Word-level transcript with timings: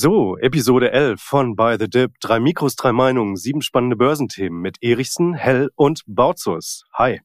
So, 0.00 0.36
Episode 0.38 0.92
11 0.92 1.20
von 1.20 1.56
By 1.56 1.76
the 1.76 1.90
Dip. 1.90 2.20
Drei 2.20 2.38
Mikros, 2.38 2.76
drei 2.76 2.92
Meinungen, 2.92 3.34
sieben 3.34 3.62
spannende 3.62 3.96
Börsenthemen 3.96 4.60
mit 4.60 4.80
Erichsen, 4.80 5.34
Hell 5.34 5.70
und 5.74 6.04
Bautzus. 6.06 6.84
Hi. 6.94 7.20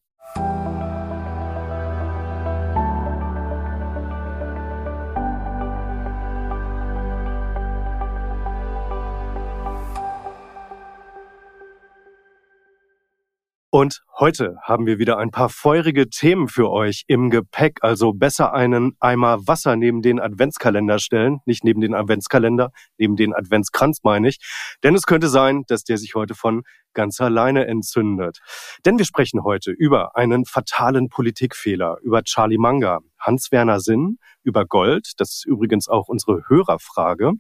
Und 13.76 14.04
heute 14.20 14.58
haben 14.62 14.86
wir 14.86 15.00
wieder 15.00 15.18
ein 15.18 15.32
paar 15.32 15.50
feurige 15.50 16.08
Themen 16.08 16.48
für 16.48 16.70
euch 16.70 17.05
im 17.08 17.32
Gepäck. 17.32 17.80
Also 17.82 18.13
besser 18.13 18.54
einen 18.54 18.96
Eimer 18.99 19.48
Wasser 19.48 19.76
neben 19.76 20.04
den 20.04 20.20
Adventskalender 20.20 20.99
stellen. 20.99 21.40
Nicht 21.48 21.63
neben 21.63 21.82
den 21.82 21.96
Adventskalender, 21.96 22.72
neben 22.99 23.16
den 23.16 23.34
Adventskranz 23.34 24.02
meine 24.04 24.30
ich. 24.30 24.38
Denn 24.84 24.94
es 24.94 25.08
könnte 25.08 25.27
sein, 25.27 25.63
dass 25.70 25.84
der 25.84 25.98
sich 25.98 26.13
heute 26.13 26.36
von 26.36 26.62
ganz 26.94 27.20
alleine 27.20 27.66
entzündet. 27.66 28.41
Denn 28.86 28.99
wir 28.99 29.05
sprechen 29.05 29.44
heute 29.44 29.72
über 29.72 30.16
einen 30.16 30.46
fatalen 30.46 31.10
Politikfehler, 31.10 31.98
über 32.04 32.21
Charlie 32.21 32.60
Manga, 32.60 32.99
Hans-Werner 33.18 33.80
Sinn, 33.80 34.20
über 34.44 34.68
Gold, 34.68 35.13
das 35.18 35.32
ist 35.32 35.46
übrigens 35.48 35.88
auch 35.88 36.10
unsere 36.10 36.44
Hörerfrage, 36.48 37.32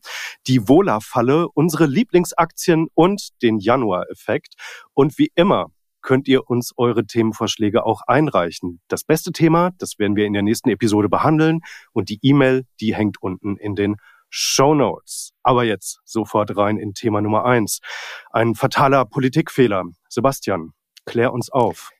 die 0.47 0.67
Wohler-Falle, 0.67 1.47
unsere 1.53 1.85
Lieblingsaktien 1.85 2.87
und 2.95 3.39
den 3.43 3.59
Januar-Effekt. 3.59 4.55
Und 4.95 5.19
wie 5.19 5.31
immer 5.35 5.67
könnt 6.03 6.27
ihr 6.27 6.47
uns 6.49 6.73
eure 6.77 7.05
Themenvorschläge 7.05 7.85
auch 7.85 8.01
einreichen. 8.05 8.79
Das 8.87 9.03
beste 9.03 9.31
Thema, 9.31 9.71
das 9.79 9.97
werden 9.97 10.15
wir 10.15 10.25
in 10.25 10.33
der 10.33 10.43
nächsten 10.43 10.69
Episode 10.69 11.09
behandeln 11.09 11.61
und 11.91 12.09
die 12.09 12.19
E-Mail, 12.21 12.65
die 12.79 12.93
hängt 12.93 13.21
unten 13.21 13.57
in 13.57 13.75
den 13.75 13.95
Show 14.29 14.73
Notes. 14.73 15.31
Aber 15.43 15.63
jetzt 15.63 15.99
sofort 16.05 16.55
rein 16.57 16.77
in 16.77 16.93
Thema 16.93 17.21
Nummer 17.21 17.45
eins. 17.45 17.79
Ein 18.31 18.55
fataler 18.55 19.05
Politikfehler. 19.05 19.83
Sebastian, 20.09 20.71
klär 21.05 21.33
uns 21.33 21.51
auf. 21.51 21.91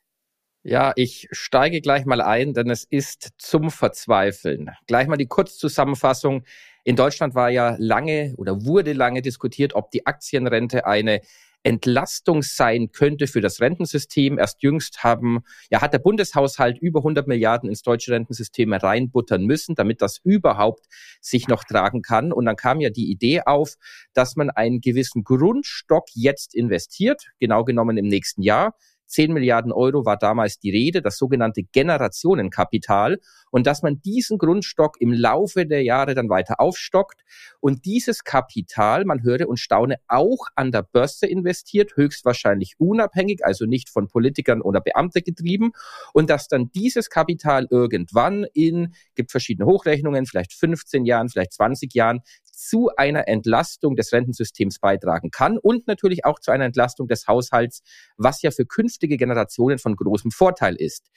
Ja, 0.65 0.93
ich 0.95 1.27
steige 1.31 1.81
gleich 1.81 2.05
mal 2.05 2.21
ein, 2.21 2.53
denn 2.53 2.69
es 2.69 2.85
ist 2.85 3.31
zum 3.37 3.69
Verzweifeln. 3.69 4.71
Gleich 4.87 5.07
mal 5.07 5.17
die 5.17 5.27
Kurzzusammenfassung. 5.27 6.45
In 6.85 6.95
Deutschland 6.95 7.35
war 7.35 7.49
ja 7.49 7.75
lange 7.79 8.33
oder 8.37 8.63
wurde 8.65 8.93
lange 8.93 9.21
diskutiert, 9.21 9.75
ob 9.75 9.91
die 9.91 10.05
Aktienrente 10.05 10.85
eine 10.85 11.21
Entlastung 11.63 12.41
sein 12.43 12.91
könnte 12.91 13.27
für 13.27 13.41
das 13.41 13.61
Rentensystem. 13.61 14.37
Erst 14.37 14.61
jüngst 14.63 15.03
haben, 15.03 15.39
ja, 15.69 15.81
hat 15.81 15.93
der 15.93 15.99
Bundeshaushalt 15.99 16.77
über 16.79 16.99
100 16.99 17.27
Milliarden 17.27 17.69
ins 17.69 17.81
deutsche 17.81 18.11
Rentensystem 18.11 18.73
reinbuttern 18.73 19.45
müssen, 19.45 19.75
damit 19.75 20.01
das 20.01 20.19
überhaupt 20.23 20.85
sich 21.21 21.47
noch 21.47 21.63
tragen 21.63 22.01
kann. 22.01 22.31
Und 22.31 22.45
dann 22.45 22.55
kam 22.55 22.81
ja 22.81 22.89
die 22.89 23.09
Idee 23.09 23.41
auf, 23.45 23.75
dass 24.13 24.35
man 24.35 24.49
einen 24.49 24.81
gewissen 24.81 25.23
Grundstock 25.23 26.05
jetzt 26.13 26.53
investiert, 26.53 27.31
genau 27.39 27.63
genommen 27.63 27.97
im 27.97 28.07
nächsten 28.07 28.41
Jahr. 28.41 28.75
10 29.07 29.33
Milliarden 29.33 29.71
Euro 29.71 30.05
war 30.05 30.17
damals 30.17 30.59
die 30.59 30.71
Rede, 30.71 31.01
das 31.01 31.17
sogenannte 31.17 31.63
Generationenkapital. 31.63 33.19
Und 33.51 33.67
dass 33.67 33.83
man 33.83 34.01
diesen 34.01 34.39
Grundstock 34.39 34.99
im 34.99 35.13
Laufe 35.13 35.67
der 35.67 35.83
Jahre 35.83 36.15
dann 36.15 36.29
weiter 36.29 36.59
aufstockt 36.59 37.21
und 37.59 37.85
dieses 37.85 38.23
Kapital, 38.23 39.05
man 39.05 39.21
höre 39.21 39.47
und 39.47 39.57
staune, 39.59 39.97
auch 40.07 40.47
an 40.55 40.71
der 40.71 40.81
Börse 40.81 41.27
investiert, 41.27 41.95
höchstwahrscheinlich 41.95 42.75
unabhängig, 42.79 43.45
also 43.45 43.65
nicht 43.65 43.89
von 43.89 44.07
Politikern 44.07 44.61
oder 44.61 44.81
Beamte 44.81 45.21
getrieben. 45.21 45.71
Und 46.13 46.29
dass 46.29 46.47
dann 46.47 46.71
dieses 46.71 47.09
Kapital 47.09 47.67
irgendwann 47.69 48.45
in, 48.53 48.95
gibt 49.15 49.31
verschiedene 49.31 49.67
Hochrechnungen, 49.67 50.25
vielleicht 50.25 50.53
15 50.53 51.05
Jahren, 51.05 51.29
vielleicht 51.29 51.53
20 51.53 51.93
Jahren 51.93 52.21
zu 52.53 52.89
einer 52.95 53.27
Entlastung 53.27 53.95
des 53.95 54.13
Rentensystems 54.13 54.79
beitragen 54.79 55.31
kann 55.31 55.57
und 55.57 55.87
natürlich 55.87 56.23
auch 56.25 56.39
zu 56.39 56.51
einer 56.51 56.65
Entlastung 56.65 57.07
des 57.07 57.27
Haushalts, 57.27 57.81
was 58.17 58.41
ja 58.41 58.51
für 58.51 58.65
künftige 58.65 59.17
Generationen 59.17 59.79
von 59.79 59.95
großem 59.95 60.31
Vorteil 60.31 60.75
ist. 60.75 61.09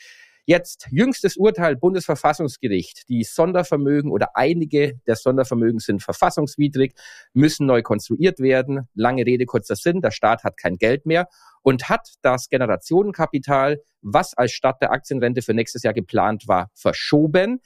Jetzt 0.48 0.86
jüngstes 0.92 1.36
Urteil 1.36 1.74
Bundesverfassungsgericht. 1.74 3.08
Die 3.08 3.24
Sondervermögen 3.24 4.12
oder 4.12 4.36
einige 4.36 5.00
der 5.04 5.16
Sondervermögen 5.16 5.80
sind 5.80 6.04
verfassungswidrig, 6.04 6.94
müssen 7.32 7.66
neu 7.66 7.82
konstruiert 7.82 8.38
werden. 8.38 8.88
Lange 8.94 9.26
Rede, 9.26 9.44
kurzer 9.44 9.74
Sinn. 9.74 10.00
Der 10.02 10.12
Staat 10.12 10.44
hat 10.44 10.56
kein 10.56 10.76
Geld 10.76 11.04
mehr 11.04 11.26
und 11.62 11.88
hat 11.88 12.14
das 12.22 12.48
Generationenkapital, 12.48 13.82
was 14.02 14.34
als 14.34 14.52
Stadt 14.52 14.80
der 14.80 14.92
Aktienrente 14.92 15.42
für 15.42 15.52
nächstes 15.52 15.82
Jahr 15.82 15.94
geplant 15.94 16.46
war, 16.46 16.70
verschoben. 16.74 17.60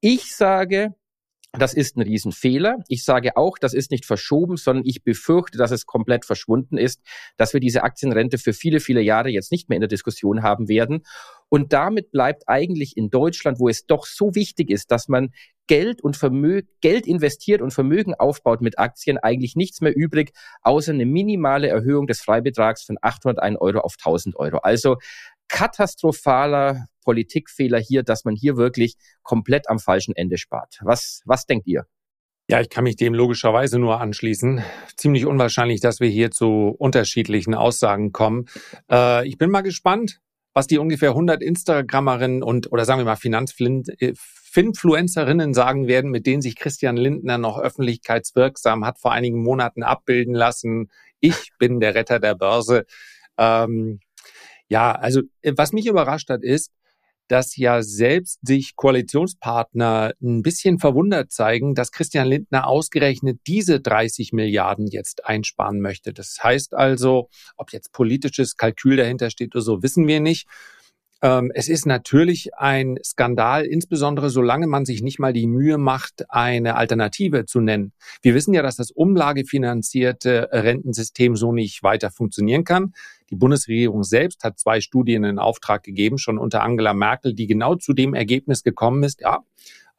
Ich 0.00 0.34
sage, 0.34 0.94
das 1.58 1.74
ist 1.74 1.96
ein 1.96 2.02
Riesenfehler. 2.02 2.78
Ich 2.88 3.04
sage 3.04 3.36
auch, 3.36 3.58
das 3.58 3.74
ist 3.74 3.90
nicht 3.90 4.06
verschoben, 4.06 4.56
sondern 4.56 4.84
ich 4.86 5.04
befürchte, 5.04 5.58
dass 5.58 5.70
es 5.70 5.86
komplett 5.86 6.24
verschwunden 6.24 6.76
ist, 6.76 7.00
dass 7.36 7.52
wir 7.52 7.60
diese 7.60 7.82
Aktienrente 7.82 8.38
für 8.38 8.52
viele, 8.52 8.80
viele 8.80 9.00
Jahre 9.00 9.28
jetzt 9.28 9.52
nicht 9.52 9.68
mehr 9.68 9.76
in 9.76 9.82
der 9.82 9.88
Diskussion 9.88 10.42
haben 10.42 10.68
werden. 10.68 11.04
Und 11.48 11.72
damit 11.72 12.10
bleibt 12.10 12.48
eigentlich 12.48 12.96
in 12.96 13.10
Deutschland, 13.10 13.60
wo 13.60 13.68
es 13.68 13.86
doch 13.86 14.06
so 14.06 14.34
wichtig 14.34 14.70
ist, 14.70 14.90
dass 14.90 15.08
man 15.08 15.30
Geld 15.66 16.02
und 16.02 16.16
Vermögen, 16.16 16.68
Geld 16.80 17.06
investiert 17.06 17.62
und 17.62 17.72
Vermögen 17.72 18.14
aufbaut 18.14 18.60
mit 18.60 18.78
Aktien, 18.78 19.18
eigentlich 19.18 19.56
nichts 19.56 19.80
mehr 19.80 19.96
übrig, 19.96 20.32
außer 20.62 20.92
eine 20.92 21.06
minimale 21.06 21.68
Erhöhung 21.68 22.06
des 22.06 22.20
Freibetrags 22.20 22.84
von 22.84 22.98
801 23.00 23.60
Euro 23.60 23.78
auf 23.80 23.94
1000 23.98 24.36
Euro. 24.36 24.58
Also 24.58 24.96
katastrophaler 25.54 26.86
Politikfehler 27.04 27.78
hier, 27.78 28.02
dass 28.02 28.24
man 28.24 28.34
hier 28.34 28.56
wirklich 28.56 28.96
komplett 29.22 29.70
am 29.70 29.78
falschen 29.78 30.16
Ende 30.16 30.36
spart. 30.36 30.80
Was, 30.82 31.22
was 31.26 31.46
denkt 31.46 31.68
ihr? 31.68 31.86
Ja, 32.50 32.60
ich 32.60 32.68
kann 32.68 32.82
mich 32.82 32.96
dem 32.96 33.14
logischerweise 33.14 33.78
nur 33.78 34.00
anschließen. 34.00 34.64
Ziemlich 34.96 35.26
unwahrscheinlich, 35.26 35.80
dass 35.80 36.00
wir 36.00 36.08
hier 36.08 36.32
zu 36.32 36.74
unterschiedlichen 36.76 37.54
Aussagen 37.54 38.10
kommen. 38.10 38.46
Äh, 38.90 39.28
ich 39.28 39.38
bin 39.38 39.48
mal 39.48 39.60
gespannt, 39.60 40.18
was 40.54 40.66
die 40.66 40.78
ungefähr 40.78 41.10
100 41.10 41.40
Instagrammerinnen 41.40 42.42
und 42.42 42.72
oder 42.72 42.84
sagen 42.84 43.00
wir 43.00 43.04
mal 43.04 43.14
Finanzfluencerinnen 43.14 45.54
sagen 45.54 45.86
werden, 45.86 46.10
mit 46.10 46.26
denen 46.26 46.42
sich 46.42 46.56
Christian 46.56 46.96
Lindner 46.96 47.38
noch 47.38 47.60
öffentlichkeitswirksam 47.60 48.84
hat 48.84 48.98
vor 48.98 49.12
einigen 49.12 49.40
Monaten 49.40 49.84
abbilden 49.84 50.34
lassen. 50.34 50.90
Ich 51.20 51.50
bin 51.60 51.78
der 51.78 51.94
Retter 51.94 52.18
der 52.18 52.34
Börse. 52.34 52.86
Ähm, 53.38 54.00
ja, 54.68 54.92
also 54.92 55.22
äh, 55.42 55.52
was 55.56 55.72
mich 55.72 55.86
überrascht 55.86 56.30
hat, 56.30 56.42
ist, 56.42 56.70
dass 57.28 57.56
ja 57.56 57.82
selbst 57.82 58.38
sich 58.42 58.76
Koalitionspartner 58.76 60.12
ein 60.22 60.42
bisschen 60.42 60.78
verwundert 60.78 61.32
zeigen, 61.32 61.74
dass 61.74 61.90
Christian 61.90 62.28
Lindner 62.28 62.66
ausgerechnet 62.66 63.40
diese 63.46 63.80
30 63.80 64.32
Milliarden 64.32 64.86
jetzt 64.88 65.24
einsparen 65.24 65.80
möchte. 65.80 66.12
Das 66.12 66.38
heißt 66.42 66.74
also, 66.74 67.28
ob 67.56 67.72
jetzt 67.72 67.92
politisches 67.92 68.56
Kalkül 68.56 68.96
dahinter 68.96 69.30
steht 69.30 69.54
oder 69.54 69.62
so, 69.62 69.82
wissen 69.82 70.06
wir 70.06 70.20
nicht. 70.20 70.46
Ähm, 71.22 71.50
es 71.54 71.70
ist 71.70 71.86
natürlich 71.86 72.54
ein 72.54 72.98
Skandal, 73.02 73.64
insbesondere 73.64 74.28
solange 74.28 74.66
man 74.66 74.84
sich 74.84 75.02
nicht 75.02 75.18
mal 75.18 75.32
die 75.32 75.46
Mühe 75.46 75.78
macht, 75.78 76.24
eine 76.28 76.76
Alternative 76.76 77.46
zu 77.46 77.60
nennen. 77.60 77.92
Wir 78.20 78.34
wissen 78.34 78.52
ja, 78.52 78.62
dass 78.62 78.76
das 78.76 78.90
umlagefinanzierte 78.90 80.50
Rentensystem 80.52 81.36
so 81.36 81.52
nicht 81.52 81.82
weiter 81.82 82.10
funktionieren 82.10 82.64
kann. 82.64 82.92
Die 83.30 83.36
Bundesregierung 83.36 84.02
selbst 84.02 84.44
hat 84.44 84.58
zwei 84.58 84.80
Studien 84.80 85.24
in 85.24 85.38
Auftrag 85.38 85.82
gegeben, 85.82 86.18
schon 86.18 86.38
unter 86.38 86.62
Angela 86.62 86.94
Merkel, 86.94 87.34
die 87.34 87.46
genau 87.46 87.74
zu 87.74 87.92
dem 87.92 88.14
Ergebnis 88.14 88.62
gekommen 88.62 89.02
ist, 89.02 89.20
ja, 89.20 89.40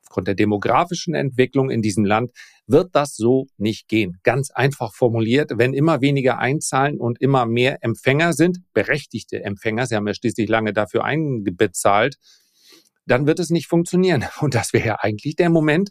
aufgrund 0.03 0.28
der 0.28 0.36
demografischen 0.36 1.13
Entwicklung 1.13 1.69
in 1.69 1.81
diesem 1.81 2.06
Land 2.06 2.31
wird 2.68 2.96
das 2.96 3.16
so 3.16 3.47
nicht 3.58 3.88
gehen. 3.88 4.19
Ganz 4.24 4.52
einfach 4.52 4.94
formuliert, 4.94 5.52
wenn 5.56 5.74
immer 5.74 6.02
weniger 6.02 6.38
einzahlen 6.38 7.00
und 7.00 7.19
immer 7.22 7.45
mehr 7.45 7.83
Empfänger 7.83 8.33
sind, 8.33 8.60
berechtigte 8.74 9.44
Empfänger, 9.44 9.88
sie 9.88 9.95
haben 9.95 10.07
ja 10.07 10.13
schließlich 10.13 10.48
lange 10.48 10.71
dafür 10.71 11.04
einbezahlt, 11.04 12.16
dann 13.06 13.28
wird 13.28 13.39
es 13.39 13.50
nicht 13.50 13.68
funktionieren. 13.68 14.25
Und 14.39 14.56
das 14.56 14.74
wäre 14.74 14.88
ja 14.88 14.95
eigentlich 15.00 15.36
der 15.36 15.50
Moment, 15.50 15.89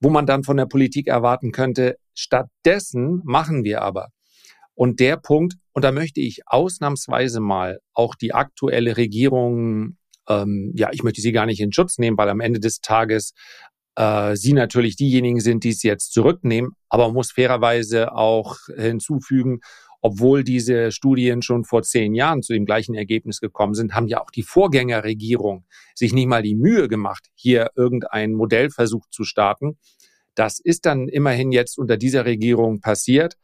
wo 0.00 0.10
man 0.10 0.26
dann 0.26 0.42
von 0.42 0.56
der 0.56 0.66
Politik 0.66 1.06
erwarten 1.06 1.52
könnte, 1.52 1.96
stattdessen 2.12 3.20
machen 3.24 3.64
wir 3.64 3.82
aber. 3.82 4.08
Und 4.74 5.00
der 5.00 5.16
Punkt, 5.16 5.54
und 5.72 5.84
da 5.84 5.92
möchte 5.92 6.20
ich 6.20 6.42
ausnahmsweise 6.46 7.40
mal 7.40 7.80
auch 7.92 8.14
die 8.14 8.34
aktuelle 8.34 8.96
Regierung 8.96 9.96
ähm, 10.28 10.72
ja, 10.74 10.90
ich 10.92 11.02
möchte 11.02 11.20
sie 11.20 11.32
gar 11.32 11.46
nicht 11.46 11.60
in 11.60 11.72
Schutz 11.72 11.98
nehmen, 11.98 12.16
weil 12.16 12.28
am 12.28 12.40
Ende 12.40 12.60
des 12.60 12.80
Tages 12.80 13.34
äh, 13.96 14.36
sie 14.36 14.52
natürlich 14.52 14.96
diejenigen 14.96 15.40
sind, 15.40 15.64
die 15.64 15.70
es 15.70 15.82
jetzt 15.82 16.12
zurücknehmen, 16.12 16.72
aber 16.88 17.12
muss 17.12 17.32
fairerweise 17.32 18.12
auch 18.12 18.56
hinzufügen, 18.76 19.60
obwohl 20.00 20.44
diese 20.44 20.92
Studien 20.92 21.40
schon 21.40 21.64
vor 21.64 21.82
zehn 21.82 22.14
Jahren 22.14 22.42
zu 22.42 22.52
dem 22.52 22.66
gleichen 22.66 22.94
Ergebnis 22.94 23.40
gekommen 23.40 23.74
sind, 23.74 23.94
haben 23.94 24.06
ja 24.06 24.20
auch 24.20 24.30
die 24.30 24.42
Vorgängerregierung 24.42 25.64
sich 25.94 26.12
nicht 26.12 26.26
mal 26.26 26.42
die 26.42 26.56
Mühe 26.56 26.88
gemacht, 26.88 27.28
hier 27.34 27.70
irgendeinen 27.74 28.34
Modellversuch 28.34 29.06
zu 29.10 29.24
starten. 29.24 29.78
Das 30.34 30.58
ist 30.58 30.84
dann 30.84 31.08
immerhin 31.08 31.52
jetzt 31.52 31.78
unter 31.78 31.96
dieser 31.96 32.26
Regierung 32.26 32.80
passiert, 32.80 33.36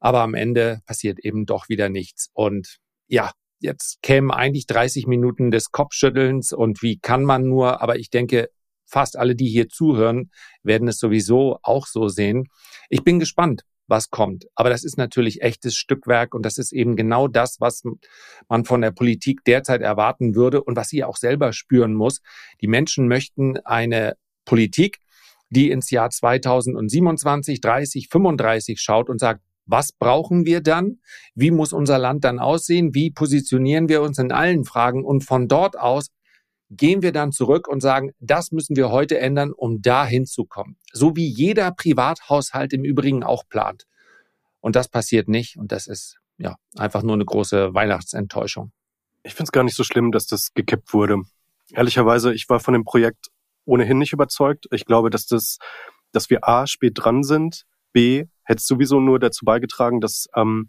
aber 0.00 0.20
am 0.22 0.34
Ende 0.34 0.80
passiert 0.86 1.20
eben 1.20 1.46
doch 1.46 1.68
wieder 1.68 1.88
nichts. 1.88 2.30
Und 2.32 2.78
ja, 3.06 3.30
jetzt 3.60 4.02
kämen 4.02 4.30
eigentlich 4.30 4.66
30 4.66 5.06
Minuten 5.06 5.50
des 5.50 5.70
Kopfschüttelns 5.70 6.52
und 6.52 6.82
wie 6.82 6.98
kann 6.98 7.24
man 7.24 7.46
nur, 7.46 7.80
aber 7.82 7.98
ich 7.98 8.10
denke, 8.10 8.48
fast 8.86 9.16
alle, 9.16 9.36
die 9.36 9.48
hier 9.48 9.68
zuhören, 9.68 10.30
werden 10.62 10.88
es 10.88 10.98
sowieso 10.98 11.58
auch 11.62 11.86
so 11.86 12.08
sehen. 12.08 12.48
Ich 12.88 13.04
bin 13.04 13.20
gespannt, 13.20 13.62
was 13.86 14.10
kommt. 14.10 14.46
Aber 14.54 14.70
das 14.70 14.84
ist 14.84 14.96
natürlich 14.96 15.42
echtes 15.42 15.76
Stückwerk 15.76 16.34
und 16.34 16.46
das 16.46 16.58
ist 16.58 16.72
eben 16.72 16.96
genau 16.96 17.28
das, 17.28 17.60
was 17.60 17.82
man 18.48 18.64
von 18.64 18.80
der 18.80 18.92
Politik 18.92 19.44
derzeit 19.44 19.82
erwarten 19.82 20.34
würde 20.34 20.62
und 20.62 20.76
was 20.76 20.88
sie 20.88 21.04
auch 21.04 21.16
selber 21.16 21.52
spüren 21.52 21.94
muss. 21.94 22.20
Die 22.62 22.68
Menschen 22.68 23.08
möchten 23.08 23.58
eine 23.58 24.16
Politik, 24.44 24.98
die 25.50 25.70
ins 25.70 25.90
Jahr 25.90 26.10
2027, 26.10 27.60
30, 27.60 28.08
35 28.08 28.80
schaut 28.80 29.10
und 29.10 29.18
sagt, 29.18 29.42
was 29.70 29.92
brauchen 29.92 30.46
wir 30.46 30.60
dann? 30.60 30.98
Wie 31.34 31.50
muss 31.50 31.72
unser 31.72 31.98
Land 31.98 32.24
dann 32.24 32.38
aussehen? 32.38 32.94
Wie 32.94 33.10
positionieren 33.10 33.88
wir 33.88 34.02
uns 34.02 34.18
in 34.18 34.32
allen 34.32 34.64
Fragen? 34.64 35.04
Und 35.04 35.24
von 35.24 35.48
dort 35.48 35.78
aus 35.78 36.08
gehen 36.70 37.02
wir 37.02 37.12
dann 37.12 37.32
zurück 37.32 37.68
und 37.68 37.80
sagen, 37.80 38.12
das 38.20 38.52
müssen 38.52 38.76
wir 38.76 38.90
heute 38.90 39.18
ändern, 39.18 39.52
um 39.52 39.82
da 39.82 40.06
hinzukommen. 40.06 40.76
So 40.92 41.16
wie 41.16 41.26
jeder 41.26 41.72
Privathaushalt 41.72 42.72
im 42.72 42.84
Übrigen 42.84 43.22
auch 43.22 43.44
plant. 43.48 43.86
Und 44.60 44.76
das 44.76 44.88
passiert 44.88 45.28
nicht. 45.28 45.56
Und 45.56 45.72
das 45.72 45.86
ist 45.86 46.18
ja 46.38 46.56
einfach 46.76 47.02
nur 47.02 47.14
eine 47.14 47.24
große 47.24 47.74
Weihnachtsenttäuschung. 47.74 48.72
Ich 49.22 49.34
finde 49.34 49.44
es 49.44 49.52
gar 49.52 49.64
nicht 49.64 49.76
so 49.76 49.84
schlimm, 49.84 50.12
dass 50.12 50.26
das 50.26 50.52
gekippt 50.54 50.92
wurde. 50.94 51.22
Ehrlicherweise, 51.72 52.32
ich 52.32 52.48
war 52.48 52.60
von 52.60 52.74
dem 52.74 52.84
Projekt 52.84 53.28
ohnehin 53.64 53.98
nicht 53.98 54.12
überzeugt. 54.12 54.66
Ich 54.72 54.84
glaube, 54.84 55.10
dass 55.10 55.26
das, 55.26 55.58
dass 56.12 56.30
wir 56.30 56.48
A, 56.48 56.66
spät 56.66 56.92
dran 56.96 57.22
sind, 57.22 57.64
B, 57.92 58.26
hätte 58.50 58.62
sowieso 58.62 59.00
nur 59.00 59.18
dazu 59.18 59.44
beigetragen, 59.44 60.00
dass 60.00 60.26
ähm, 60.36 60.68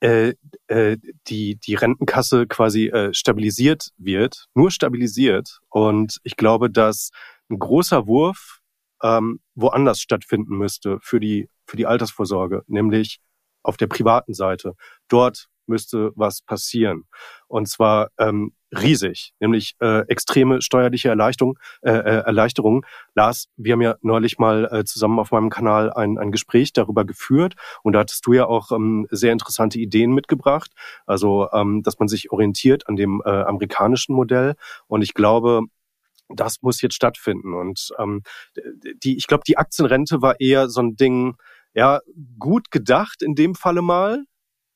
äh, 0.00 0.34
äh, 0.68 0.96
die, 1.26 1.56
die 1.56 1.74
Rentenkasse 1.74 2.46
quasi 2.46 2.86
äh, 2.86 3.12
stabilisiert 3.12 3.90
wird, 3.96 4.46
nur 4.54 4.70
stabilisiert. 4.70 5.60
Und 5.68 6.18
ich 6.22 6.36
glaube, 6.36 6.70
dass 6.70 7.10
ein 7.50 7.58
großer 7.58 8.06
Wurf 8.06 8.60
ähm, 9.02 9.40
woanders 9.54 10.00
stattfinden 10.00 10.56
müsste 10.56 10.98
für 11.00 11.20
die, 11.20 11.48
für 11.66 11.76
die 11.76 11.86
Altersvorsorge, 11.86 12.62
nämlich 12.66 13.18
auf 13.62 13.76
der 13.76 13.86
privaten 13.86 14.34
Seite. 14.34 14.74
Dort 15.08 15.48
müsste 15.68 16.12
was 16.16 16.42
passieren. 16.42 17.04
Und 17.46 17.68
zwar 17.68 18.10
ähm, 18.18 18.52
riesig, 18.72 19.32
nämlich 19.40 19.74
äh, 19.80 20.00
extreme 20.08 20.60
steuerliche 20.60 21.08
Erleichterung, 21.08 21.58
äh, 21.82 21.90
äh, 21.90 22.24
Erleichterung. 22.24 22.84
Lars, 23.14 23.48
wir 23.56 23.72
haben 23.72 23.80
ja 23.80 23.96
neulich 24.02 24.38
mal 24.38 24.68
äh, 24.70 24.84
zusammen 24.84 25.18
auf 25.18 25.30
meinem 25.30 25.50
Kanal 25.50 25.92
ein, 25.92 26.18
ein 26.18 26.32
Gespräch 26.32 26.72
darüber 26.72 27.04
geführt 27.04 27.54
und 27.82 27.94
da 27.94 28.00
hattest 28.00 28.26
du 28.26 28.34
ja 28.34 28.46
auch 28.46 28.72
ähm, 28.72 29.06
sehr 29.10 29.32
interessante 29.32 29.78
Ideen 29.78 30.12
mitgebracht, 30.12 30.72
also 31.06 31.48
ähm, 31.52 31.82
dass 31.82 31.98
man 31.98 32.08
sich 32.08 32.30
orientiert 32.30 32.88
an 32.88 32.96
dem 32.96 33.22
äh, 33.24 33.30
amerikanischen 33.30 34.14
Modell 34.14 34.54
und 34.86 35.02
ich 35.02 35.14
glaube, 35.14 35.62
das 36.28 36.60
muss 36.60 36.82
jetzt 36.82 36.94
stattfinden 36.94 37.54
und 37.54 37.88
ähm, 37.98 38.22
die, 39.02 39.16
ich 39.16 39.26
glaube, 39.26 39.44
die 39.46 39.56
Aktienrente 39.56 40.20
war 40.20 40.40
eher 40.40 40.68
so 40.68 40.82
ein 40.82 40.96
Ding, 40.96 41.36
ja, 41.72 42.00
gut 42.38 42.70
gedacht 42.70 43.22
in 43.22 43.34
dem 43.34 43.54
Falle 43.54 43.80
mal, 43.80 44.24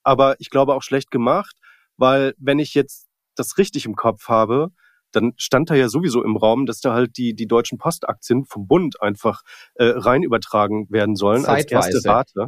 aber 0.02 0.36
ich 0.40 0.50
glaube 0.50 0.74
auch 0.74 0.82
schlecht 0.82 1.10
gemacht, 1.10 1.56
weil 1.96 2.34
wenn 2.38 2.58
ich 2.58 2.74
jetzt 2.74 3.08
das 3.34 3.58
richtig 3.58 3.86
im 3.86 3.96
Kopf 3.96 4.28
habe, 4.28 4.68
dann 5.12 5.32
stand 5.36 5.70
da 5.70 5.74
ja 5.74 5.88
sowieso 5.88 6.22
im 6.24 6.36
Raum, 6.36 6.66
dass 6.66 6.80
da 6.80 6.94
halt 6.94 7.16
die, 7.16 7.34
die 7.34 7.46
deutschen 7.46 7.78
Postaktien 7.78 8.44
vom 8.44 8.66
Bund 8.66 9.00
einfach 9.02 9.42
äh, 9.74 9.84
rein 9.84 10.22
übertragen 10.22 10.86
werden 10.90 11.16
sollen 11.16 11.44
Zeitweise. 11.44 11.76
als 11.76 11.94
erste 11.94 12.08
Rate. 12.08 12.46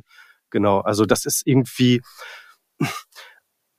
Genau, 0.50 0.80
also 0.80 1.04
das 1.04 1.26
ist 1.26 1.46
irgendwie, 1.46 2.00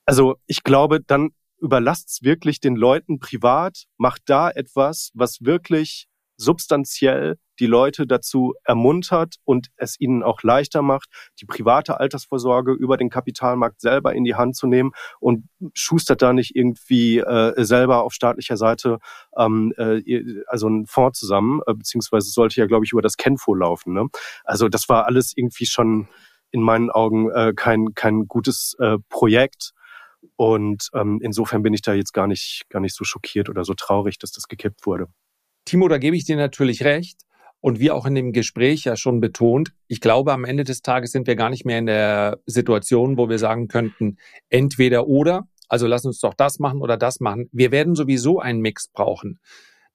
also 0.06 0.36
ich 0.46 0.64
glaube, 0.64 1.02
dann 1.02 1.32
überlasst's 1.60 2.22
wirklich 2.22 2.60
den 2.60 2.76
Leuten 2.76 3.20
privat, 3.20 3.86
macht 3.98 4.24
da 4.26 4.50
etwas, 4.50 5.12
was 5.14 5.40
wirklich 5.42 6.08
substanziell 6.38 7.38
die 7.60 7.68
Leute 7.68 8.06
dazu 8.06 8.54
ermuntert 8.64 9.36
und 9.44 9.68
es 9.78 10.00
ihnen 10.00 10.24
auch 10.24 10.44
leichter 10.44 10.82
macht, 10.82 11.10
die 11.40 11.46
private 11.46 12.00
Altersvorsorge 12.00 12.74
über 12.74 12.98
den 12.98 13.10
Kapitalmarkt 13.10 13.80
selber 13.80 14.14
in 14.14 14.24
die 14.24 14.36
Hand 14.36 14.56
zu 14.56 14.68
nehmen 14.68 14.92
und 15.20 15.48
schustert 15.74 16.22
da 16.22 16.34
nicht 16.34 16.56
irgendwie 16.56 17.20
äh, 17.20 17.54
selber 17.64 18.04
auf 18.04 18.14
staatlicher 18.14 18.58
Seite 18.58 19.00
ähm, 19.38 19.74
äh, 19.78 20.44
also 20.48 20.68
einen 20.68 20.86
Fonds 20.86 21.20
zusammen, 21.20 21.62
äh, 21.66 21.74
beziehungsweise 21.74 22.30
sollte 22.30 22.60
ja, 22.60 22.66
glaube 22.68 22.86
ich, 22.86 22.92
über 22.92 23.02
das 23.02 23.18
Kenfo 23.18 23.54
laufen. 23.54 23.94
Ne? 23.94 24.08
Also 24.44 24.68
das 24.70 24.90
war 24.90 25.06
alles 25.06 25.34
irgendwie 25.36 25.66
schon 25.66 26.08
in 26.52 26.62
meinen 26.62 26.90
Augen 26.90 27.32
äh, 27.32 27.54
kein, 27.56 27.94
kein 27.96 28.28
gutes 28.28 28.76
äh, 28.80 28.98
Projekt. 29.10 29.72
Und 30.38 30.90
ähm, 30.94 31.20
insofern 31.22 31.62
bin 31.62 31.74
ich 31.74 31.82
da 31.82 31.94
jetzt 31.94 32.14
gar 32.14 32.28
nicht, 32.28 32.64
gar 32.70 32.80
nicht 32.80 32.96
so 32.96 33.04
schockiert 33.04 33.50
oder 33.50 33.64
so 33.64 33.74
traurig, 33.74 34.18
dass 34.20 34.32
das 34.32 34.48
gekippt 34.48 34.86
wurde. 34.86 35.08
Timo, 35.66 35.88
da 35.88 35.98
gebe 35.98 36.16
ich 36.16 36.26
dir 36.26 36.38
natürlich 36.38 36.84
recht. 36.84 37.20
Und 37.60 37.80
wie 37.80 37.90
auch 37.90 38.06
in 38.06 38.14
dem 38.14 38.32
Gespräch 38.32 38.84
ja 38.84 38.96
schon 38.96 39.20
betont, 39.20 39.74
ich 39.88 40.00
glaube, 40.00 40.34
am 40.34 40.46
Ende 40.46 40.64
des 40.64 40.84
Tages 40.84 41.12
sind 41.12 41.26
wir 41.26 41.36
gar 41.36 41.50
nicht 41.50 41.66
mehr 41.66 41.80
in 41.80 41.88
der 41.88 42.38
Situation, 42.46 43.18
wo 43.18 43.28
wir 43.28 43.40
sagen 43.40 43.68
könnten, 43.68 44.18
entweder 44.50 45.08
oder, 45.08 45.48
also 45.68 45.88
lass 45.88 46.06
uns 46.06 46.20
doch 46.20 46.36
das 46.36 46.60
machen 46.60 46.82
oder 46.82 46.96
das 46.96 47.20
machen. 47.20 47.50
Wir 47.52 47.72
werden 47.72 47.96
sowieso 47.96 48.40
einen 48.40 48.62
Mix 48.62 48.88
brauchen. 48.90 49.40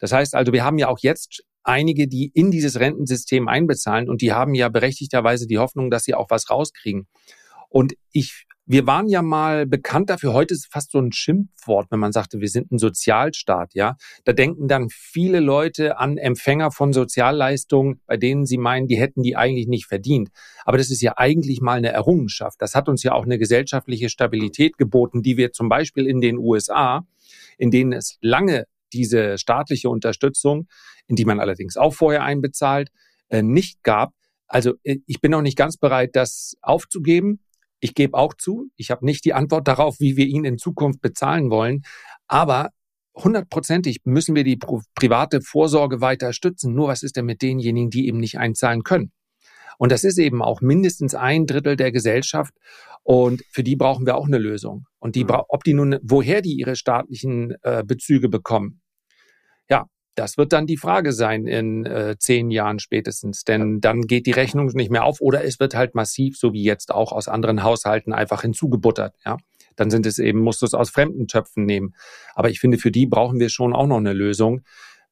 Das 0.00 0.10
heißt 0.10 0.34
also, 0.34 0.52
wir 0.52 0.64
haben 0.64 0.78
ja 0.78 0.88
auch 0.88 0.98
jetzt 0.98 1.44
einige, 1.62 2.08
die 2.08 2.32
in 2.34 2.50
dieses 2.50 2.80
Rentensystem 2.80 3.46
einbezahlen 3.46 4.08
und 4.08 4.20
die 4.20 4.32
haben 4.32 4.54
ja 4.54 4.68
berechtigterweise 4.68 5.46
die 5.46 5.58
Hoffnung, 5.58 5.90
dass 5.90 6.02
sie 6.02 6.14
auch 6.14 6.30
was 6.30 6.50
rauskriegen. 6.50 7.06
Und 7.68 7.92
ich 8.10 8.46
wir 8.66 8.86
waren 8.86 9.08
ja 9.08 9.22
mal 9.22 9.66
bekannt 9.66 10.10
dafür, 10.10 10.32
heute 10.32 10.54
ist 10.54 10.68
fast 10.70 10.92
so 10.92 10.98
ein 10.98 11.12
Schimpfwort, 11.12 11.90
wenn 11.90 11.98
man 11.98 12.12
sagte, 12.12 12.40
wir 12.40 12.48
sind 12.48 12.70
ein 12.70 12.78
Sozialstaat, 12.78 13.74
ja. 13.74 13.96
Da 14.24 14.32
denken 14.32 14.68
dann 14.68 14.88
viele 14.90 15.40
Leute 15.40 15.98
an 15.98 16.18
Empfänger 16.18 16.70
von 16.70 16.92
Sozialleistungen, 16.92 18.00
bei 18.06 18.16
denen 18.16 18.46
sie 18.46 18.58
meinen, 18.58 18.86
die 18.86 18.98
hätten 18.98 19.22
die 19.22 19.36
eigentlich 19.36 19.66
nicht 19.66 19.86
verdient. 19.86 20.30
Aber 20.64 20.78
das 20.78 20.90
ist 20.90 21.00
ja 21.00 21.14
eigentlich 21.16 21.60
mal 21.60 21.78
eine 21.78 21.90
Errungenschaft. 21.90 22.62
Das 22.62 22.74
hat 22.74 22.88
uns 22.88 23.02
ja 23.02 23.12
auch 23.12 23.24
eine 23.24 23.38
gesellschaftliche 23.38 24.08
Stabilität 24.08 24.78
geboten, 24.78 25.22
die 25.22 25.36
wir 25.36 25.52
zum 25.52 25.68
Beispiel 25.68 26.06
in 26.06 26.20
den 26.20 26.38
USA, 26.38 27.06
in 27.58 27.70
denen 27.70 27.92
es 27.92 28.18
lange 28.20 28.66
diese 28.92 29.38
staatliche 29.38 29.88
Unterstützung, 29.88 30.68
in 31.06 31.16
die 31.16 31.24
man 31.24 31.40
allerdings 31.40 31.76
auch 31.76 31.94
vorher 31.94 32.22
einbezahlt, 32.22 32.90
äh, 33.28 33.42
nicht 33.42 33.82
gab. 33.82 34.12
Also 34.46 34.74
äh, 34.82 34.98
ich 35.06 35.20
bin 35.20 35.30
noch 35.30 35.42
nicht 35.42 35.56
ganz 35.56 35.76
bereit, 35.76 36.10
das 36.14 36.56
aufzugeben. 36.60 37.40
Ich 37.80 37.94
gebe 37.94 38.16
auch 38.16 38.34
zu, 38.34 38.68
ich 38.76 38.90
habe 38.90 39.04
nicht 39.04 39.24
die 39.24 39.32
Antwort 39.32 39.66
darauf, 39.66 40.00
wie 40.00 40.16
wir 40.16 40.26
ihn 40.26 40.44
in 40.44 40.58
Zukunft 40.58 41.00
bezahlen 41.00 41.50
wollen, 41.50 41.82
aber 42.28 42.70
hundertprozentig 43.16 44.02
müssen 44.04 44.34
wir 44.34 44.44
die 44.44 44.58
private 44.94 45.40
Vorsorge 45.40 46.00
weiter 46.00 46.32
stützen. 46.32 46.74
Nur 46.74 46.88
was 46.88 47.02
ist 47.02 47.16
denn 47.16 47.26
mit 47.26 47.42
denjenigen, 47.42 47.90
die 47.90 48.06
eben 48.06 48.18
nicht 48.18 48.38
einzahlen 48.38 48.82
können? 48.82 49.12
Und 49.78 49.92
das 49.92 50.04
ist 50.04 50.18
eben 50.18 50.42
auch 50.42 50.60
mindestens 50.60 51.14
ein 51.14 51.46
Drittel 51.46 51.74
der 51.74 51.90
Gesellschaft. 51.90 52.52
Und 53.02 53.42
für 53.50 53.62
die 53.62 53.76
brauchen 53.76 54.04
wir 54.04 54.16
auch 54.16 54.26
eine 54.26 54.36
Lösung. 54.36 54.84
Und 54.98 55.16
die, 55.16 55.24
mhm. 55.24 55.30
ob 55.48 55.64
die 55.64 55.72
nun, 55.72 55.98
woher 56.02 56.42
die 56.42 56.52
ihre 56.52 56.76
staatlichen 56.76 57.54
äh, 57.62 57.82
Bezüge 57.82 58.28
bekommen, 58.28 58.79
das 60.14 60.36
wird 60.36 60.52
dann 60.52 60.66
die 60.66 60.76
Frage 60.76 61.12
sein 61.12 61.46
in 61.46 61.86
äh, 61.86 62.16
zehn 62.18 62.50
Jahren 62.50 62.78
spätestens, 62.78 63.44
denn 63.44 63.80
dann 63.80 64.02
geht 64.02 64.26
die 64.26 64.32
Rechnung 64.32 64.66
nicht 64.74 64.90
mehr 64.90 65.04
auf 65.04 65.20
oder 65.20 65.44
es 65.44 65.60
wird 65.60 65.74
halt 65.74 65.94
massiv, 65.94 66.36
so 66.36 66.52
wie 66.52 66.62
jetzt 66.62 66.92
auch 66.92 67.12
aus 67.12 67.28
anderen 67.28 67.62
Haushalten, 67.62 68.12
einfach 68.12 68.42
hinzugebuttert. 68.42 69.14
Ja, 69.24 69.38
dann 69.76 69.90
sind 69.90 70.06
es 70.06 70.18
eben 70.18 70.40
musst 70.40 70.62
du 70.62 70.66
es 70.66 70.74
aus 70.74 70.90
fremden 70.90 71.26
Töpfen 71.26 71.64
nehmen. 71.64 71.94
Aber 72.34 72.50
ich 72.50 72.60
finde, 72.60 72.78
für 72.78 72.90
die 72.90 73.06
brauchen 73.06 73.40
wir 73.40 73.48
schon 73.48 73.72
auch 73.72 73.86
noch 73.86 73.98
eine 73.98 74.12
Lösung 74.12 74.62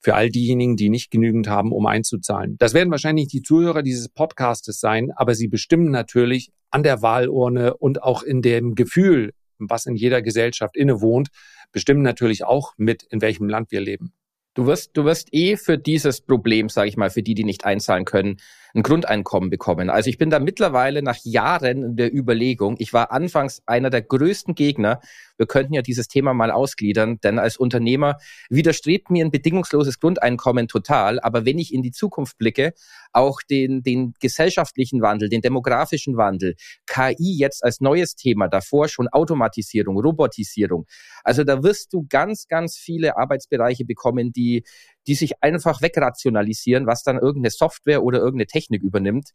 für 0.01 0.15
all 0.15 0.31
diejenigen, 0.31 0.77
die 0.77 0.91
nicht 0.91 1.11
genügend 1.11 1.49
haben, 1.49 1.73
um 1.73 1.87
einzuzahlen. 1.87 2.57
Das 2.59 2.75
werden 2.75 2.91
wahrscheinlich 2.91 3.29
die 3.29 3.43
Zuhörer 3.43 3.83
dieses 3.83 4.09
Podcastes 4.09 4.79
sein, 4.79 5.11
aber 5.17 5.35
sie 5.35 5.49
bestimmen 5.49 5.91
natürlich 5.91 6.51
an 6.71 6.83
der 6.83 7.03
Wahlurne 7.03 7.77
und 7.77 8.03
auch 8.03 8.23
in 8.23 8.43
dem 8.43 8.75
Gefühl, 8.75 9.33
was 9.59 9.87
in 9.87 9.97
jeder 9.97 10.23
Gesellschaft 10.23 10.77
innewohnt, 10.77 11.29
bestimmen 11.73 12.03
natürlich 12.03 12.45
auch 12.45 12.75
mit, 12.77 13.03
in 13.11 13.21
welchem 13.21 13.49
Land 13.49 13.73
wir 13.73 13.81
leben. 13.81 14.13
Du 14.59 14.67
wirst, 14.67 14.91
du 14.95 15.05
wirst 15.05 15.29
eh 15.31 15.57
für 15.57 15.79
dieses 15.79 16.21
Problem, 16.21 16.69
sage 16.69 16.89
ich 16.89 16.97
mal, 16.97 17.11
für 17.11 17.23
die, 17.23 17.35
die 17.35 17.45
nicht 17.45 17.65
einzahlen 17.65 18.05
können, 18.05 18.39
ein 18.75 18.83
Grundeinkommen 18.83 19.51
bekommen. 19.51 19.91
Also 19.91 20.11
ich 20.11 20.19
bin 20.19 20.31
da 20.31 20.39
mittlerweile 20.39 21.03
nach 21.03 21.19
Jahren 21.25 21.97
der 21.97 22.15
Überlegung, 22.15 22.77
ich 22.79 22.93
war 22.93 23.13
anfangs 23.13 23.63
einer 23.67 23.91
der 23.91 24.03
größten 24.03 24.55
Gegner. 24.55 25.01
Wir 25.37 25.47
könnten 25.47 25.73
ja 25.73 25.83
dieses 25.83 26.09
Thema 26.09 26.35
mal 26.35 26.51
ausgliedern, 26.51 27.21
denn 27.21 27.39
als 27.39 27.57
Unternehmer 27.57 28.17
widerstrebt 28.51 29.11
mir 29.11 29.25
ein 29.25 29.31
bedingungsloses 29.31 30.01
Grundeinkommen 30.01 30.69
total. 30.69 31.21
Aber 31.21 31.45
wenn 31.45 31.59
ich 31.59 31.73
in 31.73 31.83
die 31.83 31.93
Zukunft 31.93 32.39
blicke, 32.39 32.73
auch 33.13 33.41
den, 33.43 33.83
den 33.83 34.15
gesellschaftlichen 34.21 35.01
Wandel, 35.01 35.29
den 35.29 35.41
demografischen 35.41 36.17
Wandel, 36.17 36.57
KI 36.87 37.37
jetzt 37.39 37.65
als 37.65 37.81
neues 37.81 38.17
Thema, 38.17 38.49
davor 38.49 38.89
schon 38.89 39.09
Automatisierung, 39.09 39.99
Robotisierung. 39.99 40.87
Also 41.23 41.45
da 41.45 41.63
wirst 41.63 41.93
du 41.93 42.07
ganz, 42.09 42.49
ganz 42.49 42.77
viele 42.77 43.17
Arbeitsbereiche 43.17 43.85
bekommen, 43.85 44.33
die, 44.33 44.65
die 45.09 45.15
sich 45.15 45.43
einfach 45.43 45.83
wegrationalisieren, 45.83 46.87
was 46.87 47.03
dann 47.03 47.17
irgendeine 47.17 47.51
Software 47.51 48.03
oder 48.05 48.19
irgendeine 48.19 48.47
Technik 48.47 48.83
übernimmt. 48.83 49.31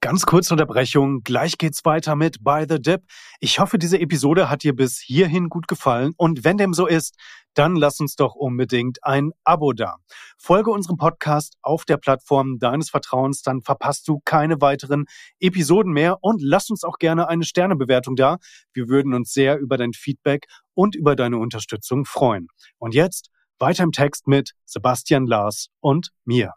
Ganz 0.00 0.24
kurze 0.24 0.54
Unterbrechung. 0.54 1.22
Gleich 1.24 1.58
geht's 1.58 1.84
weiter 1.84 2.14
mit 2.14 2.44
By 2.44 2.64
the 2.68 2.80
Dip. 2.80 3.02
Ich 3.40 3.58
hoffe, 3.58 3.78
diese 3.78 3.98
Episode 3.98 4.48
hat 4.48 4.62
dir 4.62 4.76
bis 4.76 5.00
hierhin 5.00 5.48
gut 5.48 5.66
gefallen. 5.66 6.12
Und 6.16 6.44
wenn 6.44 6.58
dem 6.58 6.74
so 6.74 6.86
ist, 6.86 7.16
dann 7.54 7.74
lass 7.74 7.98
uns 7.98 8.14
doch 8.14 8.34
unbedingt 8.34 9.02
ein 9.02 9.32
Abo 9.42 9.72
da. 9.72 9.96
Folge 10.38 10.70
unserem 10.70 10.96
Podcast 10.98 11.56
auf 11.62 11.84
der 11.86 11.96
Plattform 11.96 12.58
deines 12.58 12.90
Vertrauens, 12.90 13.42
dann 13.42 13.62
verpasst 13.62 14.06
du 14.06 14.20
keine 14.24 14.60
weiteren 14.60 15.06
Episoden 15.40 15.92
mehr 15.92 16.18
und 16.20 16.40
lass 16.40 16.70
uns 16.70 16.84
auch 16.84 16.98
gerne 16.98 17.28
eine 17.28 17.44
Sternebewertung 17.44 18.14
da. 18.14 18.36
Wir 18.74 18.88
würden 18.88 19.14
uns 19.14 19.32
sehr 19.32 19.58
über 19.58 19.78
dein 19.78 19.94
Feedback 19.94 20.46
und 20.74 20.94
über 20.94 21.16
deine 21.16 21.38
Unterstützung 21.38 22.04
freuen. 22.04 22.48
Und 22.78 22.94
jetzt 22.94 23.30
weiter 23.58 23.84
im 23.84 23.92
Text 23.92 24.26
mit 24.26 24.52
Sebastian 24.64 25.26
Lars 25.26 25.68
und 25.80 26.10
mir. 26.24 26.52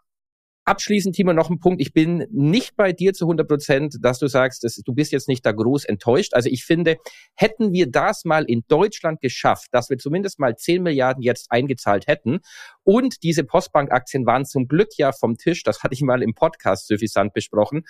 Abschließend, 0.66 1.16
Timo, 1.16 1.32
noch 1.32 1.50
ein 1.50 1.58
Punkt. 1.58 1.80
Ich 1.80 1.92
bin 1.92 2.26
nicht 2.30 2.76
bei 2.76 2.92
dir 2.92 3.12
zu 3.12 3.24
100 3.24 3.48
Prozent, 3.48 3.96
dass 4.02 4.18
du 4.18 4.28
sagst, 4.28 4.62
dass 4.62 4.76
du 4.76 4.92
bist 4.92 5.10
jetzt 5.10 5.26
nicht 5.26 5.44
da 5.44 5.52
groß 5.52 5.84
enttäuscht. 5.84 6.34
Also 6.34 6.48
ich 6.48 6.64
finde, 6.64 6.96
hätten 7.34 7.72
wir 7.72 7.90
das 7.90 8.24
mal 8.24 8.44
in 8.44 8.62
Deutschland 8.68 9.20
geschafft, 9.20 9.68
dass 9.72 9.90
wir 9.90 9.98
zumindest 9.98 10.38
mal 10.38 10.54
10 10.54 10.82
Milliarden 10.82 11.22
jetzt 11.22 11.50
eingezahlt 11.50 12.06
hätten 12.06 12.40
und 12.90 13.22
diese 13.22 13.44
Postbank-Aktien 13.44 14.26
waren 14.26 14.44
zum 14.44 14.66
Glück 14.66 14.88
ja 14.96 15.12
vom 15.12 15.36
Tisch, 15.36 15.62
das 15.62 15.84
hatte 15.84 15.94
ich 15.94 16.02
mal 16.02 16.24
im 16.24 16.34
Podcast 16.34 16.88
suffisant 16.88 17.32
besprochen, 17.32 17.84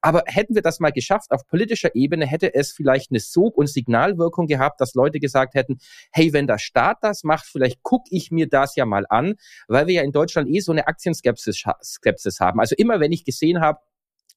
aber 0.00 0.22
hätten 0.26 0.54
wir 0.54 0.62
das 0.62 0.78
mal 0.78 0.92
geschafft 0.92 1.32
auf 1.32 1.44
politischer 1.44 1.96
Ebene, 1.96 2.24
hätte 2.24 2.54
es 2.54 2.70
vielleicht 2.70 3.10
eine 3.10 3.18
Sog- 3.18 3.56
und 3.56 3.68
Signalwirkung 3.68 4.46
gehabt, 4.46 4.80
dass 4.80 4.94
Leute 4.94 5.18
gesagt 5.18 5.54
hätten, 5.54 5.78
hey, 6.12 6.32
wenn 6.32 6.46
der 6.46 6.58
Staat 6.58 6.98
das 7.00 7.24
macht, 7.24 7.46
vielleicht 7.46 7.82
gucke 7.82 8.04
ich 8.10 8.30
mir 8.30 8.48
das 8.48 8.76
ja 8.76 8.86
mal 8.86 9.06
an, 9.08 9.34
weil 9.66 9.88
wir 9.88 9.94
ja 9.94 10.02
in 10.02 10.12
Deutschland 10.12 10.48
eh 10.48 10.60
so 10.60 10.70
eine 10.70 10.86
Aktienskepsis 10.86 11.64
Skepsis 11.82 12.38
haben. 12.38 12.60
Also 12.60 12.76
immer 12.78 13.00
wenn 13.00 13.10
ich 13.10 13.24
gesehen 13.24 13.60
habe, 13.60 13.80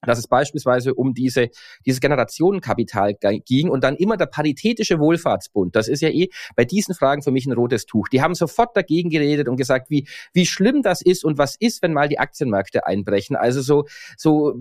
dass 0.01 0.19
es 0.19 0.27
beispielsweise 0.27 0.93
um 0.93 1.13
diese, 1.13 1.49
dieses 1.85 1.99
Generationenkapital 1.99 3.15
ging 3.45 3.69
und 3.69 3.83
dann 3.83 3.95
immer 3.95 4.17
der 4.17 4.27
Paritätische 4.27 4.99
Wohlfahrtsbund. 4.99 5.75
Das 5.75 5.87
ist 5.87 6.01
ja 6.01 6.09
eh 6.09 6.29
bei 6.55 6.65
diesen 6.65 6.93
Fragen 6.93 7.23
für 7.23 7.31
mich 7.31 7.45
ein 7.45 7.53
rotes 7.53 7.85
Tuch. 7.85 8.07
Die 8.09 8.21
haben 8.21 8.35
sofort 8.35 8.75
dagegen 8.77 9.09
geredet 9.09 9.47
und 9.47 9.57
gesagt, 9.57 9.89
wie, 9.89 10.07
wie 10.33 10.45
schlimm 10.45 10.81
das 10.81 11.01
ist 11.01 11.23
und 11.23 11.37
was 11.37 11.55
ist, 11.59 11.81
wenn 11.81 11.93
mal 11.93 12.09
die 12.09 12.19
Aktienmärkte 12.19 12.85
einbrechen. 12.85 13.35
Also 13.35 13.61
so, 13.61 13.85
so 14.17 14.55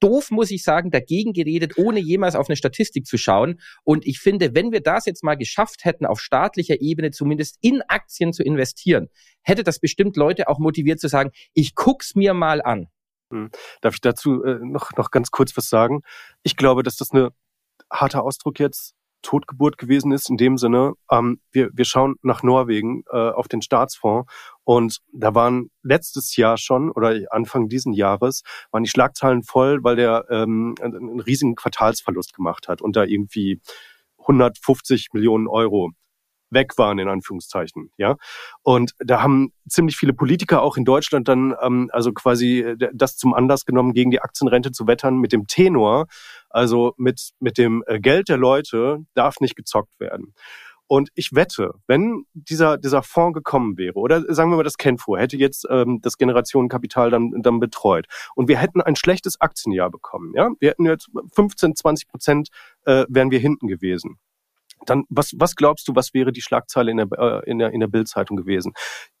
doof, 0.00 0.30
muss 0.30 0.50
ich 0.50 0.62
sagen, 0.62 0.90
dagegen 0.90 1.32
geredet, 1.32 1.76
ohne 1.76 2.00
jemals 2.00 2.36
auf 2.36 2.48
eine 2.48 2.56
Statistik 2.56 3.06
zu 3.06 3.16
schauen. 3.16 3.60
Und 3.84 4.06
ich 4.06 4.20
finde, 4.20 4.54
wenn 4.54 4.72
wir 4.72 4.80
das 4.80 5.06
jetzt 5.06 5.24
mal 5.24 5.36
geschafft 5.36 5.84
hätten, 5.84 6.06
auf 6.06 6.20
staatlicher 6.20 6.80
Ebene 6.80 7.10
zumindest 7.10 7.58
in 7.60 7.82
Aktien 7.88 8.32
zu 8.32 8.42
investieren, 8.42 9.08
hätte 9.42 9.64
das 9.64 9.80
bestimmt 9.80 10.16
Leute 10.16 10.48
auch 10.48 10.58
motiviert 10.58 11.00
zu 11.00 11.08
sagen, 11.08 11.30
ich 11.54 11.74
guck's 11.74 12.14
mir 12.14 12.34
mal 12.34 12.62
an. 12.62 12.88
Hm. 13.30 13.50
Darf 13.80 13.94
ich 13.94 14.00
dazu 14.00 14.42
äh, 14.44 14.58
noch, 14.60 14.92
noch 14.96 15.10
ganz 15.10 15.30
kurz 15.30 15.56
was 15.56 15.68
sagen? 15.68 16.02
Ich 16.42 16.56
glaube, 16.56 16.82
dass 16.82 16.96
das 16.96 17.12
eine 17.12 17.30
harter 17.90 18.22
Ausdruck 18.22 18.58
jetzt 18.58 18.94
Totgeburt 19.22 19.78
gewesen 19.78 20.12
ist 20.12 20.30
in 20.30 20.36
dem 20.36 20.58
Sinne, 20.58 20.92
ähm, 21.10 21.40
wir, 21.50 21.70
wir 21.72 21.84
schauen 21.84 22.16
nach 22.22 22.42
Norwegen 22.42 23.02
äh, 23.10 23.16
auf 23.16 23.48
den 23.48 23.62
Staatsfonds 23.62 24.30
und 24.64 24.98
da 25.12 25.34
waren 25.34 25.70
letztes 25.82 26.36
Jahr 26.36 26.56
schon 26.56 26.90
oder 26.90 27.18
Anfang 27.30 27.68
diesen 27.68 27.92
Jahres 27.92 28.42
waren 28.70 28.84
die 28.84 28.90
Schlagzeilen 28.90 29.42
voll, 29.42 29.82
weil 29.82 29.96
der 29.96 30.26
ähm, 30.30 30.74
einen 30.80 31.20
riesigen 31.20 31.56
Quartalsverlust 31.56 32.34
gemacht 32.34 32.68
hat 32.68 32.80
und 32.80 32.96
da 32.96 33.04
irgendwie 33.04 33.60
150 34.18 35.08
Millionen 35.12 35.48
Euro 35.48 35.90
weg 36.50 36.78
waren, 36.78 36.98
in 36.98 37.08
Anführungszeichen, 37.08 37.90
ja. 37.96 38.16
Und 38.62 38.92
da 38.98 39.22
haben 39.22 39.52
ziemlich 39.68 39.96
viele 39.96 40.12
Politiker 40.12 40.62
auch 40.62 40.76
in 40.76 40.84
Deutschland 40.84 41.28
dann 41.28 41.54
ähm, 41.62 41.90
also 41.92 42.12
quasi 42.12 42.60
äh, 42.60 42.76
das 42.92 43.16
zum 43.16 43.34
Anlass 43.34 43.64
genommen, 43.64 43.92
gegen 43.92 44.10
die 44.10 44.20
Aktienrente 44.20 44.72
zu 44.72 44.86
wettern 44.86 45.18
mit 45.18 45.32
dem 45.32 45.46
Tenor, 45.46 46.06
also 46.50 46.94
mit, 46.96 47.30
mit 47.40 47.58
dem 47.58 47.84
äh, 47.86 48.00
Geld 48.00 48.28
der 48.28 48.38
Leute 48.38 48.98
darf 49.14 49.40
nicht 49.40 49.56
gezockt 49.56 49.98
werden. 49.98 50.34
Und 50.90 51.10
ich 51.14 51.34
wette, 51.34 51.74
wenn 51.86 52.24
dieser, 52.32 52.78
dieser 52.78 53.02
Fonds 53.02 53.34
gekommen 53.34 53.76
wäre, 53.76 53.94
oder 53.96 54.22
sagen 54.34 54.50
wir 54.50 54.56
mal 54.56 54.62
das 54.62 54.78
Kenfo, 54.78 55.18
hätte 55.18 55.36
jetzt 55.36 55.66
ähm, 55.68 56.00
das 56.00 56.16
Generationenkapital 56.16 57.10
dann, 57.10 57.30
dann 57.42 57.60
betreut 57.60 58.06
und 58.34 58.48
wir 58.48 58.56
hätten 58.56 58.80
ein 58.80 58.96
schlechtes 58.96 59.38
Aktienjahr 59.38 59.90
bekommen, 59.90 60.32
ja, 60.34 60.50
wir 60.60 60.70
hätten 60.70 60.86
jetzt 60.86 61.10
15, 61.34 61.76
20 61.76 62.08
Prozent 62.08 62.48
äh, 62.86 63.04
wären 63.10 63.30
wir 63.30 63.38
hinten 63.38 63.68
gewesen 63.68 64.18
dann 64.86 65.04
was, 65.08 65.32
was 65.36 65.56
glaubst 65.56 65.88
du, 65.88 65.94
was 65.94 66.14
wäre 66.14 66.32
die 66.32 66.42
Schlagzeile 66.42 66.90
in 66.90 66.96
der, 66.98 67.08
äh, 67.12 67.50
in 67.50 67.58
der, 67.58 67.72
in 67.72 67.80
der 67.80 67.88
Bildzeitung 67.88 68.36
gewesen? 68.36 68.72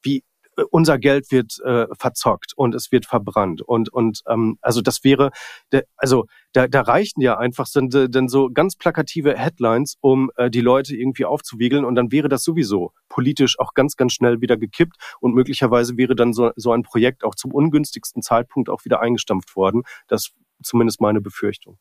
Wie 0.02 0.24
äh, 0.58 0.64
unser 0.70 0.98
Geld 0.98 1.30
wird 1.30 1.58
äh, 1.64 1.86
verzockt 1.98 2.52
und 2.56 2.74
es 2.74 2.92
wird 2.92 3.06
verbrannt 3.06 3.62
und 3.62 3.92
und 3.92 4.22
ähm, 4.28 4.58
also 4.60 4.80
das 4.82 5.04
wäre 5.04 5.30
der, 5.72 5.84
also 5.96 6.26
da, 6.52 6.66
da 6.66 6.82
reichen 6.82 7.20
ja 7.20 7.38
einfach 7.38 7.66
sind 7.66 7.94
denn 7.94 8.28
so 8.28 8.50
ganz 8.52 8.76
plakative 8.76 9.36
Headlines 9.36 9.96
um 10.00 10.30
äh, 10.36 10.50
die 10.50 10.60
Leute 10.60 10.96
irgendwie 10.96 11.24
aufzuwiegeln 11.24 11.84
und 11.84 11.94
dann 11.94 12.12
wäre 12.12 12.28
das 12.28 12.42
sowieso 12.42 12.92
politisch 13.08 13.58
auch 13.58 13.74
ganz 13.74 13.96
ganz 13.96 14.12
schnell 14.12 14.40
wieder 14.40 14.56
gekippt 14.56 14.96
und 15.20 15.34
möglicherweise 15.34 15.96
wäre 15.96 16.16
dann 16.16 16.32
so 16.32 16.50
so 16.56 16.72
ein 16.72 16.82
Projekt 16.82 17.24
auch 17.24 17.34
zum 17.34 17.52
ungünstigsten 17.52 18.22
Zeitpunkt 18.22 18.68
auch 18.68 18.84
wieder 18.84 19.00
eingestampft 19.00 19.56
worden 19.56 19.82
das 20.08 20.30
zumindest 20.62 21.00
meine 21.00 21.20
Befürchtung 21.20 21.78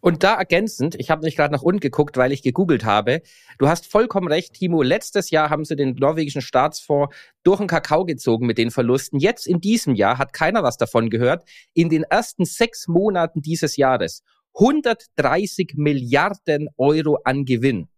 und 0.00 0.22
da 0.22 0.34
ergänzend, 0.34 0.94
ich 0.96 1.10
habe 1.10 1.24
nicht 1.24 1.36
gerade 1.36 1.52
nach 1.52 1.62
unten 1.62 1.80
geguckt, 1.80 2.16
weil 2.16 2.32
ich 2.32 2.42
gegoogelt 2.42 2.84
habe. 2.84 3.22
Du 3.58 3.68
hast 3.68 3.86
vollkommen 3.86 4.28
recht, 4.28 4.54
Timo. 4.54 4.82
Letztes 4.82 5.30
Jahr 5.30 5.50
haben 5.50 5.64
sie 5.64 5.76
den 5.76 5.94
norwegischen 5.94 6.42
Staatsfonds 6.42 7.14
durch 7.42 7.58
den 7.58 7.66
Kakao 7.66 8.04
gezogen 8.04 8.46
mit 8.46 8.58
den 8.58 8.70
Verlusten. 8.70 9.18
Jetzt 9.18 9.46
in 9.46 9.60
diesem 9.60 9.94
Jahr 9.94 10.18
hat 10.18 10.32
keiner 10.32 10.62
was 10.62 10.76
davon 10.76 11.10
gehört. 11.10 11.44
In 11.72 11.88
den 11.88 12.04
ersten 12.04 12.44
sechs 12.44 12.88
Monaten 12.88 13.42
dieses 13.42 13.76
Jahres 13.76 14.22
130 14.54 15.72
Milliarden 15.74 16.68
Euro 16.76 17.18
an 17.24 17.44
Gewinn. 17.44 17.88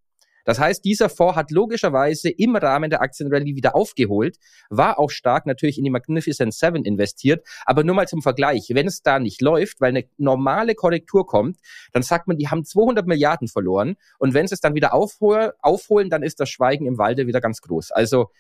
Das 0.46 0.60
heißt, 0.60 0.84
dieser 0.84 1.10
Fonds 1.10 1.36
hat 1.36 1.50
logischerweise 1.50 2.30
im 2.30 2.54
Rahmen 2.54 2.88
der 2.88 3.02
Aktienrallye 3.02 3.56
wieder 3.56 3.74
aufgeholt, 3.74 4.38
war 4.70 4.98
auch 4.98 5.10
stark 5.10 5.44
natürlich 5.44 5.76
in 5.76 5.84
die 5.84 5.90
Magnificent 5.90 6.54
Seven 6.54 6.84
investiert, 6.84 7.46
aber 7.66 7.82
nur 7.82 7.96
mal 7.96 8.06
zum 8.06 8.22
Vergleich, 8.22 8.70
wenn 8.72 8.86
es 8.86 9.02
da 9.02 9.18
nicht 9.18 9.42
läuft, 9.42 9.80
weil 9.80 9.88
eine 9.88 10.04
normale 10.16 10.76
Korrektur 10.76 11.26
kommt, 11.26 11.58
dann 11.92 12.04
sagt 12.04 12.28
man, 12.28 12.38
die 12.38 12.48
haben 12.48 12.64
200 12.64 13.06
Milliarden 13.06 13.48
verloren 13.48 13.96
und 14.18 14.34
wenn 14.34 14.46
sie 14.46 14.54
es 14.54 14.60
dann 14.60 14.76
wieder 14.76 14.94
aufhol 14.94 15.52
aufholen, 15.60 16.10
dann 16.10 16.22
ist 16.22 16.38
das 16.38 16.48
Schweigen 16.48 16.86
im 16.86 16.96
Walde 16.96 17.26
wieder 17.26 17.40
ganz 17.40 17.60
groß. 17.60 17.90
Also, 17.90 18.30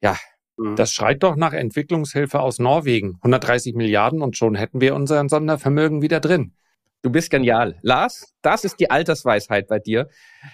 ja, 0.00 0.16
mhm. 0.56 0.76
das 0.76 0.92
schreit 0.92 1.22
doch 1.22 1.36
nach 1.36 1.52
Entwicklungshilfe 1.52 2.40
aus 2.40 2.58
Norwegen. 2.58 3.16
130 3.16 3.74
Milliarden 3.74 4.22
und 4.22 4.38
schon 4.38 4.54
hätten 4.54 4.80
wir 4.80 4.94
unser 4.94 5.28
Sondervermögen 5.28 6.00
wieder 6.00 6.20
drin. 6.20 6.54
Du 7.02 7.10
bist 7.10 7.30
genial. 7.30 7.78
Lars, 7.82 8.34
das 8.42 8.64
ist 8.64 8.80
die 8.80 8.90
Altersweisheit 8.90 9.68
bei 9.68 9.78
dir. 9.78 10.08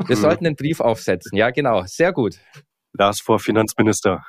Wir 0.06 0.16
sollten 0.16 0.46
einen 0.46 0.56
Brief 0.56 0.80
aufsetzen. 0.80 1.36
Ja, 1.36 1.50
genau. 1.50 1.84
Sehr 1.86 2.12
gut. 2.12 2.38
Lars 2.92 3.20
vor 3.20 3.38
Finanzminister. 3.38 4.22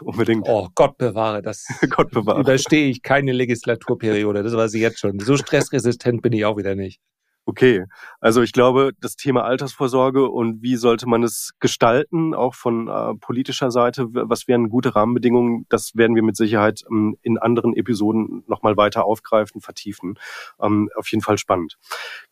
Unbedingt. 0.00 0.46
Oh, 0.48 0.68
Gott 0.74 0.96
bewahre, 0.96 1.42
das 1.42 1.66
Gott 1.90 2.10
bewahre. 2.10 2.40
überstehe 2.40 2.88
ich 2.88 3.02
keine 3.02 3.32
Legislaturperiode. 3.32 4.42
Das 4.42 4.54
weiß 4.54 4.74
ich 4.74 4.80
jetzt 4.80 5.00
schon. 5.00 5.18
So 5.18 5.36
stressresistent 5.36 6.22
bin 6.22 6.32
ich 6.32 6.44
auch 6.44 6.56
wieder 6.56 6.74
nicht. 6.74 7.00
Okay, 7.48 7.86
also 8.20 8.42
ich 8.42 8.52
glaube, 8.52 8.90
das 9.00 9.16
Thema 9.16 9.44
Altersvorsorge 9.44 10.28
und 10.28 10.60
wie 10.60 10.76
sollte 10.76 11.08
man 11.08 11.22
es 11.22 11.52
gestalten, 11.60 12.34
auch 12.34 12.54
von 12.54 12.88
äh, 12.88 13.14
politischer 13.14 13.70
Seite, 13.70 14.08
was 14.10 14.48
wären 14.48 14.68
gute 14.68 14.94
Rahmenbedingungen, 14.94 15.64
das 15.70 15.92
werden 15.96 16.14
wir 16.14 16.22
mit 16.22 16.36
Sicherheit 16.36 16.82
ähm, 16.90 17.16
in 17.22 17.38
anderen 17.38 17.74
Episoden 17.74 18.44
nochmal 18.48 18.76
weiter 18.76 19.06
aufgreifen, 19.06 19.62
vertiefen. 19.62 20.18
Ähm, 20.60 20.90
auf 20.94 21.10
jeden 21.10 21.22
Fall 21.22 21.38
spannend. 21.38 21.78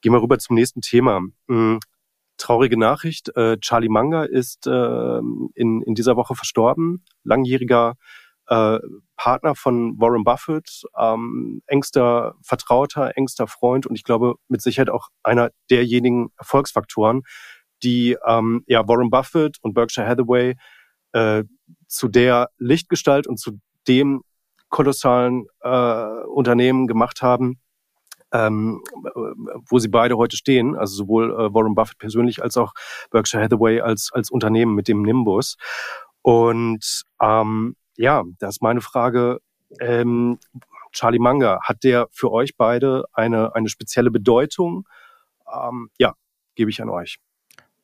Gehen 0.02 0.12
wir 0.12 0.20
rüber 0.20 0.38
zum 0.38 0.54
nächsten 0.54 0.82
Thema. 0.82 1.22
Ähm, 1.48 1.80
traurige 2.36 2.78
Nachricht, 2.78 3.34
äh, 3.36 3.56
Charlie 3.56 3.88
Manga 3.88 4.24
ist 4.24 4.66
äh, 4.66 5.18
in, 5.54 5.80
in 5.80 5.94
dieser 5.94 6.16
Woche 6.16 6.34
verstorben, 6.34 7.06
langjähriger 7.24 7.94
äh, 8.48 8.78
Partner 9.16 9.54
von 9.54 9.98
Warren 9.98 10.24
Buffett, 10.24 10.82
ähm, 10.98 11.62
engster 11.66 12.34
Vertrauter, 12.42 13.16
engster 13.16 13.46
Freund 13.46 13.86
und 13.86 13.96
ich 13.96 14.04
glaube 14.04 14.34
mit 14.48 14.62
Sicherheit 14.62 14.90
auch 14.90 15.08
einer 15.22 15.50
derjenigen 15.70 16.30
Erfolgsfaktoren, 16.38 17.22
die 17.82 18.16
ähm, 18.26 18.62
ja 18.66 18.86
Warren 18.86 19.10
Buffett 19.10 19.56
und 19.62 19.74
Berkshire 19.74 20.06
Hathaway 20.06 20.56
äh, 21.12 21.44
zu 21.88 22.08
der 22.08 22.50
Lichtgestalt 22.58 23.26
und 23.26 23.38
zu 23.38 23.58
dem 23.88 24.22
kolossalen 24.68 25.46
äh, 25.60 26.04
Unternehmen 26.26 26.86
gemacht 26.86 27.22
haben, 27.22 27.60
ähm, 28.32 28.82
wo 29.68 29.78
sie 29.78 29.88
beide 29.88 30.16
heute 30.16 30.36
stehen, 30.36 30.76
also 30.76 30.94
sowohl 30.96 31.32
äh, 31.32 31.54
Warren 31.54 31.74
Buffett 31.74 31.98
persönlich 31.98 32.42
als 32.42 32.56
auch 32.56 32.72
Berkshire 33.10 33.42
Hathaway 33.42 33.80
als 33.80 34.10
als 34.12 34.30
Unternehmen 34.30 34.74
mit 34.74 34.88
dem 34.88 35.02
Nimbus. 35.02 35.56
Und 36.22 37.04
ähm, 37.22 37.76
ja, 37.96 38.24
das 38.38 38.56
ist 38.56 38.62
meine 38.62 38.80
Frage. 38.80 39.40
Ähm, 39.80 40.38
Charlie 40.92 41.18
Manga, 41.18 41.60
hat 41.62 41.84
der 41.84 42.08
für 42.10 42.32
euch 42.32 42.56
beide 42.56 43.04
eine, 43.12 43.54
eine 43.54 43.68
spezielle 43.68 44.10
Bedeutung? 44.10 44.88
Ähm, 45.52 45.90
ja, 45.98 46.14
gebe 46.54 46.70
ich 46.70 46.80
an 46.80 46.88
euch. 46.88 47.18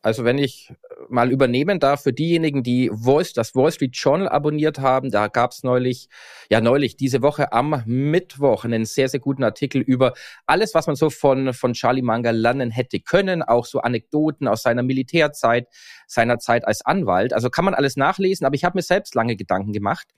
Also 0.00 0.24
wenn 0.24 0.38
ich 0.38 0.72
mal 1.08 1.30
übernehmen 1.30 1.80
darf 1.80 2.02
für 2.02 2.12
diejenigen, 2.12 2.62
die 2.62 2.90
Voice, 2.92 3.32
das 3.32 3.54
Wall 3.54 3.72
Street 3.72 3.96
Journal 3.96 4.28
abonniert 4.28 4.78
haben. 4.78 5.10
Da 5.10 5.28
gab 5.28 5.52
es 5.52 5.62
neulich, 5.62 6.08
ja 6.50 6.60
neulich, 6.60 6.96
diese 6.96 7.22
Woche 7.22 7.52
am 7.52 7.82
Mittwoch 7.86 8.64
einen 8.64 8.84
sehr, 8.84 9.08
sehr 9.08 9.20
guten 9.20 9.44
Artikel 9.44 9.80
über 9.80 10.14
alles, 10.46 10.74
was 10.74 10.86
man 10.86 10.96
so 10.96 11.10
von, 11.10 11.52
von 11.54 11.72
Charlie 11.72 12.02
Munger 12.02 12.32
lernen 12.32 12.70
hätte 12.70 13.00
können. 13.00 13.42
Auch 13.42 13.66
so 13.66 13.80
Anekdoten 13.80 14.48
aus 14.48 14.62
seiner 14.62 14.82
Militärzeit, 14.82 15.68
seiner 16.06 16.38
Zeit 16.38 16.66
als 16.66 16.84
Anwalt. 16.84 17.32
Also 17.32 17.50
kann 17.50 17.64
man 17.64 17.74
alles 17.74 17.96
nachlesen, 17.96 18.46
aber 18.46 18.54
ich 18.54 18.64
habe 18.64 18.78
mir 18.78 18.82
selbst 18.82 19.14
lange 19.14 19.36
Gedanken 19.36 19.72
gemacht. 19.72 20.08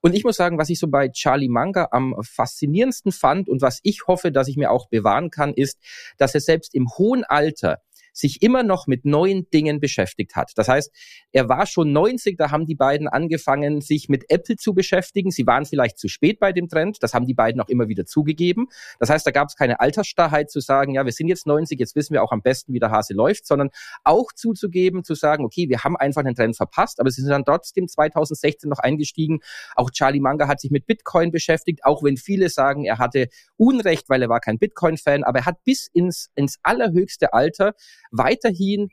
Und 0.00 0.14
ich 0.14 0.24
muss 0.24 0.36
sagen, 0.36 0.58
was 0.58 0.70
ich 0.70 0.78
so 0.78 0.88
bei 0.88 1.08
Charlie 1.10 1.48
Munger 1.48 1.92
am 1.92 2.16
faszinierendsten 2.22 3.12
fand 3.12 3.48
und 3.48 3.60
was 3.60 3.80
ich 3.82 4.06
hoffe, 4.06 4.32
dass 4.32 4.48
ich 4.48 4.56
mir 4.56 4.70
auch 4.70 4.88
bewahren 4.88 5.30
kann, 5.30 5.52
ist, 5.52 5.78
dass 6.16 6.34
er 6.34 6.40
selbst 6.40 6.74
im 6.74 6.88
hohen 6.96 7.24
Alter 7.24 7.82
sich 8.12 8.42
immer 8.42 8.62
noch 8.62 8.86
mit 8.86 9.04
neuen 9.04 9.48
Dingen 9.50 9.80
beschäftigt 9.80 10.36
hat. 10.36 10.52
Das 10.56 10.68
heißt, 10.68 10.90
er 11.32 11.48
war 11.48 11.66
schon 11.66 11.92
90, 11.92 12.36
da 12.36 12.50
haben 12.50 12.66
die 12.66 12.74
beiden 12.74 13.08
angefangen, 13.08 13.80
sich 13.80 14.08
mit 14.08 14.24
Apple 14.28 14.56
zu 14.56 14.74
beschäftigen. 14.74 15.30
Sie 15.30 15.46
waren 15.46 15.64
vielleicht 15.64 15.98
zu 15.98 16.08
spät 16.08 16.40
bei 16.40 16.52
dem 16.52 16.68
Trend, 16.68 17.02
das 17.02 17.14
haben 17.14 17.26
die 17.26 17.34
beiden 17.34 17.60
auch 17.60 17.68
immer 17.68 17.88
wieder 17.88 18.06
zugegeben. 18.06 18.68
Das 18.98 19.10
heißt, 19.10 19.26
da 19.26 19.30
gab 19.30 19.48
es 19.48 19.56
keine 19.56 19.80
Altersstarrheit 19.80 20.50
zu 20.50 20.60
sagen, 20.60 20.94
ja, 20.94 21.04
wir 21.04 21.12
sind 21.12 21.28
jetzt 21.28 21.46
90, 21.46 21.78
jetzt 21.78 21.96
wissen 21.96 22.14
wir 22.14 22.22
auch 22.22 22.32
am 22.32 22.42
besten, 22.42 22.72
wie 22.72 22.78
der 22.78 22.90
Hase 22.90 23.14
läuft, 23.14 23.46
sondern 23.46 23.70
auch 24.04 24.32
zuzugeben, 24.32 25.04
zu 25.04 25.14
sagen, 25.14 25.44
okay, 25.44 25.68
wir 25.68 25.84
haben 25.84 25.96
einfach 25.96 26.22
den 26.22 26.34
Trend 26.34 26.56
verpasst, 26.56 27.00
aber 27.00 27.10
sie 27.10 27.22
sind 27.22 27.30
dann 27.30 27.44
trotzdem 27.44 27.88
2016 27.88 28.68
noch 28.68 28.78
eingestiegen. 28.78 29.40
Auch 29.74 29.90
Charlie 29.90 30.20
Munger 30.20 30.48
hat 30.48 30.60
sich 30.60 30.70
mit 30.70 30.86
Bitcoin 30.86 31.30
beschäftigt, 31.30 31.84
auch 31.84 32.02
wenn 32.02 32.16
viele 32.16 32.48
sagen, 32.48 32.84
er 32.84 32.98
hatte 32.98 33.28
Unrecht, 33.56 34.08
weil 34.08 34.22
er 34.22 34.28
war 34.28 34.40
kein 34.40 34.58
Bitcoin-Fan, 34.58 35.24
aber 35.24 35.40
er 35.40 35.46
hat 35.46 35.64
bis 35.64 35.88
ins, 35.92 36.30
ins 36.34 36.58
allerhöchste 36.62 37.32
Alter 37.32 37.74
weiterhin 38.10 38.88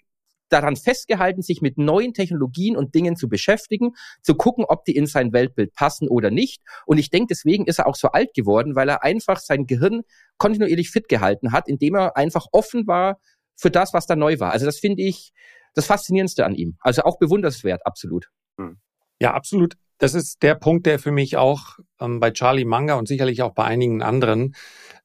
daran 0.50 0.76
festgehalten, 0.76 1.42
sich 1.42 1.62
mit 1.62 1.78
neuen 1.78 2.14
Technologien 2.14 2.78
und 2.78 2.96
Dingen 2.96 3.16
zu 3.16 3.28
beschäftigen, 3.28 3.92
zu 4.22 4.36
gucken, 4.36 4.66
ob 4.66 4.86
die 4.86 4.96
in 4.96 5.06
sein 5.06 5.34
Weltbild 5.34 5.74
passen 5.74 6.08
oder 6.08 6.32
nicht. 6.32 6.62
Und 6.86 6.98
ich 6.98 7.10
denke, 7.10 7.28
deswegen 7.30 7.66
ist 7.66 7.80
er 7.80 7.88
auch 7.88 7.96
so 7.96 8.10
alt 8.10 8.34
geworden, 8.34 8.76
weil 8.76 8.90
er 8.90 9.04
einfach 9.04 9.40
sein 9.40 9.68
Gehirn 9.68 10.04
kontinuierlich 10.38 10.90
fit 10.90 11.10
gehalten 11.10 11.52
hat, 11.52 11.68
indem 11.68 11.96
er 11.96 12.16
einfach 12.16 12.46
offen 12.52 12.88
war 12.88 13.20
für 13.56 13.72
das, 13.72 13.94
was 13.94 14.06
da 14.06 14.16
neu 14.16 14.40
war. 14.40 14.52
Also 14.52 14.66
das 14.66 14.80
finde 14.80 15.04
ich 15.04 15.34
das 15.74 15.86
Faszinierendste 15.86 16.46
an 16.46 16.56
ihm. 16.56 16.78
Also 16.80 17.04
auch 17.04 17.20
bewunderswert, 17.20 17.86
absolut. 17.86 18.30
Hm. 18.58 18.78
Ja, 19.20 19.34
absolut. 19.34 19.76
Das 19.98 20.13
ist 20.13 20.44
der 20.44 20.56
Punkt, 20.56 20.86
der 20.86 21.00
für 21.00 21.12
mich 21.12 21.38
auch 21.38 21.80
ähm, 22.00 22.20
bei 22.20 22.32
Charlie 22.32 22.66
Manga 22.66 22.96
und 22.96 23.08
sicherlich 23.08 23.42
auch 23.42 23.54
bei 23.54 23.63
einigen 23.63 24.01
anderen 24.01 24.54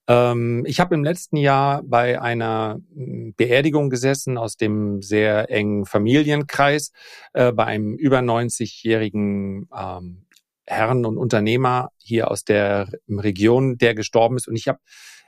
ähm, 0.09 0.65
ich 0.67 0.81
habe 0.81 0.95
im 0.95 1.05
letzten 1.05 1.37
Jahr 1.37 1.83
bei 1.85 2.21
einer 2.21 2.81
hm, 2.95 3.35
Beerdigung 3.37 3.89
gesessen 3.89 4.37
aus 4.37 4.57
dem 4.57 5.01
sehr 5.03 5.51
engen 5.51 5.87
Familienkreis 5.87 6.93
äh, 7.33 7.53
bei 7.53 7.65
einem 7.67 7.95
über 7.95 8.19
90-jährigen 8.19 9.69
ähm, 9.75 10.27
Herrn 10.67 11.05
und 11.05 11.19
Unternehmer 11.19 11.91
hier 11.99 12.31
aus 12.31 12.45
der 12.45 12.89
Region, 13.09 13.79
der 13.79 13.95
gestorben 13.95 14.37
ist. 14.37 14.49
Und 14.49 14.57
ich 14.57 14.69
habe 14.69 14.79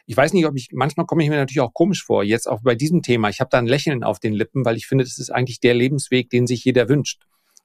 ich 0.07 0.17
weiß 0.17 0.35
nicht, 0.35 0.45
ob 0.45 0.55
ich, 0.55 0.69
manchmal 0.73 1.07
komme 1.07 1.23
ich 1.23 1.31
mir 1.31 1.37
natürlich 1.37 1.63
auch 1.63 1.73
komisch 1.73 2.05
vor, 2.05 2.25
jetzt 2.25 2.47
auch 2.47 2.61
bei 2.63 2.75
diesem 2.75 3.01
Thema. 3.01 3.31
Ich 3.31 3.41
habe 3.41 3.49
da 3.51 3.57
ein 3.57 3.67
Lächeln 3.67 4.05
auf 4.05 4.19
den 4.19 4.35
Lippen, 4.35 4.67
weil 4.67 4.77
ich 4.77 4.87
finde, 4.87 5.05
das 5.05 5.19
ist 5.19 5.31
eigentlich 5.31 5.61
der 5.61 5.73
Lebensweg, 5.73 6.29
den 6.29 6.47
sich 6.47 6.63
jeder 6.63 6.91
wünscht. 6.91 7.23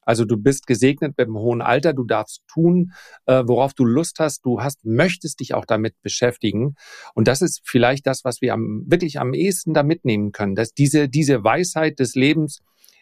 Also 0.10 0.26
du 0.26 0.38
bist 0.38 0.66
gesegnet 0.66 1.20
mit 1.20 1.28
einem 1.28 1.38
hohen 1.38 1.62
Alter, 1.62 1.94
du 1.94 2.04
darfst 2.04 2.42
tun, 2.48 2.94
äh, 3.28 3.44
worauf 3.46 3.76
du 3.76 3.86
Lust 3.86 4.18
hast, 4.18 4.44
du 4.44 4.60
hast, 4.60 4.84
möchtest 4.84 5.40
dich 5.40 5.54
auch 5.54 5.66
damit 5.66 6.02
beschäftigen. 6.02 6.74
Und 7.14 7.28
das 7.28 7.44
ist 7.44 7.62
vielleicht 7.64 8.08
das, 8.08 8.26
was 8.26 8.42
wir 8.42 8.56
am, 8.56 8.86
wirklich 8.88 9.20
am 9.20 9.36
ehesten 9.36 9.76
da 9.76 9.84
mitnehmen 9.84 10.32
können, 10.32 10.56
dass 10.56 10.74
diese, 10.74 11.10
diese 11.10 11.44
Weisheit 11.44 12.00
des 12.00 12.16
Lebens, 12.16 12.62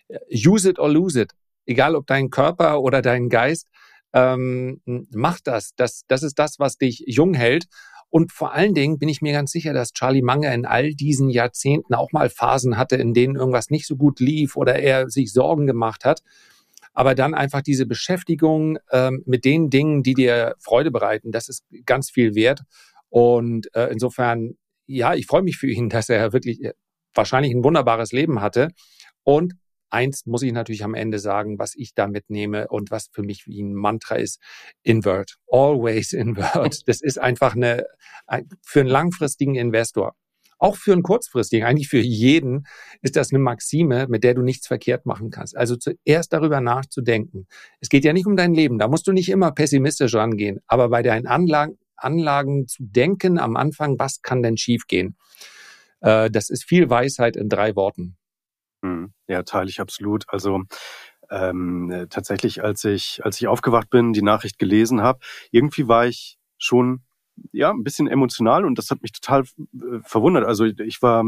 äh, 0.09 0.17
use 0.33 0.69
it 0.69 0.79
or 0.79 0.89
lose 0.89 1.21
it, 1.21 1.31
egal 1.65 1.95
ob 1.95 2.07
dein 2.07 2.29
Körper 2.29 2.81
oder 2.81 3.01
dein 3.01 3.29
Geist, 3.29 3.67
ähm, 4.11 4.81
mach 4.85 5.39
das. 5.39 5.71
das. 5.77 6.01
Das 6.09 6.23
ist 6.23 6.37
das, 6.37 6.59
was 6.59 6.75
dich 6.75 7.05
jung 7.07 7.33
hält. 7.33 7.67
Und 8.09 8.33
vor 8.33 8.51
allen 8.51 8.73
Dingen 8.73 8.99
bin 8.99 9.07
ich 9.07 9.21
mir 9.21 9.31
ganz 9.31 9.53
sicher, 9.53 9.71
dass 9.71 9.93
Charlie 9.93 10.21
Munger 10.21 10.53
in 10.53 10.65
all 10.65 10.93
diesen 10.93 11.29
Jahrzehnten 11.29 11.93
auch 11.93 12.11
mal 12.11 12.29
Phasen 12.29 12.77
hatte, 12.77 12.97
in 12.97 13.13
denen 13.13 13.37
irgendwas 13.37 13.69
nicht 13.69 13.87
so 13.87 13.95
gut 13.95 14.19
lief 14.19 14.57
oder 14.57 14.75
er 14.75 15.09
sich 15.09 15.31
Sorgen 15.31 15.67
gemacht 15.67 16.03
hat 16.03 16.21
aber 16.97 17.13
dann 17.13 17.35
einfach 17.35 17.61
diese 17.61 17.85
Beschäftigung 17.85 18.79
ähm, 18.91 19.21
mit 19.27 19.45
den 19.45 19.69
Dingen, 19.69 20.01
die 20.01 20.15
dir 20.15 20.55
Freude 20.57 20.89
bereiten, 20.89 21.31
das 21.31 21.47
ist 21.47 21.63
ganz 21.85 22.09
viel 22.09 22.33
wert. 22.33 22.61
Und 23.09 23.67
äh, 23.75 23.89
insofern, 23.91 24.57
ja, 24.87 25.13
ich 25.13 25.27
freue 25.27 25.43
mich 25.43 25.57
für 25.57 25.69
ihn, 25.69 25.89
dass 25.89 26.09
er 26.09 26.33
wirklich 26.33 26.63
äh, 26.63 26.73
wahrscheinlich 27.13 27.53
ein 27.53 27.63
wunderbares 27.63 28.13
Leben 28.13 28.41
hatte. 28.41 28.69
Und 29.21 29.53
eins 29.91 30.25
muss 30.25 30.41
ich 30.41 30.51
natürlich 30.51 30.83
am 30.83 30.95
Ende 30.95 31.19
sagen, 31.19 31.59
was 31.59 31.75
ich 31.75 31.93
da 31.93 32.07
mitnehme 32.07 32.67
und 32.67 32.89
was 32.89 33.09
für 33.13 33.21
mich 33.21 33.45
wie 33.45 33.61
ein 33.61 33.75
Mantra 33.75 34.15
ist, 34.15 34.41
invert. 34.81 35.37
Always 35.51 36.13
invert. 36.13 36.87
Das 36.87 37.01
ist 37.01 37.19
einfach 37.19 37.55
eine, 37.55 37.85
für 38.63 38.79
einen 38.79 38.89
langfristigen 38.89 39.53
Investor 39.53 40.15
auch 40.57 40.75
für 40.75 40.93
einen 40.93 41.03
kurzfristigen, 41.03 41.65
eigentlich 41.65 41.89
für 41.89 41.99
jeden, 41.99 42.65
ist 43.01 43.15
das 43.15 43.31
eine 43.31 43.39
Maxime, 43.39 44.07
mit 44.07 44.23
der 44.23 44.33
du 44.33 44.41
nichts 44.41 44.67
verkehrt 44.67 45.05
machen 45.05 45.29
kannst. 45.29 45.55
Also 45.55 45.75
zuerst 45.75 46.33
darüber 46.33 46.61
nachzudenken. 46.61 47.47
Es 47.79 47.89
geht 47.89 48.03
ja 48.03 48.13
nicht 48.13 48.25
um 48.25 48.35
dein 48.35 48.53
Leben, 48.53 48.79
da 48.79 48.87
musst 48.87 49.07
du 49.07 49.11
nicht 49.11 49.29
immer 49.29 49.51
pessimistisch 49.51 50.15
rangehen, 50.15 50.59
aber 50.67 50.89
bei 50.89 51.03
deinen 51.03 51.27
Anlagen, 51.27 51.77
Anlagen 51.95 52.67
zu 52.67 52.83
denken 52.83 53.39
am 53.39 53.55
Anfang, 53.55 53.97
was 53.97 54.21
kann 54.21 54.43
denn 54.43 54.57
schiefgehen? 54.57 55.17
Äh, 56.01 56.29
das 56.29 56.49
ist 56.49 56.63
viel 56.63 56.89
Weisheit 56.89 57.35
in 57.35 57.49
drei 57.49 57.75
Worten. 57.75 58.17
Hm, 58.83 59.13
ja, 59.27 59.43
teile 59.43 59.69
ich 59.69 59.79
absolut. 59.79 60.25
Also 60.27 60.63
ähm, 61.29 62.07
tatsächlich, 62.09 62.63
als 62.63 62.83
ich, 62.83 63.21
als 63.23 63.39
ich 63.39 63.47
aufgewacht 63.47 63.89
bin, 63.89 64.13
die 64.13 64.21
Nachricht 64.21 64.59
gelesen 64.59 65.01
habe, 65.01 65.19
irgendwie 65.51 65.87
war 65.87 66.05
ich 66.05 66.37
schon 66.57 67.03
ja, 67.51 67.71
ein 67.71 67.83
bisschen 67.83 68.07
emotional 68.07 68.65
und 68.65 68.77
das 68.77 68.91
hat 68.91 69.01
mich 69.01 69.11
total 69.11 69.43
äh, 69.43 69.99
verwundert. 70.03 70.45
Also 70.45 70.65
ich 70.65 71.01
war, 71.01 71.23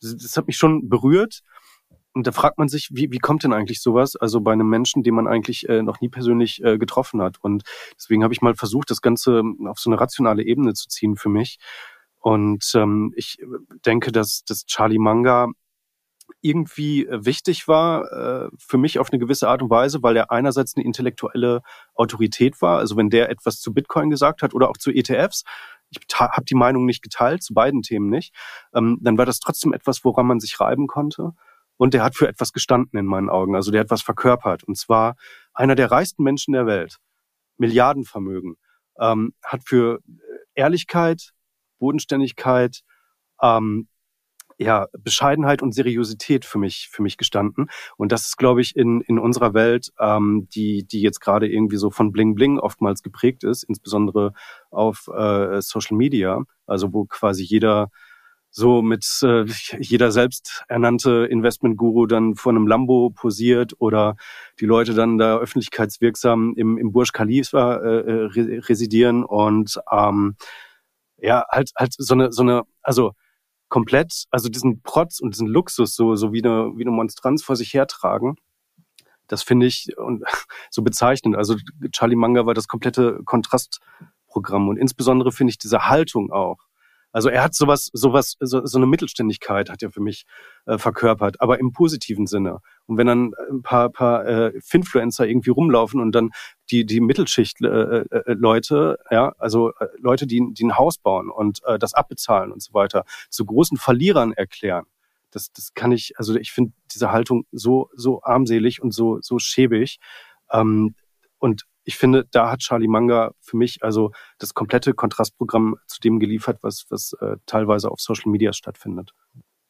das 0.00 0.36
hat 0.36 0.46
mich 0.46 0.56
schon 0.56 0.88
berührt. 0.88 1.40
Und 2.16 2.28
da 2.28 2.32
fragt 2.32 2.58
man 2.58 2.68
sich, 2.68 2.90
wie, 2.92 3.10
wie 3.10 3.18
kommt 3.18 3.42
denn 3.42 3.52
eigentlich 3.52 3.82
sowas? 3.82 4.14
Also 4.14 4.40
bei 4.40 4.52
einem 4.52 4.68
Menschen, 4.68 5.02
den 5.02 5.16
man 5.16 5.26
eigentlich 5.26 5.68
äh, 5.68 5.82
noch 5.82 6.00
nie 6.00 6.08
persönlich 6.08 6.62
äh, 6.62 6.78
getroffen 6.78 7.20
hat. 7.20 7.38
Und 7.40 7.64
deswegen 7.98 8.22
habe 8.22 8.32
ich 8.32 8.40
mal 8.40 8.54
versucht, 8.54 8.88
das 8.90 9.00
Ganze 9.00 9.42
auf 9.66 9.80
so 9.80 9.90
eine 9.90 10.00
rationale 10.00 10.44
Ebene 10.44 10.74
zu 10.74 10.88
ziehen 10.88 11.16
für 11.16 11.28
mich. 11.28 11.58
Und 12.20 12.70
ähm, 12.76 13.12
ich 13.16 13.38
denke, 13.84 14.12
dass, 14.12 14.44
dass 14.44 14.64
Charlie 14.64 15.00
Manga 15.00 15.48
irgendwie 16.40 17.06
äh, 17.06 17.24
wichtig 17.24 17.68
war 17.68 18.10
äh, 18.12 18.48
für 18.58 18.78
mich 18.78 18.98
auf 18.98 19.10
eine 19.10 19.18
gewisse 19.18 19.48
Art 19.48 19.62
und 19.62 19.70
Weise, 19.70 20.02
weil 20.02 20.16
er 20.16 20.30
einerseits 20.30 20.76
eine 20.76 20.84
intellektuelle 20.84 21.62
Autorität 21.94 22.60
war. 22.60 22.78
Also 22.78 22.96
wenn 22.96 23.10
der 23.10 23.30
etwas 23.30 23.60
zu 23.60 23.72
Bitcoin 23.72 24.10
gesagt 24.10 24.42
hat 24.42 24.54
oder 24.54 24.68
auch 24.68 24.76
zu 24.76 24.90
ETFs, 24.90 25.44
ich 25.90 26.00
habe 26.18 26.44
die 26.44 26.54
Meinung 26.54 26.86
nicht 26.86 27.02
geteilt, 27.02 27.42
zu 27.42 27.54
beiden 27.54 27.82
Themen 27.82 28.08
nicht, 28.08 28.34
ähm, 28.74 28.98
dann 29.00 29.18
war 29.18 29.26
das 29.26 29.38
trotzdem 29.38 29.72
etwas, 29.72 30.04
woran 30.04 30.26
man 30.26 30.40
sich 30.40 30.58
reiben 30.60 30.86
konnte. 30.86 31.32
Und 31.76 31.94
der 31.94 32.04
hat 32.04 32.14
für 32.14 32.28
etwas 32.28 32.52
gestanden 32.52 32.98
in 32.98 33.06
meinen 33.06 33.30
Augen. 33.30 33.56
Also 33.56 33.70
der 33.70 33.80
hat 33.80 33.90
was 33.90 34.02
verkörpert. 34.02 34.64
Und 34.64 34.76
zwar 34.76 35.16
einer 35.52 35.74
der 35.74 35.90
reichsten 35.90 36.22
Menschen 36.22 36.52
der 36.52 36.66
Welt, 36.66 36.98
Milliardenvermögen, 37.56 38.56
ähm, 39.00 39.34
hat 39.42 39.62
für 39.64 40.00
Ehrlichkeit, 40.54 41.32
Bodenständigkeit, 41.78 42.82
ähm, 43.42 43.88
ja, 44.58 44.86
Bescheidenheit 44.98 45.62
und 45.62 45.72
Seriosität 45.74 46.44
für 46.44 46.58
mich, 46.58 46.88
für 46.90 47.02
mich 47.02 47.16
gestanden. 47.16 47.68
Und 47.96 48.12
das 48.12 48.26
ist, 48.26 48.36
glaube 48.36 48.60
ich, 48.60 48.76
in, 48.76 49.00
in 49.02 49.18
unserer 49.18 49.54
Welt, 49.54 49.92
ähm, 49.98 50.48
die, 50.54 50.86
die 50.86 51.00
jetzt 51.00 51.20
gerade 51.20 51.48
irgendwie 51.48 51.76
so 51.76 51.90
von 51.90 52.12
Bling 52.12 52.34
Bling 52.34 52.58
oftmals 52.58 53.02
geprägt 53.02 53.44
ist, 53.44 53.64
insbesondere 53.64 54.32
auf 54.70 55.08
äh, 55.08 55.60
Social 55.60 55.96
Media, 55.96 56.42
also 56.66 56.92
wo 56.92 57.04
quasi 57.04 57.42
jeder 57.42 57.90
so 58.56 58.82
mit 58.82 59.04
äh, 59.22 59.44
jeder 59.80 60.12
selbsternannte 60.12 61.26
Investmentguru 61.28 62.06
dann 62.06 62.36
vor 62.36 62.52
einem 62.52 62.68
Lambo 62.68 63.10
posiert 63.10 63.72
oder 63.78 64.16
die 64.60 64.66
Leute 64.66 64.94
dann 64.94 65.18
da 65.18 65.38
öffentlichkeitswirksam 65.38 66.54
im, 66.56 66.78
im 66.78 66.92
Burj 66.92 67.10
Khalifa 67.12 67.76
äh, 67.78 67.98
äh 67.98 68.58
residieren 68.60 69.24
und 69.24 69.80
ähm, 69.90 70.36
ja, 71.18 71.44
halt, 71.50 71.72
halt 71.76 71.94
so 71.98 72.14
eine, 72.14 72.32
so 72.32 72.42
eine, 72.42 72.62
also 72.82 73.12
komplett, 73.68 74.24
also 74.30 74.48
diesen 74.48 74.82
Protz 74.82 75.20
und 75.20 75.34
diesen 75.34 75.48
Luxus 75.48 75.94
so, 75.94 76.14
so 76.14 76.32
wie 76.32 76.44
eine, 76.44 76.72
wie 76.76 76.82
eine 76.82 76.90
Monstranz 76.90 77.42
vor 77.42 77.56
sich 77.56 77.74
hertragen. 77.74 78.36
Das 79.26 79.42
finde 79.42 79.66
ich 79.66 79.88
so 80.70 80.82
bezeichnend. 80.82 81.36
Also 81.36 81.56
Charlie 81.90 82.16
Manga 82.16 82.46
war 82.46 82.54
das 82.54 82.68
komplette 82.68 83.20
Kontrastprogramm 83.24 84.68
und 84.68 84.76
insbesondere 84.76 85.32
finde 85.32 85.52
ich 85.52 85.58
diese 85.58 85.88
Haltung 85.88 86.30
auch. 86.30 86.58
Also 87.14 87.28
er 87.28 87.44
hat 87.44 87.54
sowas, 87.54 87.90
sowas, 87.92 88.34
so, 88.40 88.66
so 88.66 88.76
eine 88.76 88.86
Mittelständigkeit 88.86 89.70
hat 89.70 89.84
er 89.84 89.92
für 89.92 90.00
mich 90.00 90.24
äh, 90.66 90.78
verkörpert, 90.78 91.40
aber 91.40 91.60
im 91.60 91.70
positiven 91.70 92.26
Sinne. 92.26 92.58
Und 92.86 92.98
wenn 92.98 93.06
dann 93.06 93.32
ein 93.52 93.62
paar, 93.62 93.88
paar 93.90 94.26
äh, 94.26 94.60
Finfluencer 94.60 95.24
irgendwie 95.24 95.50
rumlaufen 95.50 96.00
und 96.00 96.10
dann 96.10 96.30
die 96.74 96.86
die 96.86 97.00
Mittelschicht 97.00 97.60
äh, 97.62 98.00
äh, 98.00 98.32
äh, 98.32 98.96
ja, 99.10 99.32
also 99.38 99.70
äh, 99.78 99.86
Leute, 99.98 100.26
die 100.26 100.42
die 100.52 100.64
ein 100.64 100.76
Haus 100.76 100.98
bauen 100.98 101.30
und 101.30 101.62
äh, 101.64 101.78
das 101.78 101.94
abbezahlen 101.94 102.52
und 102.52 102.62
so 102.62 102.74
weiter, 102.74 103.04
zu 103.30 103.44
großen 103.44 103.76
Verlierern 103.76 104.32
erklären, 104.32 104.86
das, 105.30 105.52
das 105.52 105.74
kann 105.74 105.92
ich, 105.92 106.18
also 106.18 106.34
ich 106.36 106.52
finde 106.52 106.72
diese 106.92 107.12
Haltung 107.12 107.46
so, 107.52 107.90
so 107.94 108.22
armselig 108.22 108.82
und 108.82 108.92
so, 108.92 109.18
so 109.20 109.38
schäbig. 109.38 109.98
Ähm, 110.52 110.94
und 111.38 111.64
ich 111.84 111.96
finde, 111.96 112.26
da 112.30 112.50
hat 112.50 112.60
Charlie 112.60 112.88
Manga 112.88 113.32
für 113.40 113.56
mich 113.56 113.82
also 113.82 114.12
das 114.38 114.54
komplette 114.54 114.94
Kontrastprogramm 114.94 115.76
zu 115.86 116.00
dem 116.00 116.18
geliefert, 116.18 116.58
was, 116.62 116.86
was 116.88 117.12
äh, 117.20 117.36
teilweise 117.46 117.90
auf 117.90 118.00
Social 118.00 118.30
Media 118.30 118.52
stattfindet. 118.52 119.12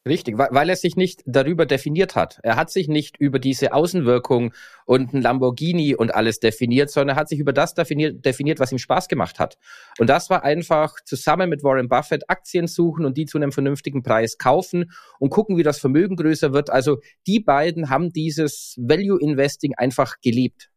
Richtig, 0.06 0.36
weil 0.36 0.68
er 0.68 0.76
sich 0.76 0.96
nicht 0.96 1.22
darüber 1.24 1.64
definiert 1.64 2.14
hat. 2.14 2.38
Er 2.42 2.56
hat 2.56 2.70
sich 2.70 2.88
nicht 2.88 3.16
über 3.16 3.38
diese 3.38 3.72
Außenwirkung 3.72 4.52
und 4.84 5.14
ein 5.14 5.22
Lamborghini 5.22 5.94
und 5.94 6.14
alles 6.14 6.40
definiert, 6.40 6.90
sondern 6.90 7.16
er 7.16 7.20
hat 7.20 7.30
sich 7.30 7.38
über 7.38 7.54
das 7.54 7.72
definiert, 7.72 8.22
definiert, 8.22 8.60
was 8.60 8.70
ihm 8.70 8.76
Spaß 8.76 9.08
gemacht 9.08 9.38
hat. 9.38 9.56
Und 9.98 10.10
das 10.10 10.28
war 10.28 10.44
einfach 10.44 10.96
zusammen 11.06 11.48
mit 11.48 11.64
Warren 11.64 11.88
Buffett 11.88 12.28
Aktien 12.28 12.66
suchen 12.66 13.06
und 13.06 13.16
die 13.16 13.24
zu 13.24 13.38
einem 13.38 13.50
vernünftigen 13.50 14.02
Preis 14.02 14.36
kaufen 14.36 14.92
und 15.20 15.30
gucken, 15.30 15.56
wie 15.56 15.62
das 15.62 15.78
Vermögen 15.78 16.16
größer 16.16 16.52
wird. 16.52 16.68
Also 16.68 16.98
die 17.26 17.40
beiden 17.40 17.88
haben 17.88 18.12
dieses 18.12 18.76
Value 18.78 19.18
Investing 19.18 19.72
einfach 19.74 20.20
geliebt. 20.20 20.68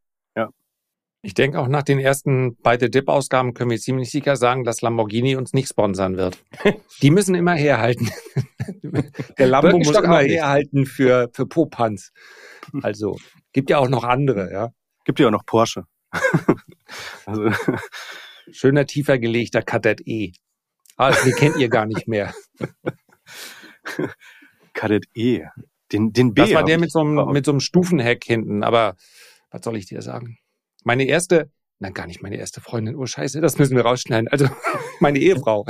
Ich 1.22 1.34
denke 1.34 1.60
auch 1.60 1.68
nach 1.68 1.84
den 1.84 2.00
ersten 2.00 2.56
beide 2.62 2.90
Dip-Ausgaben 2.90 3.54
können 3.54 3.72
wir 3.72 3.80
ziemlich 3.80 4.12
sicher 4.12 4.36
sagen, 4.36 4.64
dass 4.64 4.82
Lamborghini 4.82 5.36
uns 5.36 5.54
nicht 5.54 5.68
sponsern 5.68 6.16
wird. 6.16 6.38
Die 7.02 7.10
müssen 7.10 7.36
immer 7.36 7.54
herhalten. 7.54 8.10
Der 9.38 9.48
Lambo 9.48 9.78
muss 9.80 9.96
immer 9.98 10.20
herhalten 10.20 10.86
für, 10.86 11.30
für 11.34 11.48
Popanz. 11.48 12.12
Also, 12.82 13.18
gibt 13.52 13.70
ja 13.70 13.80
auch 13.80 13.90
noch 13.90 14.04
andere, 14.04 14.52
ja. 14.52 14.70
Gibt 15.06 15.20
ja 15.20 15.28
auch 15.28 15.32
noch 15.32 15.46
Porsche. 15.46 15.84
also. 17.26 17.50
Schöner, 18.52 18.86
tiefer 18.86 19.20
gelegter 19.20 19.62
Kadett 19.62 20.02
E. 20.06 20.32
Ah, 20.96 21.12
den 21.12 21.36
kennt 21.36 21.58
ihr 21.58 21.70
gar 21.70 21.86
nicht 21.86 22.08
mehr. 22.08 22.34
Kadett 24.74 25.06
E. 25.14 25.44
Den, 25.92 26.14
den 26.14 26.34
B. 26.34 26.42
Das 26.42 26.54
war 26.54 26.64
der 26.64 26.80
mit 26.80 26.92
so, 26.92 27.00
einem, 27.00 27.32
mit 27.32 27.46
so 27.46 27.52
einem 27.52 27.60
Stufenheck 27.60 28.24
hinten, 28.24 28.64
aber 28.64 28.96
was 29.52 29.64
soll 29.64 29.78
ich 29.78 29.86
dir 29.86 30.02
sagen? 30.02 30.38
Meine 30.88 31.04
erste, 31.04 31.52
nein, 31.80 31.94
gar 31.94 32.08
nicht 32.08 32.24
meine 32.24 32.38
erste 32.38 32.62
Freundin, 32.62 32.96
oh 32.96 33.06
Scheiße, 33.06 33.42
das 33.42 33.58
müssen 33.58 33.76
wir 33.76 33.84
rausschneiden. 33.84 34.30
Also 34.30 34.48
meine 35.02 35.20
Ehefrau 35.20 35.66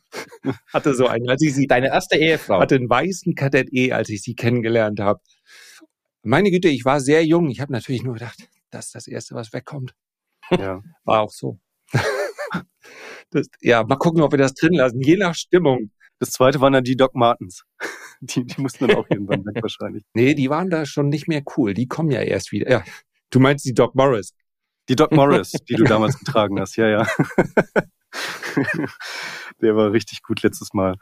hatte 0.74 0.94
so 0.94 1.06
einen, 1.06 1.26
als 1.30 1.40
ich 1.40 1.54
sie. 1.54 1.66
Deine 1.66 1.86
erste 1.86 2.18
Ehefrau. 2.18 2.60
Hatte 2.60 2.74
einen 2.74 2.90
weißen 2.90 3.34
Kadett 3.34 3.72
E, 3.72 3.92
als 3.92 4.10
ich 4.10 4.20
sie 4.20 4.34
kennengelernt 4.34 5.00
habe. 5.00 5.20
Meine 6.22 6.50
Güte, 6.50 6.68
ich 6.68 6.84
war 6.84 7.00
sehr 7.00 7.24
jung. 7.24 7.48
Ich 7.48 7.62
habe 7.62 7.72
natürlich 7.72 8.02
nur 8.02 8.12
gedacht, 8.12 8.46
das 8.70 8.88
ist 8.88 8.94
das 8.94 9.06
Erste, 9.06 9.34
was 9.34 9.54
wegkommt. 9.54 9.94
Ja. 10.50 10.82
War 11.04 11.22
auch 11.22 11.32
so. 11.32 11.58
Das, 13.30 13.46
ja, 13.62 13.82
mal 13.84 13.96
gucken, 13.96 14.20
ob 14.20 14.32
wir 14.32 14.38
das 14.38 14.52
drin 14.52 14.74
lassen, 14.74 15.00
je 15.00 15.16
nach 15.16 15.34
Stimmung. 15.34 15.92
Das 16.18 16.30
zweite 16.30 16.60
waren 16.60 16.74
dann 16.74 16.84
die 16.84 16.96
Doc 16.96 17.14
Martens. 17.14 17.64
Die, 18.20 18.44
die 18.44 18.60
mussten 18.60 18.86
dann 18.86 18.98
auch 18.98 19.06
irgendwann 19.08 19.46
weg 19.46 19.62
wahrscheinlich. 19.62 20.04
Nee, 20.12 20.34
die 20.34 20.50
waren 20.50 20.68
da 20.68 20.84
schon 20.84 21.08
nicht 21.08 21.26
mehr 21.26 21.42
cool. 21.56 21.72
Die 21.72 21.88
kommen 21.88 22.10
ja 22.10 22.20
erst 22.20 22.52
wieder. 22.52 22.70
Ja, 22.70 22.84
du 23.32 23.40
meinst 23.40 23.64
die 23.64 23.74
Doc 23.74 23.96
Morris. 23.96 24.34
Die 24.88 24.96
Doc 24.96 25.12
Morris, 25.12 25.52
die 25.68 25.74
du 25.74 25.84
damals 25.84 26.18
getragen 26.18 26.60
hast, 26.60 26.76
ja, 26.76 26.86
ja. 26.88 27.06
Der 29.60 29.76
war 29.76 29.92
richtig 29.92 30.22
gut 30.22 30.42
letztes 30.42 30.72
Mal. 30.74 30.96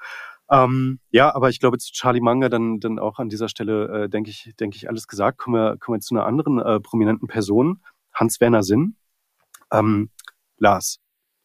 Ähm, 0.50 1.00
ja, 1.10 1.34
aber 1.34 1.48
ich 1.48 1.60
glaube 1.60 1.78
zu 1.78 1.92
Charlie 1.92 2.20
Manga 2.20 2.48
dann, 2.48 2.80
dann 2.80 2.98
auch 2.98 3.18
an 3.18 3.28
dieser 3.28 3.48
Stelle, 3.48 4.04
äh, 4.04 4.08
denke 4.08 4.30
ich, 4.30 4.52
denke 4.58 4.76
ich, 4.76 4.88
alles 4.88 5.06
gesagt. 5.06 5.38
Kommen 5.38 5.56
wir, 5.56 5.76
kommen 5.78 5.96
wir 5.96 6.00
zu 6.00 6.14
einer 6.14 6.26
anderen 6.26 6.58
äh, 6.58 6.80
prominenten 6.80 7.28
Person, 7.28 7.82
Hans-Werner 8.12 8.62
Sinn. 8.62 8.96
Ähm, 9.72 10.10
Lars, 10.58 10.98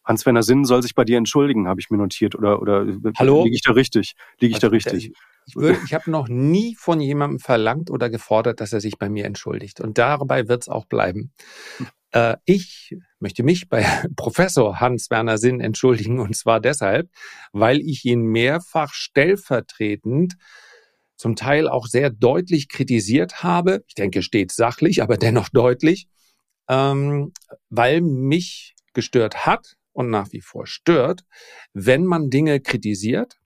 Hans-Werner 0.06 0.42
Sinn 0.42 0.64
soll 0.64 0.82
sich 0.82 0.94
bei 0.94 1.04
dir 1.04 1.18
entschuldigen, 1.18 1.66
habe 1.68 1.80
ich 1.80 1.90
mir 1.90 1.98
notiert. 1.98 2.34
Oder, 2.34 2.62
oder 2.62 2.86
Hallo? 3.18 3.44
liege 3.44 3.56
ich 3.56 3.62
da 3.62 3.72
richtig? 3.72 4.14
Liege 4.38 4.54
ich 4.54 4.60
da 4.60 4.68
richtig? 4.68 5.12
Ich, 5.46 5.56
würde, 5.56 5.78
ich 5.84 5.94
habe 5.94 6.10
noch 6.10 6.28
nie 6.28 6.74
von 6.76 7.00
jemandem 7.00 7.38
verlangt 7.38 7.90
oder 7.90 8.08
gefordert, 8.08 8.60
dass 8.60 8.72
er 8.72 8.80
sich 8.80 8.98
bei 8.98 9.08
mir 9.08 9.24
entschuldigt. 9.26 9.80
Und 9.80 9.98
dabei 9.98 10.48
wird 10.48 10.62
es 10.62 10.68
auch 10.68 10.86
bleiben. 10.86 11.32
Äh, 12.12 12.36
ich 12.44 12.96
möchte 13.18 13.42
mich 13.42 13.68
bei 13.68 13.84
Professor 14.16 14.80
Hans-Werner 14.80 15.38
Sinn 15.38 15.60
entschuldigen 15.60 16.20
und 16.20 16.36
zwar 16.36 16.60
deshalb, 16.60 17.10
weil 17.52 17.80
ich 17.80 18.04
ihn 18.04 18.22
mehrfach 18.22 18.94
stellvertretend 18.94 20.34
zum 21.16 21.34
Teil 21.34 21.68
auch 21.68 21.86
sehr 21.86 22.10
deutlich 22.10 22.68
kritisiert 22.68 23.42
habe. 23.42 23.82
Ich 23.88 23.94
denke, 23.94 24.22
steht 24.22 24.52
sachlich, 24.52 25.02
aber 25.02 25.16
dennoch 25.16 25.48
deutlich, 25.48 26.08
ähm, 26.68 27.32
weil 27.70 28.00
mich 28.00 28.74
gestört 28.92 29.46
hat 29.46 29.76
und 29.96 30.10
nach 30.10 30.32
wie 30.32 30.40
vor 30.40 30.66
stört, 30.66 31.22
wenn 31.72 32.04
man 32.04 32.30
Dinge 32.30 32.60
kritisiert, 32.60 33.36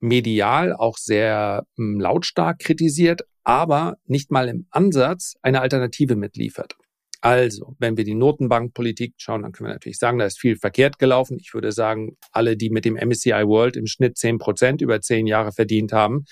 medial 0.00 0.72
auch 0.72 0.96
sehr 0.96 1.66
ähm, 1.78 2.00
lautstark 2.00 2.58
kritisiert, 2.60 3.22
aber 3.44 3.96
nicht 4.06 4.30
mal 4.30 4.48
im 4.48 4.66
Ansatz 4.70 5.34
eine 5.42 5.60
Alternative 5.60 6.16
mitliefert. 6.16 6.76
Also, 7.20 7.74
wenn 7.80 7.96
wir 7.96 8.04
die 8.04 8.14
Notenbankpolitik 8.14 9.14
schauen, 9.16 9.42
dann 9.42 9.50
können 9.50 9.70
wir 9.70 9.74
natürlich 9.74 9.98
sagen, 9.98 10.18
da 10.18 10.26
ist 10.26 10.38
viel 10.38 10.56
verkehrt 10.56 11.00
gelaufen. 11.00 11.38
Ich 11.40 11.52
würde 11.52 11.72
sagen, 11.72 12.16
alle, 12.30 12.56
die 12.56 12.70
mit 12.70 12.84
dem 12.84 12.94
MSCI 12.94 13.44
World 13.44 13.76
im 13.76 13.88
Schnitt 13.88 14.16
zehn 14.16 14.38
Prozent 14.38 14.80
über 14.82 15.00
zehn 15.00 15.26
Jahre 15.26 15.50
verdient 15.50 15.92
haben, 15.92 16.26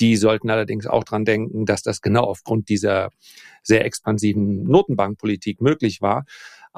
die 0.00 0.16
sollten 0.16 0.50
allerdings 0.50 0.86
auch 0.86 1.04
dran 1.04 1.24
denken, 1.24 1.64
dass 1.64 1.82
das 1.82 2.02
genau 2.02 2.24
aufgrund 2.24 2.68
dieser 2.68 3.10
sehr 3.62 3.86
expansiven 3.86 4.64
Notenbankpolitik 4.64 5.62
möglich 5.62 6.02
war. 6.02 6.24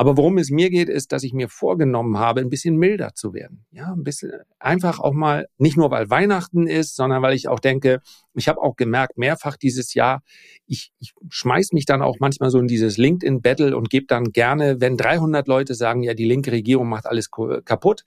Aber 0.00 0.16
worum 0.16 0.38
es 0.38 0.48
mir 0.48 0.70
geht, 0.70 0.88
ist, 0.88 1.12
dass 1.12 1.24
ich 1.24 1.34
mir 1.34 1.50
vorgenommen 1.50 2.16
habe, 2.16 2.40
ein 2.40 2.48
bisschen 2.48 2.76
milder 2.76 3.12
zu 3.14 3.34
werden. 3.34 3.66
Ja, 3.70 3.92
ein 3.92 4.02
bisschen 4.02 4.32
einfach 4.58 4.98
auch 4.98 5.12
mal, 5.12 5.46
nicht 5.58 5.76
nur 5.76 5.90
weil 5.90 6.08
Weihnachten 6.08 6.66
ist, 6.66 6.96
sondern 6.96 7.20
weil 7.20 7.34
ich 7.34 7.48
auch 7.48 7.60
denke, 7.60 8.00
ich 8.32 8.48
habe 8.48 8.62
auch 8.62 8.76
gemerkt, 8.76 9.18
mehrfach 9.18 9.58
dieses 9.58 9.92
Jahr, 9.92 10.22
ich, 10.66 10.90
ich 11.00 11.12
schmeiß 11.28 11.72
mich 11.72 11.84
dann 11.84 12.00
auch 12.00 12.16
manchmal 12.18 12.48
so 12.48 12.58
in 12.58 12.66
dieses 12.66 12.96
LinkedIn-Battle 12.96 13.76
und 13.76 13.90
gebe 13.90 14.06
dann 14.06 14.32
gerne, 14.32 14.80
wenn 14.80 14.96
300 14.96 15.46
Leute 15.46 15.74
sagen, 15.74 16.02
ja, 16.02 16.14
die 16.14 16.24
linke 16.24 16.50
Regierung 16.50 16.88
macht 16.88 17.04
alles 17.04 17.28
kaputt, 17.30 18.04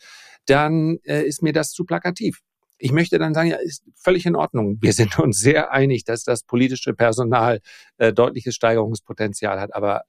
dann 0.48 0.98
äh, 1.04 1.22
ist 1.22 1.44
mir 1.44 1.54
das 1.54 1.74
zu 1.74 1.86
plakativ. 1.86 2.40
Ich 2.80 2.92
möchte 2.92 3.20
dann 3.20 3.36
sagen, 3.36 3.50
ja, 3.50 3.58
ist 3.58 3.84
völlig 3.96 4.26
in 4.26 4.36
Ordnung. 4.36 4.80
Wir 4.82 4.94
sind 4.94 5.20
uns 5.20 5.38
sehr 5.38 5.72
einig, 5.72 6.06
dass 6.06 6.24
das 6.24 6.42
politische 6.42 6.96
Personal 6.96 7.60
äh, 7.98 8.12
deutliches 8.12 8.56
Steigerungspotenzial 8.56 9.60
hat. 9.60 9.76
Aber 9.76 10.02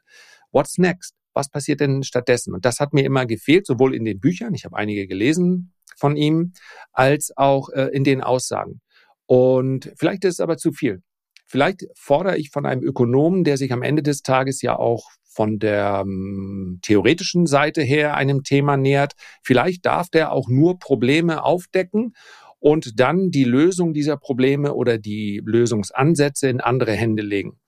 what's 0.50 0.78
next? 0.78 1.14
Was 1.34 1.50
passiert 1.50 1.80
denn 1.80 2.02
stattdessen? 2.02 2.54
Und 2.54 2.64
das 2.64 2.80
hat 2.80 2.92
mir 2.92 3.04
immer 3.04 3.26
gefehlt, 3.26 3.66
sowohl 3.66 3.94
in 3.94 4.04
den 4.04 4.20
Büchern, 4.20 4.54
ich 4.54 4.64
habe 4.64 4.76
einige 4.76 5.06
gelesen 5.06 5.72
von 5.96 6.16
ihm, 6.16 6.52
als 6.92 7.32
auch 7.36 7.68
äh, 7.70 7.88
in 7.92 8.04
den 8.04 8.22
Aussagen. 8.22 8.80
Und 9.26 9.92
vielleicht 9.96 10.24
ist 10.24 10.34
es 10.34 10.40
aber 10.40 10.56
zu 10.56 10.72
viel. 10.72 11.02
Vielleicht 11.46 11.84
fordere 11.94 12.38
ich 12.38 12.50
von 12.50 12.66
einem 12.66 12.82
Ökonomen, 12.82 13.44
der 13.44 13.56
sich 13.56 13.72
am 13.72 13.82
Ende 13.82 14.02
des 14.02 14.22
Tages 14.22 14.62
ja 14.62 14.76
auch 14.76 15.10
von 15.34 15.58
der 15.58 16.02
ähm, 16.04 16.78
theoretischen 16.82 17.46
Seite 17.46 17.82
her 17.82 18.16
einem 18.16 18.44
Thema 18.44 18.76
nähert, 18.76 19.14
vielleicht 19.42 19.84
darf 19.84 20.08
der 20.08 20.32
auch 20.32 20.48
nur 20.48 20.78
Probleme 20.78 21.42
aufdecken 21.42 22.14
und 22.60 22.98
dann 23.00 23.30
die 23.30 23.44
Lösung 23.44 23.92
dieser 23.92 24.16
Probleme 24.16 24.74
oder 24.74 24.96
die 24.96 25.42
Lösungsansätze 25.44 26.48
in 26.48 26.60
andere 26.60 26.92
Hände 26.92 27.22
legen. 27.22 27.58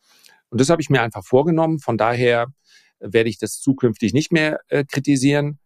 Und 0.49 0.61
das 0.61 0.71
habe 0.71 0.81
ich 0.81 0.91
mir 0.91 1.03
einfach 1.03 1.25
vorgenommen. 1.25 1.81
Von 1.81 1.99
daher 1.99 2.47
werde 3.01 3.29
ich 3.29 3.39
das 3.39 3.61
zukünftig 3.61 4.13
nicht 4.13 4.33
mehr 4.33 4.61
äh, 4.69 4.85
kritisieren, 4.85 5.59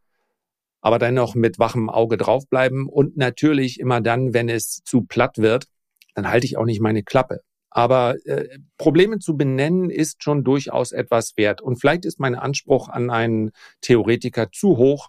aber 0.81 0.99
dann 0.99 1.15
noch 1.15 1.35
mit 1.35 1.59
wachem 1.59 1.91
Auge 1.91 2.17
draufbleiben 2.17 2.87
und 2.89 3.17
natürlich 3.17 3.81
immer 3.81 4.01
dann, 4.01 4.35
wenn 4.35 4.49
es 4.49 4.83
zu 4.85 5.03
platt 5.03 5.39
wird, 5.39 5.67
dann 6.15 6.29
halte 6.29 6.47
ich 6.47 6.57
auch 6.57 6.65
nicht 6.65 6.81
meine 6.81 7.03
Klappe. 7.03 7.41
Aber 7.71 8.17
äh, 8.27 8.59
Probleme 8.79 9.21
zu 9.21 9.37
benennen 9.37 9.91
ist 9.91 10.25
schon 10.25 10.43
durchaus 10.43 10.91
etwas 10.91 11.37
wert. 11.37 11.61
Und 11.61 11.77
vielleicht 11.77 12.05
ist 12.05 12.19
mein 12.19 12.35
Anspruch 12.35 12.89
an 12.89 13.11
einen 13.11 13.53
Theoretiker 13.81 14.51
zu 14.51 14.77
hoch, 14.77 15.09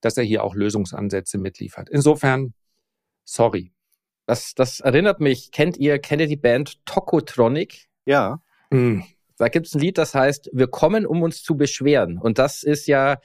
dass 0.00 0.18
er 0.18 0.24
hier 0.24 0.44
auch 0.44 0.54
Lösungsansätze 0.54 1.38
mitliefert. 1.38 1.88
Insofern, 1.88 2.52
sorry. 3.24 3.72
Das, 4.26 4.54
das 4.54 4.80
erinnert 4.80 5.20
mich, 5.20 5.50
kennt 5.50 5.78
ihr, 5.78 5.98
kennt 5.98 6.20
ihr 6.20 6.28
die 6.28 6.36
Band 6.36 6.84
Tokotronic? 6.84 7.88
Ja. 8.04 8.42
Hm. 8.70 9.02
Da 9.38 9.48
gibt 9.48 9.66
es 9.66 9.74
ein 9.74 9.80
Lied, 9.80 9.98
das 9.98 10.14
heißt, 10.14 10.50
wir 10.52 10.66
kommen, 10.66 11.06
um 11.06 11.22
uns 11.22 11.42
zu 11.42 11.56
beschweren. 11.56 12.18
Und 12.18 12.38
das 12.38 12.62
ist 12.62 12.86
ja 12.86 13.18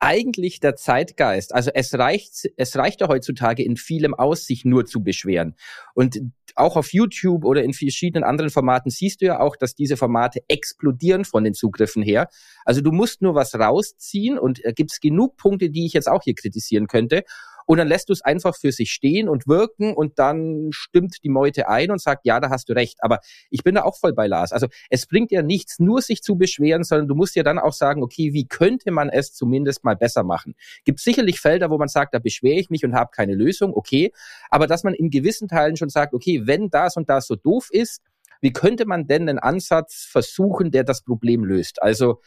eigentlich 0.00 0.60
der 0.60 0.76
Zeitgeist. 0.76 1.54
Also 1.54 1.70
es 1.72 1.94
reicht, 1.94 2.50
es 2.56 2.76
reicht 2.76 3.00
ja 3.00 3.08
heutzutage 3.08 3.64
in 3.64 3.76
vielem 3.76 4.14
aus, 4.14 4.44
sich 4.44 4.64
nur 4.64 4.84
zu 4.84 5.02
beschweren. 5.02 5.54
Und 5.94 6.20
auch 6.56 6.76
auf 6.76 6.92
YouTube 6.92 7.44
oder 7.44 7.64
in 7.64 7.72
verschiedenen 7.72 8.22
anderen 8.22 8.50
Formaten 8.50 8.90
siehst 8.90 9.22
du 9.22 9.26
ja 9.26 9.40
auch, 9.40 9.56
dass 9.56 9.74
diese 9.74 9.96
Formate 9.96 10.40
explodieren 10.48 11.24
von 11.24 11.42
den 11.42 11.54
Zugriffen 11.54 12.02
her. 12.02 12.28
Also 12.64 12.80
du 12.80 12.92
musst 12.92 13.22
nur 13.22 13.34
was 13.34 13.54
rausziehen 13.54 14.38
und 14.38 14.60
da 14.64 14.72
gibt 14.72 14.92
es 14.92 15.00
genug 15.00 15.36
Punkte, 15.36 15.70
die 15.70 15.86
ich 15.86 15.94
jetzt 15.94 16.08
auch 16.08 16.22
hier 16.22 16.34
kritisieren 16.34 16.86
könnte. 16.86 17.24
Und 17.66 17.78
dann 17.78 17.88
lässt 17.88 18.08
du 18.08 18.12
es 18.12 18.22
einfach 18.22 18.56
für 18.56 18.72
sich 18.72 18.90
stehen 18.90 19.28
und 19.28 19.46
wirken 19.46 19.94
und 19.94 20.18
dann 20.18 20.68
stimmt 20.70 21.16
die 21.22 21.28
Meute 21.28 21.68
ein 21.68 21.90
und 21.90 22.00
sagt, 22.00 22.26
ja, 22.26 22.40
da 22.40 22.50
hast 22.50 22.68
du 22.68 22.74
recht. 22.74 22.98
Aber 23.02 23.20
ich 23.50 23.62
bin 23.62 23.74
da 23.74 23.82
auch 23.82 23.98
voll 23.98 24.12
bei 24.12 24.26
Lars. 24.26 24.52
Also 24.52 24.66
es 24.90 25.06
bringt 25.06 25.30
ja 25.30 25.42
nichts, 25.42 25.78
nur 25.78 26.02
sich 26.02 26.22
zu 26.22 26.36
beschweren, 26.36 26.84
sondern 26.84 27.08
du 27.08 27.14
musst 27.14 27.36
ja 27.36 27.42
dann 27.42 27.58
auch 27.58 27.72
sagen, 27.72 28.02
okay, 28.02 28.32
wie 28.32 28.46
könnte 28.46 28.90
man 28.90 29.08
es 29.08 29.32
zumindest 29.32 29.84
mal 29.84 29.96
besser 29.96 30.24
machen? 30.24 30.54
Gibt 30.84 31.00
sicherlich 31.00 31.40
Felder, 31.40 31.70
wo 31.70 31.78
man 31.78 31.88
sagt, 31.88 32.14
da 32.14 32.18
beschwere 32.18 32.58
ich 32.58 32.70
mich 32.70 32.84
und 32.84 32.94
habe 32.94 33.10
keine 33.12 33.34
Lösung, 33.34 33.74
okay. 33.74 34.12
Aber 34.50 34.66
dass 34.66 34.84
man 34.84 34.94
in 34.94 35.10
gewissen 35.10 35.48
Teilen 35.48 35.76
schon 35.76 35.88
sagt, 35.88 36.14
okay, 36.14 36.42
wenn 36.44 36.70
das 36.70 36.96
und 36.96 37.08
das 37.08 37.26
so 37.26 37.36
doof 37.36 37.68
ist, 37.70 38.02
wie 38.40 38.52
könnte 38.52 38.84
man 38.84 39.06
denn 39.06 39.28
einen 39.28 39.38
Ansatz 39.38 40.06
versuchen, 40.10 40.70
der 40.70 40.84
das 40.84 41.02
Problem 41.02 41.44
löst? 41.44 41.80
Also 41.82 42.20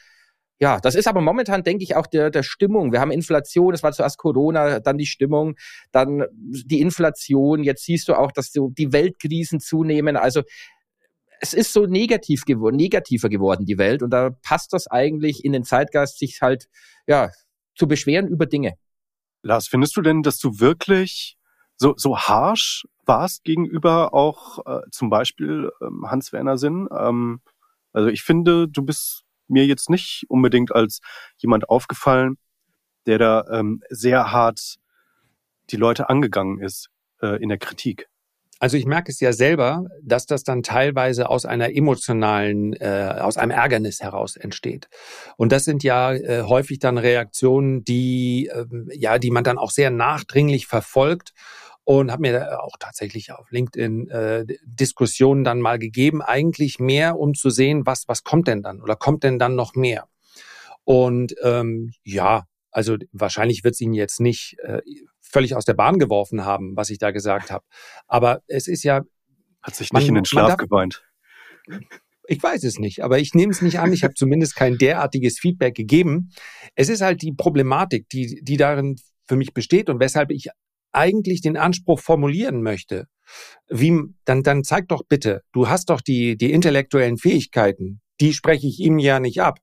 ja, 0.60 0.80
das 0.80 0.96
ist 0.96 1.08
aber 1.08 1.22
momentan, 1.22 1.64
denke 1.64 1.84
ich, 1.84 1.96
auch 1.96 2.08
der, 2.08 2.32
der 2.32 2.42
Stimmung. 2.42 2.92
Wir 2.92 3.00
haben 3.00 3.12
Inflation, 3.12 3.74
es 3.74 3.84
war 3.84 3.92
zuerst 3.92 4.18
Corona, 4.18 4.80
dann 4.80 4.98
die 4.98 5.06
Stimmung, 5.06 5.56
dann 5.92 6.26
die 6.32 6.82
Inflation. 6.82 7.64
Jetzt 7.64 7.84
siehst 7.84 8.08
du 8.08 8.16
auch, 8.16 8.32
dass 8.32 8.52
so 8.52 8.70
die 8.70 8.92
Weltkrisen 8.92 9.60
zunehmen. 9.60 10.18
Also 10.18 10.42
es 11.40 11.54
ist 11.54 11.74
so 11.74 11.86
negativ 11.86 12.46
geworden, 12.46 12.76
negativer 12.76 13.30
geworden, 13.30 13.66
die 13.66 13.78
Welt. 13.78 14.02
Und 14.02 14.10
da 14.10 14.32
passt 14.42 14.74
das 14.74 14.88
eigentlich 14.88 15.46
in 15.46 15.54
den 15.54 15.64
Zeitgeist, 15.64 16.18
sich 16.18 16.42
halt, 16.42 16.68
ja, 17.06 17.30
zu 17.76 17.88
beschweren 17.88 18.28
über 18.28 18.48
Dinge. 18.48 18.74
Lars, 19.44 19.68
findest 19.68 19.96
du 19.96 20.02
denn, 20.02 20.24
dass 20.24 20.40
du 20.40 20.60
wirklich 20.60 21.38
so, 21.76 21.94
so 21.96 22.18
harsh 22.18 22.88
warst 23.06 23.44
gegenüber 23.44 24.16
auch 24.16 24.66
äh, 24.66 24.82
zum 24.92 25.12
Beispiel 25.12 25.70
ähm, 25.82 26.06
Hans-Werner 26.10 26.58
Sinn? 26.58 26.88
Ähm, 26.98 27.42
also 27.94 28.10
ich 28.10 28.24
finde, 28.24 28.68
du 28.68 28.82
bist 28.82 29.24
mir 29.48 29.66
jetzt 29.66 29.90
nicht 29.90 30.26
unbedingt 30.30 30.74
als 30.74 31.00
jemand 31.38 31.70
aufgefallen, 31.70 32.38
der 33.06 33.18
da 33.18 33.46
ähm, 33.52 33.82
sehr 33.90 34.32
hart 34.32 34.76
die 35.70 35.78
Leute 35.78 36.10
angegangen 36.10 36.60
ist 36.60 36.90
äh, 37.22 37.42
in 37.42 37.50
der 37.50 37.58
Kritik. 37.58 38.08
Also 38.60 38.76
ich 38.76 38.86
merke 38.86 39.12
es 39.12 39.20
ja 39.20 39.34
selber, 39.34 39.86
dass 40.02 40.26
das 40.26 40.44
dann 40.44 40.64
teilweise 40.64 41.30
aus 41.30 41.46
einer 41.46 41.76
emotionalen, 41.76 42.74
äh, 42.74 43.20
aus 43.20 43.38
einem 43.38 43.52
Ärgernis 43.52 44.02
heraus 44.02 44.36
entsteht. 44.36 44.88
Und 45.36 45.52
das 45.52 45.64
sind 45.64 45.84
ja 45.84 46.14
äh, 46.14 46.42
häufig 46.42 46.80
dann 46.80 46.98
Reaktionen, 46.98 47.84
die 47.84 48.48
äh, 48.48 48.66
ja, 48.94 49.20
die 49.20 49.30
man 49.30 49.44
dann 49.44 49.60
auch 49.60 49.70
sehr 49.70 49.92
nachdringlich 49.92 50.66
verfolgt 50.66 51.34
und 51.88 52.12
habe 52.12 52.24
mir 52.24 52.62
auch 52.62 52.76
tatsächlich 52.78 53.32
auf 53.32 53.50
LinkedIn 53.50 54.10
äh, 54.10 54.46
Diskussionen 54.66 55.46
dann 55.46 55.62
mal 55.62 55.80
gegeben, 55.80 56.22
eigentlich 56.22 56.80
mehr, 56.80 57.18
um 57.18 57.34
zu 57.34 57.50
sehen, 57.50 57.86
was 57.86 58.10
was 58.10 58.26
kommt 58.26 58.50
denn 58.50 58.62
dann 58.62 58.82
oder 58.82 58.98
kommt 58.98 59.24
denn 59.24 59.40
dann 59.40 59.56
noch 59.56 59.74
mehr. 59.74 60.10
Und 60.84 61.34
ähm, 61.44 61.94
ja, 62.04 62.44
also 62.72 62.98
wahrscheinlich 63.14 63.64
wird 63.64 63.76
es 63.76 63.80
ihn 63.80 63.94
jetzt 63.94 64.20
nicht 64.20 64.58
äh, 64.64 64.82
völlig 65.22 65.56
aus 65.56 65.64
der 65.64 65.76
Bahn 65.76 65.98
geworfen 65.98 66.44
haben, 66.44 66.76
was 66.76 66.90
ich 66.90 66.98
da 66.98 67.12
gesagt 67.12 67.52
habe. 67.52 67.64
Aber 68.06 68.42
es 68.48 68.68
ist 68.68 68.84
ja 68.84 69.04
hat 69.62 69.76
sich 69.76 69.94
nicht 69.94 70.02
man, 70.02 70.10
in 70.10 70.16
den 70.16 70.26
Schlaf 70.26 70.50
darf, 70.50 70.58
geweint. 70.58 71.06
Ich 72.28 72.44
weiß 72.44 72.66
es 72.66 72.80
nicht, 72.80 73.02
aber 73.02 73.20
ich 73.20 73.34
nehme 73.34 73.54
es 73.54 73.62
nicht 73.62 73.80
an. 73.80 73.94
Ich 73.94 74.04
habe 74.04 74.14
zumindest 74.14 74.58
kein 74.58 74.78
derartiges 74.78 75.40
Feedback 75.40 75.74
gegeben. 75.74 76.32
Es 76.76 76.90
ist 76.90 77.00
halt 77.00 77.22
die 77.22 77.32
Problematik, 77.32 78.10
die, 78.10 78.42
die 78.44 78.58
darin 78.58 78.98
für 79.26 79.38
mich 79.38 79.54
besteht 79.54 79.90
und 79.90 80.02
weshalb 80.02 80.32
ich 80.32 80.50
eigentlich 80.98 81.42
den 81.42 81.58
Anspruch 81.58 82.00
formulieren 82.00 82.62
möchte, 82.62 83.08
wie, 83.70 83.94
dann, 84.26 84.44
dann 84.44 84.64
zeig 84.64 84.88
doch 84.88 85.04
bitte, 85.08 85.44
du 85.52 85.70
hast 85.70 85.90
doch 85.90 86.02
die, 86.02 86.38
die 86.38 86.52
intellektuellen 86.52 87.18
Fähigkeiten, 87.18 88.02
die 88.20 88.34
spreche 88.34 88.68
ich 88.68 88.80
ihm 88.80 89.00
ja 89.00 89.20
nicht 89.20 89.42
ab. 89.42 89.60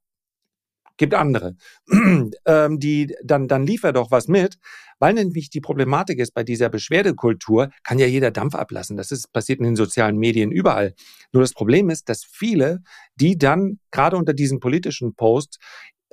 Gibt 0.97 1.15
andere. 1.15 1.57
ähm, 2.47 2.79
die, 2.79 3.13
dann, 3.25 3.49
dann 3.49 3.67
liefer 3.67 3.93
doch 3.93 4.13
was 4.13 4.29
mit, 4.29 4.59
weil 5.01 5.15
nämlich 5.15 5.51
die 5.51 5.61
Problematik 5.61 6.21
ist 6.21 6.35
bei 6.35 6.45
dieser 6.45 6.69
Beschwerdekultur, 6.69 7.71
kann 7.83 7.99
ja 7.99 8.07
jeder 8.07 8.31
Dampf 8.31 8.55
ablassen. 8.55 8.97
Das 8.97 9.11
ist 9.11 9.33
passiert 9.33 9.59
in 9.59 9.65
den 9.65 9.77
sozialen 9.77 10.17
Medien 10.19 10.53
überall. 10.53 10.95
Nur 11.33 11.43
das 11.43 11.53
Problem 11.53 11.91
ist, 11.91 12.09
dass 12.09 12.25
viele, 12.25 12.81
die 13.17 13.37
dann 13.37 13.81
gerade 13.91 14.17
unter 14.17 14.35
diesen 14.35 14.61
politischen 14.61 15.17
Posts 15.17 15.59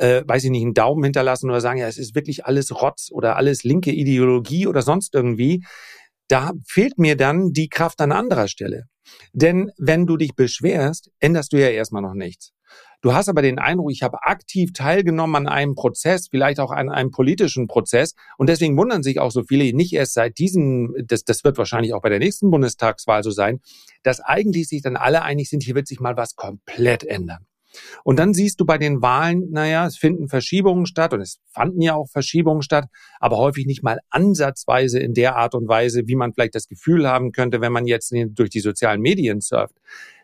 äh, 0.01 0.23
weiß 0.25 0.43
ich 0.45 0.49
nicht, 0.49 0.63
einen 0.63 0.73
Daumen 0.73 1.03
hinterlassen 1.03 1.49
oder 1.49 1.61
sagen, 1.61 1.79
ja, 1.79 1.87
es 1.87 1.97
ist 1.97 2.15
wirklich 2.15 2.45
alles 2.45 2.81
Rotz 2.81 3.09
oder 3.11 3.37
alles 3.37 3.63
linke 3.63 3.91
Ideologie 3.91 4.67
oder 4.67 4.81
sonst 4.81 5.13
irgendwie. 5.13 5.63
Da 6.27 6.53
fehlt 6.65 6.97
mir 6.97 7.15
dann 7.15 7.51
die 7.51 7.69
Kraft 7.69 8.01
an 8.01 8.11
anderer 8.11 8.47
Stelle. 8.47 8.85
Denn 9.33 9.71
wenn 9.77 10.05
du 10.07 10.17
dich 10.17 10.33
beschwerst, 10.35 11.11
änderst 11.19 11.53
du 11.53 11.57
ja 11.57 11.69
erstmal 11.69 12.01
noch 12.01 12.13
nichts. 12.13 12.51
Du 13.01 13.13
hast 13.13 13.29
aber 13.29 13.41
den 13.41 13.59
Eindruck, 13.59 13.91
ich 13.91 14.03
habe 14.03 14.23
aktiv 14.23 14.71
teilgenommen 14.73 15.35
an 15.35 15.47
einem 15.47 15.75
Prozess, 15.75 16.27
vielleicht 16.29 16.59
auch 16.59 16.71
an 16.71 16.89
einem 16.89 17.11
politischen 17.11 17.67
Prozess. 17.67 18.13
Und 18.37 18.47
deswegen 18.47 18.77
wundern 18.77 19.03
sich 19.03 19.19
auch 19.19 19.31
so 19.31 19.43
viele, 19.43 19.75
nicht 19.75 19.93
erst 19.93 20.13
seit 20.13 20.37
diesem, 20.37 20.95
das, 21.05 21.23
das 21.23 21.43
wird 21.43 21.57
wahrscheinlich 21.57 21.93
auch 21.93 22.01
bei 22.01 22.09
der 22.09 22.19
nächsten 22.19 22.49
Bundestagswahl 22.49 23.23
so 23.23 23.31
sein, 23.31 23.59
dass 24.03 24.19
eigentlich 24.19 24.67
sich 24.67 24.81
dann 24.81 24.95
alle 24.95 25.23
einig 25.23 25.49
sind, 25.49 25.63
hier 25.63 25.75
wird 25.75 25.87
sich 25.87 25.99
mal 25.99 26.15
was 26.15 26.35
komplett 26.35 27.03
ändern. 27.03 27.45
Und 28.03 28.19
dann 28.19 28.33
siehst 28.33 28.59
du 28.59 28.65
bei 28.65 28.77
den 28.77 29.01
Wahlen, 29.01 29.49
naja, 29.51 29.85
es 29.85 29.97
finden 29.97 30.27
Verschiebungen 30.27 30.85
statt 30.85 31.13
und 31.13 31.21
es 31.21 31.39
fanden 31.49 31.81
ja 31.81 31.95
auch 31.95 32.09
Verschiebungen 32.09 32.61
statt, 32.61 32.85
aber 33.19 33.37
häufig 33.37 33.65
nicht 33.65 33.83
mal 33.83 33.99
ansatzweise 34.09 34.99
in 34.99 35.13
der 35.13 35.35
Art 35.35 35.55
und 35.55 35.67
Weise, 35.67 36.07
wie 36.07 36.15
man 36.15 36.33
vielleicht 36.33 36.55
das 36.55 36.67
Gefühl 36.67 37.07
haben 37.07 37.31
könnte, 37.31 37.61
wenn 37.61 37.71
man 37.71 37.85
jetzt 37.85 38.13
durch 38.13 38.49
die 38.49 38.59
sozialen 38.59 39.01
Medien 39.01 39.41
surft. 39.41 39.75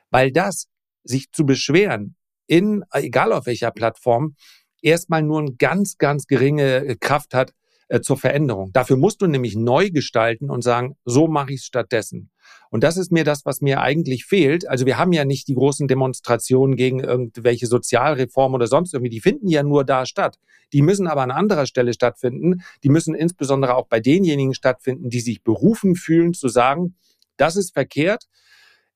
Weil 0.09 0.31
das, 0.31 0.67
sich 1.03 1.31
zu 1.31 1.45
beschweren, 1.45 2.15
in, 2.47 2.83
egal 2.91 3.33
auf 3.33 3.45
welcher 3.45 3.71
Plattform, 3.71 4.35
erstmal 4.81 5.23
nur 5.23 5.39
eine 5.39 5.53
ganz, 5.53 5.97
ganz 5.97 6.27
geringe 6.27 6.97
Kraft 6.99 7.33
hat, 7.33 7.53
äh, 7.89 8.01
zur 8.01 8.17
Veränderung. 8.17 8.71
Dafür 8.73 8.97
musst 8.97 9.21
du 9.21 9.27
nämlich 9.27 9.55
neu 9.55 9.89
gestalten 9.89 10.49
und 10.49 10.61
sagen, 10.61 10.97
so 11.05 11.27
mache 11.27 11.53
ich 11.53 11.61
es 11.61 11.65
stattdessen. 11.65 12.31
Und 12.69 12.83
das 12.83 12.97
ist 12.97 13.11
mir 13.11 13.23
das, 13.23 13.45
was 13.45 13.61
mir 13.61 13.81
eigentlich 13.81 14.25
fehlt. 14.25 14.67
Also 14.67 14.85
wir 14.85 14.97
haben 14.97 15.13
ja 15.13 15.25
nicht 15.25 15.47
die 15.47 15.55
großen 15.55 15.87
Demonstrationen 15.87 16.75
gegen 16.75 16.99
irgendwelche 16.99 17.67
Sozialreformen 17.67 18.55
oder 18.55 18.67
sonst 18.67 18.93
irgendwie. 18.93 19.09
Die 19.09 19.21
finden 19.21 19.47
ja 19.47 19.63
nur 19.63 19.83
da 19.83 20.05
statt. 20.05 20.37
Die 20.73 20.81
müssen 20.81 21.07
aber 21.07 21.21
an 21.21 21.31
anderer 21.31 21.65
Stelle 21.65 21.93
stattfinden. 21.93 22.61
Die 22.83 22.89
müssen 22.89 23.15
insbesondere 23.15 23.75
auch 23.75 23.87
bei 23.87 23.99
denjenigen 23.99 24.53
stattfinden, 24.53 25.09
die 25.09 25.21
sich 25.21 25.43
berufen 25.43 25.95
fühlen 25.95 26.33
zu 26.33 26.49
sagen, 26.49 26.95
das 27.37 27.55
ist 27.55 27.73
verkehrt 27.73 28.27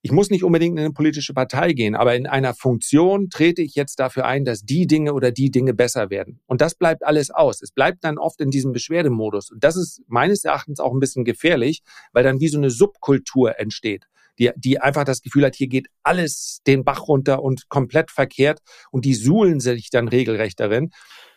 ich 0.04 0.12
muss 0.12 0.32
nicht 0.32 0.44
unbedingt 0.44 0.80
in 0.80 0.86
eine 0.86 0.94
politische 0.94 1.34
Partei 1.34 1.74
gehen, 1.74 1.96
aber 1.96 2.16
in 2.16 2.26
einer 2.26 2.56
Funktion 2.56 3.30
trete 3.30 3.62
ich 3.62 3.76
jetzt 3.76 4.00
dafür 4.00 4.26
ein, 4.26 4.46
dass 4.46 4.64
die 4.64 4.88
Dinge 4.88 5.14
oder 5.14 5.32
die 5.32 5.52
Dinge 5.52 5.76
besser 5.76 6.10
werden. 6.10 6.40
Und 6.48 6.60
das 6.60 6.74
bleibt 6.74 7.06
alles 7.06 7.30
aus. 7.30 7.62
Es 7.62 7.72
bleibt 7.72 8.04
dann 8.04 8.18
oft 8.18 8.42
in 8.42 8.50
diesem 8.50 8.72
Beschwerdemodus. 8.72 9.52
Und 9.52 9.64
das 9.64 9.76
ist 9.76 10.02
meines 10.08 10.44
Erachtens 10.44 10.80
auch 10.80 10.92
ein 10.92 11.00
bisschen 11.00 11.24
gefährlich, 11.24 11.84
weil 12.14 12.24
dann 12.24 12.40
wie 12.40 12.48
so 12.48 12.58
eine 12.58 12.72
Subkultur 12.72 13.60
entsteht. 13.60 14.06
Die, 14.40 14.50
die 14.56 14.80
einfach 14.80 15.04
das 15.04 15.22
Gefühl 15.22 15.46
hat, 15.46 15.56
hier 15.56 15.68
geht 15.68 15.88
alles 16.02 16.62
den 16.66 16.84
Bach 16.84 17.08
runter 17.08 17.44
und 17.44 17.70
komplett 17.70 18.10
verkehrt 18.10 18.60
und 18.90 19.06
die 19.06 19.14
suhlen 19.14 19.60
sich 19.60 19.92
dann 19.92 20.08
regelrecht 20.08 20.60
darin. 20.60 20.90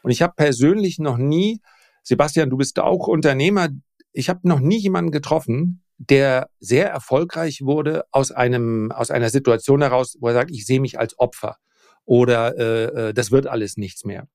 Und 0.02 0.10
ich 0.10 0.22
habe 0.22 0.32
persönlich 0.36 0.98
noch 0.98 1.18
nie, 1.18 1.60
Sebastian, 2.02 2.48
du 2.48 2.56
bist 2.56 2.78
auch 2.78 3.08
Unternehmer, 3.08 3.68
ich 4.12 4.30
habe 4.30 4.48
noch 4.48 4.60
nie 4.60 4.78
jemanden 4.78 5.10
getroffen, 5.10 5.83
der 5.98 6.48
sehr 6.60 6.90
erfolgreich 6.90 7.60
wurde 7.62 8.04
aus 8.10 8.30
einem 8.30 8.90
aus 8.90 9.10
einer 9.10 9.30
Situation 9.30 9.82
heraus, 9.82 10.16
wo 10.20 10.28
er 10.28 10.34
sagt, 10.34 10.50
ich 10.50 10.66
sehe 10.66 10.80
mich 10.80 10.98
als 10.98 11.18
Opfer 11.18 11.56
oder 12.04 12.58
äh, 12.58 13.08
äh 13.08 13.14
das 13.14 13.30
wird 13.30 13.46
alles 13.46 13.76
nichts 13.76 14.04
mehr. 14.04 14.26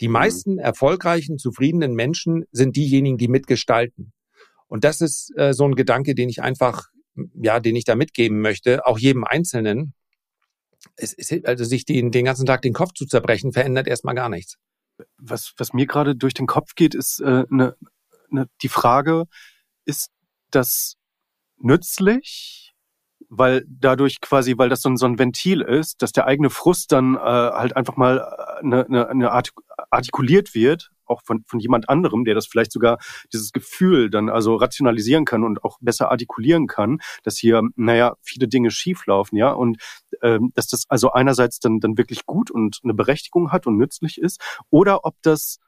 Die 0.00 0.08
mhm. 0.08 0.12
meisten 0.12 0.58
erfolgreichen, 0.58 1.38
zufriedenen 1.38 1.94
Menschen 1.94 2.44
sind 2.50 2.76
diejenigen, 2.76 3.18
die 3.18 3.28
mitgestalten. 3.28 4.12
Und 4.66 4.84
das 4.84 5.00
ist 5.00 5.32
äh, 5.36 5.52
so 5.52 5.64
ein 5.64 5.76
Gedanke, 5.76 6.14
den 6.14 6.28
ich 6.28 6.42
einfach, 6.42 6.88
ja, 7.34 7.60
den 7.60 7.76
ich 7.76 7.84
da 7.84 7.94
mitgeben 7.94 8.40
möchte, 8.40 8.86
auch 8.86 8.98
jedem 8.98 9.24
Einzelnen. 9.24 9.94
Es, 10.96 11.14
es, 11.14 11.32
also 11.44 11.64
sich 11.64 11.84
den, 11.84 12.10
den 12.10 12.24
ganzen 12.24 12.46
Tag 12.46 12.62
den 12.62 12.72
Kopf 12.72 12.92
zu 12.94 13.06
zerbrechen, 13.06 13.52
verändert 13.52 13.86
erstmal 13.86 14.14
gar 14.14 14.28
nichts. 14.28 14.56
Was, 15.18 15.54
was 15.58 15.72
mir 15.72 15.86
gerade 15.86 16.16
durch 16.16 16.34
den 16.34 16.46
Kopf 16.46 16.74
geht, 16.74 16.94
ist 16.94 17.20
äh, 17.20 17.44
ne, 17.48 17.76
ne, 18.30 18.48
die 18.62 18.68
Frage, 18.68 19.24
ist 19.84 20.10
das 20.54 20.94
nützlich, 21.58 22.72
weil 23.28 23.64
dadurch 23.66 24.20
quasi, 24.20 24.56
weil 24.58 24.68
das 24.68 24.82
so 24.82 24.88
ein, 24.88 24.96
so 24.96 25.06
ein 25.06 25.18
Ventil 25.18 25.60
ist, 25.60 26.02
dass 26.02 26.12
der 26.12 26.26
eigene 26.26 26.50
Frust 26.50 26.92
dann 26.92 27.16
äh, 27.16 27.18
halt 27.18 27.76
einfach 27.76 27.96
mal 27.96 28.20
eine, 28.60 28.82
äh, 28.82 28.86
eine, 28.86 29.08
eine 29.08 29.42
artikuliert 29.90 30.54
wird, 30.54 30.90
auch 31.06 31.22
von, 31.22 31.44
von 31.46 31.60
jemand 31.60 31.88
anderem, 31.88 32.24
der 32.24 32.34
das 32.34 32.46
vielleicht 32.46 32.72
sogar 32.72 32.98
dieses 33.32 33.52
Gefühl 33.52 34.10
dann 34.10 34.28
also 34.28 34.56
rationalisieren 34.56 35.24
kann 35.24 35.44
und 35.44 35.64
auch 35.64 35.78
besser 35.80 36.10
artikulieren 36.10 36.66
kann, 36.66 36.98
dass 37.22 37.38
hier, 37.38 37.62
naja, 37.76 38.14
viele 38.22 38.48
Dinge 38.48 38.70
schieflaufen, 38.70 39.36
ja, 39.36 39.52
und 39.52 39.78
ähm, 40.22 40.52
dass 40.54 40.66
das 40.66 40.84
also 40.88 41.12
einerseits 41.12 41.60
dann, 41.60 41.80
dann 41.80 41.98
wirklich 41.98 42.26
gut 42.26 42.50
und 42.50 42.80
eine 42.84 42.94
Berechtigung 42.94 43.52
hat 43.52 43.66
und 43.66 43.76
nützlich 43.76 44.18
ist, 44.18 44.40
oder 44.70 45.04
ob 45.04 45.16
das 45.22 45.58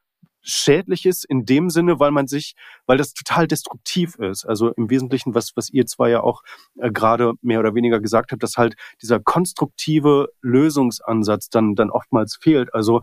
schädlich 0.46 1.04
ist 1.06 1.24
in 1.24 1.44
dem 1.44 1.70
Sinne, 1.70 1.98
weil 1.98 2.12
man 2.12 2.26
sich, 2.26 2.54
weil 2.86 2.98
das 2.98 3.12
total 3.12 3.46
destruktiv 3.46 4.14
ist. 4.16 4.44
Also 4.44 4.72
im 4.72 4.88
Wesentlichen, 4.88 5.34
was, 5.34 5.52
was 5.56 5.70
ihr 5.70 5.86
zwei 5.86 6.10
ja 6.10 6.22
auch 6.22 6.42
äh, 6.76 6.90
gerade 6.90 7.34
mehr 7.42 7.60
oder 7.60 7.74
weniger 7.74 8.00
gesagt 8.00 8.32
habt, 8.32 8.42
dass 8.42 8.56
halt 8.56 8.76
dieser 9.02 9.20
konstruktive 9.20 10.28
Lösungsansatz 10.40 11.50
dann, 11.50 11.74
dann 11.74 11.90
oftmals 11.90 12.36
fehlt. 12.40 12.72
Also 12.72 13.02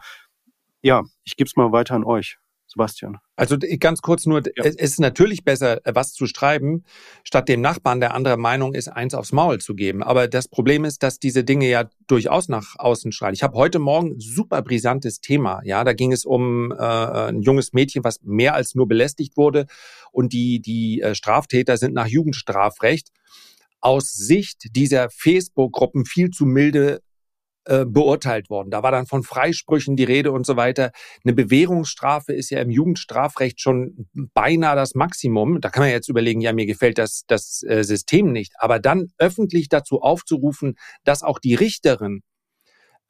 ja, 0.81 1.03
ich 1.23 1.35
gebe 1.35 1.47
es 1.47 1.55
mal 1.55 1.71
weiter 1.71 1.95
an 1.95 2.03
euch, 2.03 2.37
Sebastian. 2.73 3.17
Also 3.35 3.57
ganz 3.79 4.01
kurz 4.01 4.25
nur, 4.25 4.41
ja. 4.45 4.63
es 4.63 4.75
ist 4.75 4.99
natürlich 4.99 5.43
besser, 5.43 5.85
äh, 5.85 5.95
was 5.95 6.13
zu 6.13 6.25
schreiben, 6.27 6.83
statt 7.23 7.47
dem 7.47 7.61
Nachbarn, 7.61 7.99
der 7.99 8.13
anderer 8.13 8.37
Meinung 8.37 8.73
ist, 8.73 8.87
eins 8.87 9.13
aufs 9.13 9.31
Maul 9.31 9.59
zu 9.59 9.75
geben. 9.75 10.03
Aber 10.03 10.27
das 10.27 10.47
Problem 10.47 10.85
ist, 10.85 11.03
dass 11.03 11.19
diese 11.19 11.43
Dinge 11.43 11.69
ja 11.69 11.85
durchaus 12.07 12.49
nach 12.49 12.75
außen 12.77 13.11
strahlen. 13.11 13.35
Ich 13.35 13.43
habe 13.43 13.57
heute 13.57 13.79
Morgen 13.79 14.19
super 14.19 14.61
brisantes 14.61 15.21
Thema. 15.21 15.61
Ja, 15.63 15.83
da 15.83 15.93
ging 15.93 16.11
es 16.11 16.25
um 16.25 16.71
äh, 16.71 16.75
ein 16.75 17.41
junges 17.41 17.73
Mädchen, 17.73 18.03
was 18.03 18.21
mehr 18.23 18.55
als 18.55 18.75
nur 18.75 18.87
belästigt 18.87 19.37
wurde. 19.37 19.67
Und 20.11 20.33
die, 20.33 20.59
die 20.59 21.01
äh, 21.01 21.15
Straftäter 21.15 21.77
sind 21.77 21.93
nach 21.93 22.07
Jugendstrafrecht 22.07 23.09
aus 23.81 24.13
Sicht 24.13 24.75
dieser 24.75 25.09
Facebook-Gruppen 25.09 26.05
viel 26.05 26.29
zu 26.29 26.45
milde 26.45 27.01
äh, 27.65 27.85
beurteilt 27.85 28.49
worden. 28.49 28.69
Da 28.71 28.83
war 28.83 28.91
dann 28.91 29.05
von 29.05 29.23
Freisprüchen 29.23 29.95
die 29.95 30.03
Rede 30.03 30.31
und 30.31 30.45
so 30.45 30.57
weiter. 30.57 30.91
Eine 31.23 31.33
Bewährungsstrafe 31.33 32.33
ist 32.33 32.49
ja 32.49 32.59
im 32.61 32.69
Jugendstrafrecht 32.69 33.61
schon 33.61 34.07
beinahe 34.33 34.75
das 34.75 34.95
Maximum. 34.95 35.61
Da 35.61 35.69
kann 35.69 35.83
man 35.83 35.91
jetzt 35.91 36.09
überlegen, 36.09 36.41
ja, 36.41 36.53
mir 36.53 36.65
gefällt 36.65 36.97
das, 36.97 37.23
das 37.27 37.63
äh, 37.63 37.83
System 37.83 38.31
nicht. 38.31 38.53
Aber 38.57 38.79
dann 38.79 39.07
öffentlich 39.17 39.69
dazu 39.69 40.01
aufzurufen, 40.01 40.75
dass 41.03 41.23
auch 41.23 41.39
die 41.39 41.55
Richterin 41.55 42.21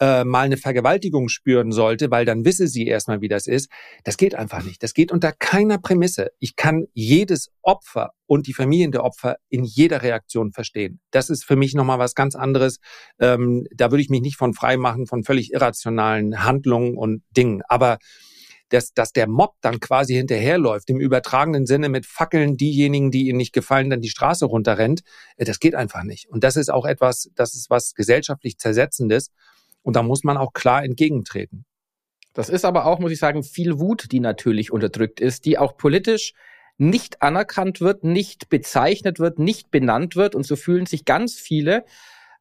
äh, 0.03 0.25
mal 0.25 0.41
eine 0.41 0.57
Vergewaltigung 0.57 1.29
spüren 1.29 1.71
sollte, 1.71 2.11
weil 2.11 2.25
dann 2.25 2.43
wisse 2.43 2.67
sie 2.67 2.87
erstmal, 2.87 3.21
wie 3.21 3.29
das 3.29 3.47
ist. 3.47 3.71
Das 4.03 4.17
geht 4.17 4.35
einfach 4.35 4.61
nicht. 4.61 4.83
Das 4.83 4.93
geht 4.93 5.13
unter 5.13 5.31
keiner 5.31 5.77
Prämisse. 5.77 6.31
Ich 6.39 6.57
kann 6.57 6.87
jedes 6.93 7.51
Opfer 7.61 8.11
und 8.25 8.47
die 8.47 8.53
Familien 8.53 8.91
der 8.91 9.05
Opfer 9.05 9.37
in 9.47 9.63
jeder 9.63 10.01
Reaktion 10.01 10.51
verstehen. 10.51 10.99
Das 11.11 11.29
ist 11.29 11.45
für 11.45 11.55
mich 11.55 11.73
nochmal 11.73 11.99
was 11.99 12.15
ganz 12.15 12.35
anderes. 12.35 12.79
Ähm, 13.17 13.65
da 13.73 13.91
würde 13.91 14.01
ich 14.01 14.09
mich 14.09 14.21
nicht 14.21 14.35
von 14.35 14.53
frei 14.53 14.75
machen, 14.75 15.07
von 15.07 15.23
völlig 15.23 15.53
irrationalen 15.53 16.43
Handlungen 16.43 16.97
und 16.97 17.23
Dingen. 17.31 17.61
Aber 17.69 17.97
dass, 18.67 18.93
dass 18.93 19.13
der 19.13 19.29
Mob 19.29 19.53
dann 19.61 19.79
quasi 19.79 20.15
hinterherläuft, 20.15 20.89
im 20.89 20.99
übertragenen 20.99 21.65
Sinne 21.65 21.87
mit 21.87 22.05
Fackeln 22.05 22.57
diejenigen, 22.57 23.09
die 23.09 23.29
ihnen 23.29 23.37
nicht 23.37 23.53
gefallen, 23.53 23.89
dann 23.89 24.01
die 24.01 24.09
Straße 24.09 24.45
runterrennt, 24.45 25.01
äh, 25.37 25.45
das 25.45 25.59
geht 25.59 25.75
einfach 25.75 26.03
nicht. 26.03 26.27
Und 26.27 26.43
das 26.43 26.57
ist 26.57 26.73
auch 26.73 26.85
etwas, 26.85 27.29
das 27.35 27.53
ist 27.53 27.69
was 27.69 27.93
gesellschaftlich 27.93 28.57
Zersetzendes. 28.57 29.31
Und 29.84 29.96
da 29.96 30.04
muss 30.04 30.24
man 30.24 30.38
auch 30.38 30.54
klar 30.54 30.84
entgegentreten. 30.84 31.65
Das 32.34 32.50
ist 32.50 32.65
aber 32.65 32.86
auch, 32.86 33.00
muss 33.00 33.12
ich 33.12 33.19
sagen, 33.19 33.43
viel 33.43 33.80
Wut, 33.80 34.12
die 34.12 34.19
natürlich 34.19 34.72
unterdrückt 34.72 35.19
ist, 35.19 35.46
die 35.46 35.58
auch 35.58 35.78
politisch 35.78 36.34
nicht 36.78 37.22
anerkannt 37.22 37.80
wird, 37.80 38.04
nicht 38.04 38.50
bezeichnet 38.50 39.19
wird, 39.19 39.38
nicht 39.38 39.69
benannt 39.69 40.15
wird. 40.15 40.34
Und 40.34 40.43
so 40.43 40.56
fühlen 40.56 40.88
sich 40.88 41.06
ganz 41.06 41.36
viele 41.36 41.86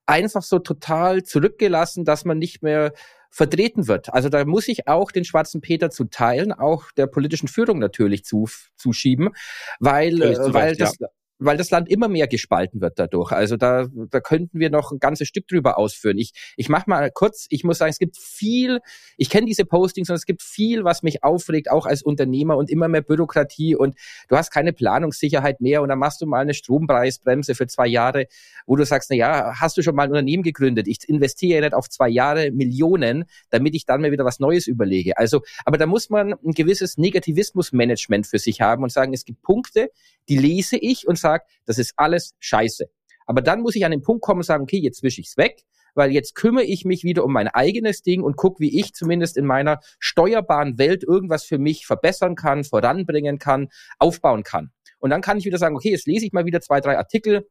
einfach 0.07 0.43
so 0.43 0.59
total 0.59 1.23
zurückgelassen, 1.23 2.05
dass 2.05 2.25
man 2.25 2.39
nicht 2.39 2.63
mehr 2.63 2.93
vertreten 3.29 3.87
wird. 3.89 4.13
Also 4.13 4.29
da 4.31 4.45
muss 4.45 4.69
ich 4.69 4.89
auch 4.89 5.11
den 5.11 5.25
schwarzen 5.25 5.61
Peter 5.61 5.91
zu 5.91 6.05
teilen, 6.05 6.53
auch 6.53 6.91
der 6.93 7.07
politischen 7.07 7.49
Führung 7.49 7.79
natürlich 7.79 8.25
zu, 8.25 8.49
zuschieben, 8.77 9.31
weil, 9.79 10.21
äh, 10.23 10.53
weil 10.53 10.77
das, 10.77 10.99
ja 10.99 11.09
weil 11.45 11.57
das 11.57 11.71
Land 11.71 11.89
immer 11.91 12.09
mehr 12.09 12.29
gespalten 12.29 12.81
wird 12.81 12.99
dadurch. 12.99 13.33
Also 13.33 13.57
da, 13.57 13.87
da 14.11 14.21
könnten 14.21 14.59
wir 14.59 14.71
noch 14.71 14.93
ein 14.93 14.99
ganzes 14.99 15.29
Stück 15.29 15.49
drüber 15.49 15.79
ausführen. 15.79 16.19
Ich, 16.19 16.33
ich 16.57 16.69
mache 16.69 16.89
mal 16.89 17.11
kurz, 17.11 17.47
ich 17.51 17.65
muss 17.65 17.79
sagen, 17.79 17.91
es 17.91 17.99
gibt 17.99 18.17
viel, 18.17 18.81
ich 19.17 19.31
kenne 19.31 19.47
diese 19.47 19.65
Postings 19.65 20.09
und 20.11 20.17
es 20.17 20.27
gibt 20.27 20.43
viel, 20.43 20.85
was 20.85 21.03
mich 21.03 21.25
aufregt, 21.25 21.71
auch 21.71 21.87
als 21.87 22.03
Unternehmer 22.03 22.57
und 22.57 22.71
immer 22.71 22.89
mehr 22.89 23.03
Bürokratie 23.03 23.75
und 23.75 23.97
du 24.29 24.37
hast 24.37 24.51
keine 24.51 24.73
Planungssicherheit 24.73 25.61
mehr 25.61 25.83
und 25.83 25.89
dann 25.89 25.99
machst 25.99 26.21
du 26.21 26.27
mal 26.27 26.41
eine 26.41 26.55
Strompreisbremse 26.55 27.55
für 27.55 27.67
zwei 27.67 27.87
Jahre, 27.87 28.27
wo 28.67 28.77
du 28.77 28.85
sagst, 28.85 29.11
na 29.11 29.17
ja, 29.17 29.61
hast 29.61 29.77
du 29.77 29.83
schon 29.83 29.95
mal 29.95 30.05
ein 30.05 30.11
Unternehmen 30.11 30.43
gegründet? 30.43 30.87
Ich 30.89 31.09
investiere 31.09 31.57
ja 31.57 31.61
nicht 31.63 31.75
auf 31.75 31.89
zwei 31.89 32.09
Jahre 32.09 32.51
Millionen, 32.51 33.25
damit 33.51 33.75
ich 33.75 33.87
dann 33.87 34.01
mal 34.01 34.13
wieder 34.13 34.25
was 34.25 34.39
Neues 34.39 34.67
überlege. 34.67 35.17
Also, 35.17 35.43
aber 35.65 35.79
da 35.79 35.87
muss 35.87 36.11
man 36.11 36.35
ein 36.35 36.53
gewisses 36.53 36.99
Negativismusmanagement 36.99 38.27
für 38.27 38.39
sich 38.39 38.61
haben 38.61 38.83
und 38.83 38.93
sagen, 38.93 39.13
es 39.13 39.25
gibt 39.25 39.43
Punkte, 39.43 39.91
die 40.29 40.37
lese 40.37 40.77
ich 40.77 41.09
und 41.09 41.19
sage, 41.19 41.32
das 41.67 41.79
ist 41.79 41.95
alles 41.97 42.35
scheiße. 42.41 42.87
Aber 43.27 43.41
dann 43.41 43.61
muss 43.61 43.77
ich 43.77 43.85
an 43.85 43.91
den 43.91 44.03
Punkt 44.03 44.23
kommen 44.23 44.41
und 44.41 44.45
sagen, 44.45 44.65
okay, 44.65 44.79
jetzt 44.79 45.03
wische 45.03 45.21
ich's 45.21 45.37
weg, 45.37 45.65
weil 45.95 46.11
jetzt 46.11 46.35
kümmere 46.35 46.65
ich 46.65 46.85
mich 46.85 47.05
wieder 47.05 47.25
um 47.25 47.33
mein 47.33 47.49
eigenes 47.49 48.03
Ding 48.03 48.23
und 48.23 48.37
gucke, 48.37 48.61
wie 48.61 48.79
ich 48.81 48.95
zumindest 48.95 49.37
in 49.37 49.47
meiner 49.47 49.81
steuerbaren 49.99 50.79
Welt 50.79 51.05
irgendwas 51.05 51.45
für 51.45 51.59
mich 51.59 51.87
verbessern 51.87 52.35
kann, 52.35 52.65
voranbringen 52.65 53.39
kann, 53.39 53.69
aufbauen 53.99 54.43
kann. 54.43 54.71
Und 54.99 55.11
dann 55.11 55.21
kann 55.21 55.39
ich 55.39 55.45
wieder 55.45 55.59
sagen, 55.59 55.77
okay, 55.77 55.91
jetzt 55.91 56.07
lese 56.07 56.27
ich 56.27 56.33
mal 56.33 56.47
wieder 56.47 56.61
zwei, 56.61 56.81
drei 56.81 56.97
Artikel, 56.97 57.49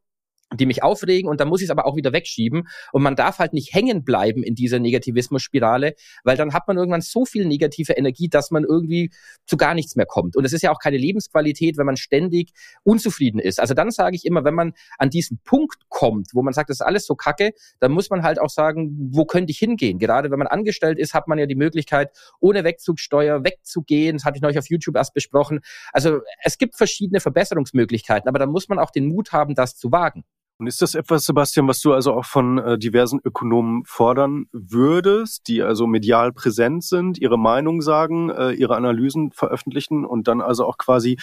die 0.54 0.66
mich 0.66 0.84
aufregen 0.84 1.30
und 1.30 1.40
dann 1.40 1.48
muss 1.48 1.62
ich 1.62 1.66
es 1.66 1.72
aber 1.72 1.86
auch 1.86 1.96
wieder 1.96 2.14
wegschieben 2.14 2.68
und 2.92 3.04
man 3.04 3.16
darf 3.16 3.40
halt 3.40 3.54
nicht 3.54 3.74
hängen 3.74 4.04
bleiben 4.04 4.44
in 4.44 4.56
dieser 4.56 4.80
Negativismus-Spirale, 4.80 5.94
weil 6.24 6.38
dann 6.38 6.54
hat 6.54 6.68
man 6.68 6.78
irgendwann 6.78 7.02
so 7.02 7.26
viel 7.26 7.46
negative 7.46 7.94
Energie, 7.94 8.28
dass 8.30 8.52
man 8.52 8.64
irgendwie 8.64 9.12
zu 9.46 9.58
gar 9.58 9.74
nichts 9.74 9.96
mehr 9.96 10.06
kommt 10.06 10.36
und 10.36 10.46
es 10.46 10.54
ist 10.54 10.62
ja 10.62 10.72
auch 10.72 10.80
keine 10.80 10.98
Lebensqualität, 10.98 11.78
wenn 11.78 11.86
man 11.86 11.98
ständig 11.98 12.52
unzufrieden 12.84 13.40
ist. 13.40 13.60
Also 13.60 13.74
dann 13.74 13.92
sage 13.92 14.16
ich 14.16 14.26
immer, 14.26 14.44
wenn 14.44 14.54
man 14.54 14.74
an 14.98 15.10
diesen 15.10 15.40
Punkt 15.44 15.78
kommt, 15.90 16.30
wo 16.34 16.42
man 16.42 16.54
sagt, 16.54 16.70
das 16.70 16.78
ist 16.78 16.86
alles 16.86 17.06
so 17.06 17.16
kacke, 17.16 17.52
dann 17.80 17.92
muss 17.92 18.10
man 18.10 18.24
halt 18.24 18.40
auch 18.40 18.50
sagen, 18.50 19.10
wo 19.12 19.26
könnte 19.26 19.52
ich 19.52 19.60
hingehen? 19.60 20.00
Gerade 20.00 20.32
wenn 20.32 20.40
man 20.40 20.48
angestellt 20.48 21.00
ist, 21.00 21.14
hat 21.14 21.28
man 21.28 21.40
ja 21.40 21.46
die 21.46 21.56
Möglichkeit, 21.56 22.10
ohne 22.40 22.64
Wegzugsteuer 22.64 23.44
wegzugehen. 23.44 24.18
Das 24.18 24.26
hatte 24.26 24.38
ich 24.38 24.42
neulich 24.42 24.60
auf 24.60 24.70
YouTube 24.70 24.96
erst 24.96 25.14
besprochen. 25.14 25.62
Also 25.94 26.20
es 26.44 26.58
gibt 26.58 26.76
verschiedene 26.76 27.20
Verbesserungsmöglichkeiten, 27.20 28.28
aber 28.28 28.40
dann 28.40 28.50
muss 28.50 28.70
man 28.70 28.80
auch 28.80 28.92
den 28.92 29.08
Mut 29.08 29.32
haben, 29.32 29.56
das 29.56 29.76
zu 29.76 29.92
wagen. 29.92 30.24
Und 30.58 30.68
ist 30.68 30.82
das 30.82 30.94
etwas, 30.94 31.26
Sebastian, 31.26 31.68
was 31.68 31.82
du 31.82 31.92
also 31.92 32.14
auch 32.14 32.26
von 32.26 32.60
äh, 32.60 32.78
diversen 32.78 33.20
Ökonomen 33.24 33.84
fordern 33.86 34.46
würdest, 34.52 35.48
die 35.48 35.64
also 35.64 35.88
medial 35.88 36.32
präsent 36.34 36.84
sind, 36.84 37.18
ihre 37.18 37.40
Meinung 37.40 37.82
sagen, 37.82 38.30
äh, 38.30 38.52
ihre 38.52 38.76
Analysen 38.76 39.32
veröffentlichen 39.32 40.06
und 40.06 40.28
dann 40.28 40.40
also 40.40 40.66
auch 40.68 40.78
quasi 40.78 41.18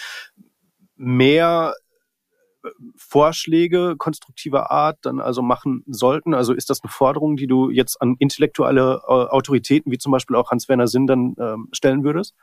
mehr 0.97 1.73
äh, 2.65 2.69
Vorschläge 2.97 3.95
konstruktiver 3.97 4.71
Art 4.71 4.97
dann 5.03 5.21
also 5.21 5.41
machen 5.41 5.83
sollten? 5.87 6.33
Also 6.33 6.53
ist 6.53 6.69
das 6.69 6.83
eine 6.83 6.91
Forderung, 6.91 7.37
die 7.37 7.47
du 7.47 7.69
jetzt 7.69 8.01
an 8.01 8.17
intellektuelle 8.19 9.01
äh, 9.07 9.11
Autoritäten 9.11 9.89
wie 9.89 9.97
zum 9.97 10.11
Beispiel 10.11 10.35
auch 10.35 10.51
Hans-Werner 10.51 10.87
Sinn 10.87 11.07
dann 11.07 11.35
ähm, 11.39 11.69
stellen 11.71 12.03
würdest? 12.03 12.35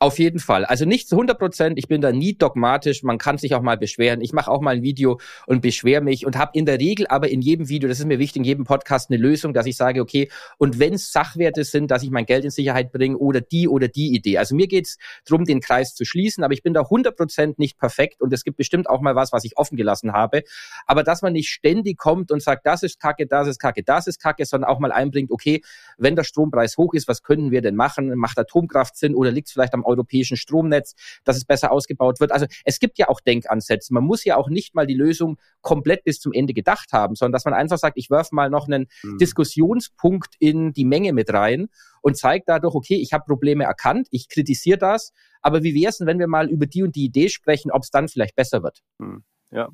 Auf 0.00 0.20
jeden 0.20 0.38
Fall. 0.38 0.64
Also 0.64 0.84
nicht 0.84 1.08
zu 1.08 1.16
100 1.16 1.40
Prozent. 1.40 1.76
Ich 1.76 1.88
bin 1.88 2.00
da 2.00 2.12
nie 2.12 2.34
dogmatisch. 2.34 3.02
Man 3.02 3.18
kann 3.18 3.36
sich 3.36 3.56
auch 3.56 3.62
mal 3.62 3.76
beschweren. 3.76 4.20
Ich 4.20 4.32
mache 4.32 4.48
auch 4.48 4.60
mal 4.60 4.76
ein 4.76 4.82
Video 4.84 5.18
und 5.46 5.60
beschwere 5.60 6.02
mich 6.02 6.24
und 6.24 6.38
habe 6.38 6.52
in 6.54 6.66
der 6.66 6.78
Regel 6.78 7.08
aber 7.08 7.30
in 7.30 7.40
jedem 7.40 7.68
Video, 7.68 7.88
das 7.88 7.98
ist 7.98 8.04
mir 8.04 8.20
wichtig, 8.20 8.36
in 8.36 8.44
jedem 8.44 8.64
Podcast 8.64 9.10
eine 9.10 9.20
Lösung, 9.20 9.52
dass 9.54 9.66
ich 9.66 9.76
sage, 9.76 10.00
okay, 10.00 10.30
und 10.56 10.78
wenn 10.78 10.94
es 10.94 11.10
Sachwerte 11.10 11.64
sind, 11.64 11.90
dass 11.90 12.04
ich 12.04 12.10
mein 12.10 12.26
Geld 12.26 12.44
in 12.44 12.50
Sicherheit 12.50 12.92
bringe 12.92 13.18
oder 13.18 13.40
die 13.40 13.66
oder 13.66 13.88
die 13.88 14.14
Idee. 14.14 14.38
Also 14.38 14.54
mir 14.54 14.68
geht's 14.68 14.98
drum, 15.26 15.44
den 15.44 15.60
Kreis 15.60 15.96
zu 15.96 16.04
schließen, 16.04 16.44
aber 16.44 16.54
ich 16.54 16.62
bin 16.62 16.74
da 16.74 16.82
100 16.82 17.16
Prozent 17.16 17.58
nicht 17.58 17.76
perfekt 17.76 18.22
und 18.22 18.32
es 18.32 18.44
gibt 18.44 18.56
bestimmt 18.56 18.88
auch 18.88 19.00
mal 19.00 19.16
was, 19.16 19.32
was 19.32 19.42
ich 19.42 19.56
offen 19.58 19.76
gelassen 19.76 20.12
habe. 20.12 20.44
Aber 20.86 21.02
dass 21.02 21.22
man 21.22 21.32
nicht 21.32 21.48
ständig 21.48 21.98
kommt 21.98 22.30
und 22.30 22.40
sagt, 22.40 22.66
das 22.66 22.84
ist 22.84 23.00
Kacke, 23.00 23.26
das 23.26 23.48
ist 23.48 23.58
Kacke, 23.58 23.82
das 23.82 24.06
ist 24.06 24.22
Kacke, 24.22 24.44
sondern 24.46 24.70
auch 24.70 24.78
mal 24.78 24.92
einbringt, 24.92 25.32
okay, 25.32 25.60
wenn 25.96 26.14
der 26.14 26.22
Strompreis 26.22 26.76
hoch 26.76 26.94
ist, 26.94 27.08
was 27.08 27.24
können 27.24 27.50
wir 27.50 27.62
denn 27.62 27.74
machen? 27.74 28.14
Macht 28.14 28.38
Atomkraft 28.38 28.96
Sinn 28.96 29.16
oder 29.16 29.32
liegt 29.32 29.50
vielleicht 29.50 29.74
am 29.74 29.87
europäischen 29.88 30.36
Stromnetz, 30.36 30.94
dass 31.24 31.36
es 31.36 31.44
besser 31.44 31.72
ausgebaut 31.72 32.20
wird. 32.20 32.32
Also 32.32 32.46
es 32.64 32.78
gibt 32.78 32.98
ja 32.98 33.08
auch 33.08 33.20
Denkansätze. 33.20 33.92
Man 33.92 34.04
muss 34.04 34.24
ja 34.24 34.36
auch 34.36 34.48
nicht 34.48 34.74
mal 34.74 34.86
die 34.86 34.94
Lösung 34.94 35.38
komplett 35.60 36.04
bis 36.04 36.20
zum 36.20 36.32
Ende 36.32 36.54
gedacht 36.54 36.92
haben, 36.92 37.14
sondern 37.14 37.32
dass 37.32 37.44
man 37.44 37.54
einfach 37.54 37.78
sagt, 37.78 37.96
ich 37.96 38.10
werfe 38.10 38.34
mal 38.34 38.50
noch 38.50 38.66
einen 38.66 38.86
mhm. 39.02 39.18
Diskussionspunkt 39.18 40.34
in 40.38 40.72
die 40.72 40.84
Menge 40.84 41.12
mit 41.12 41.32
rein 41.32 41.68
und 42.02 42.16
zeigt 42.16 42.48
dadurch, 42.48 42.74
okay, 42.74 42.96
ich 42.96 43.12
habe 43.12 43.24
Probleme 43.24 43.64
erkannt, 43.64 44.08
ich 44.10 44.28
kritisiere 44.28 44.78
das, 44.78 45.12
aber 45.42 45.62
wie 45.62 45.74
wäre 45.74 45.90
es 45.90 45.98
denn, 45.98 46.06
wenn 46.06 46.18
wir 46.18 46.28
mal 46.28 46.48
über 46.48 46.66
die 46.66 46.82
und 46.82 46.96
die 46.96 47.04
Idee 47.04 47.28
sprechen, 47.28 47.70
ob 47.70 47.82
es 47.82 47.90
dann 47.90 48.08
vielleicht 48.08 48.36
besser 48.36 48.62
wird? 48.62 48.80
Mhm. 48.98 49.24
Ja, 49.50 49.70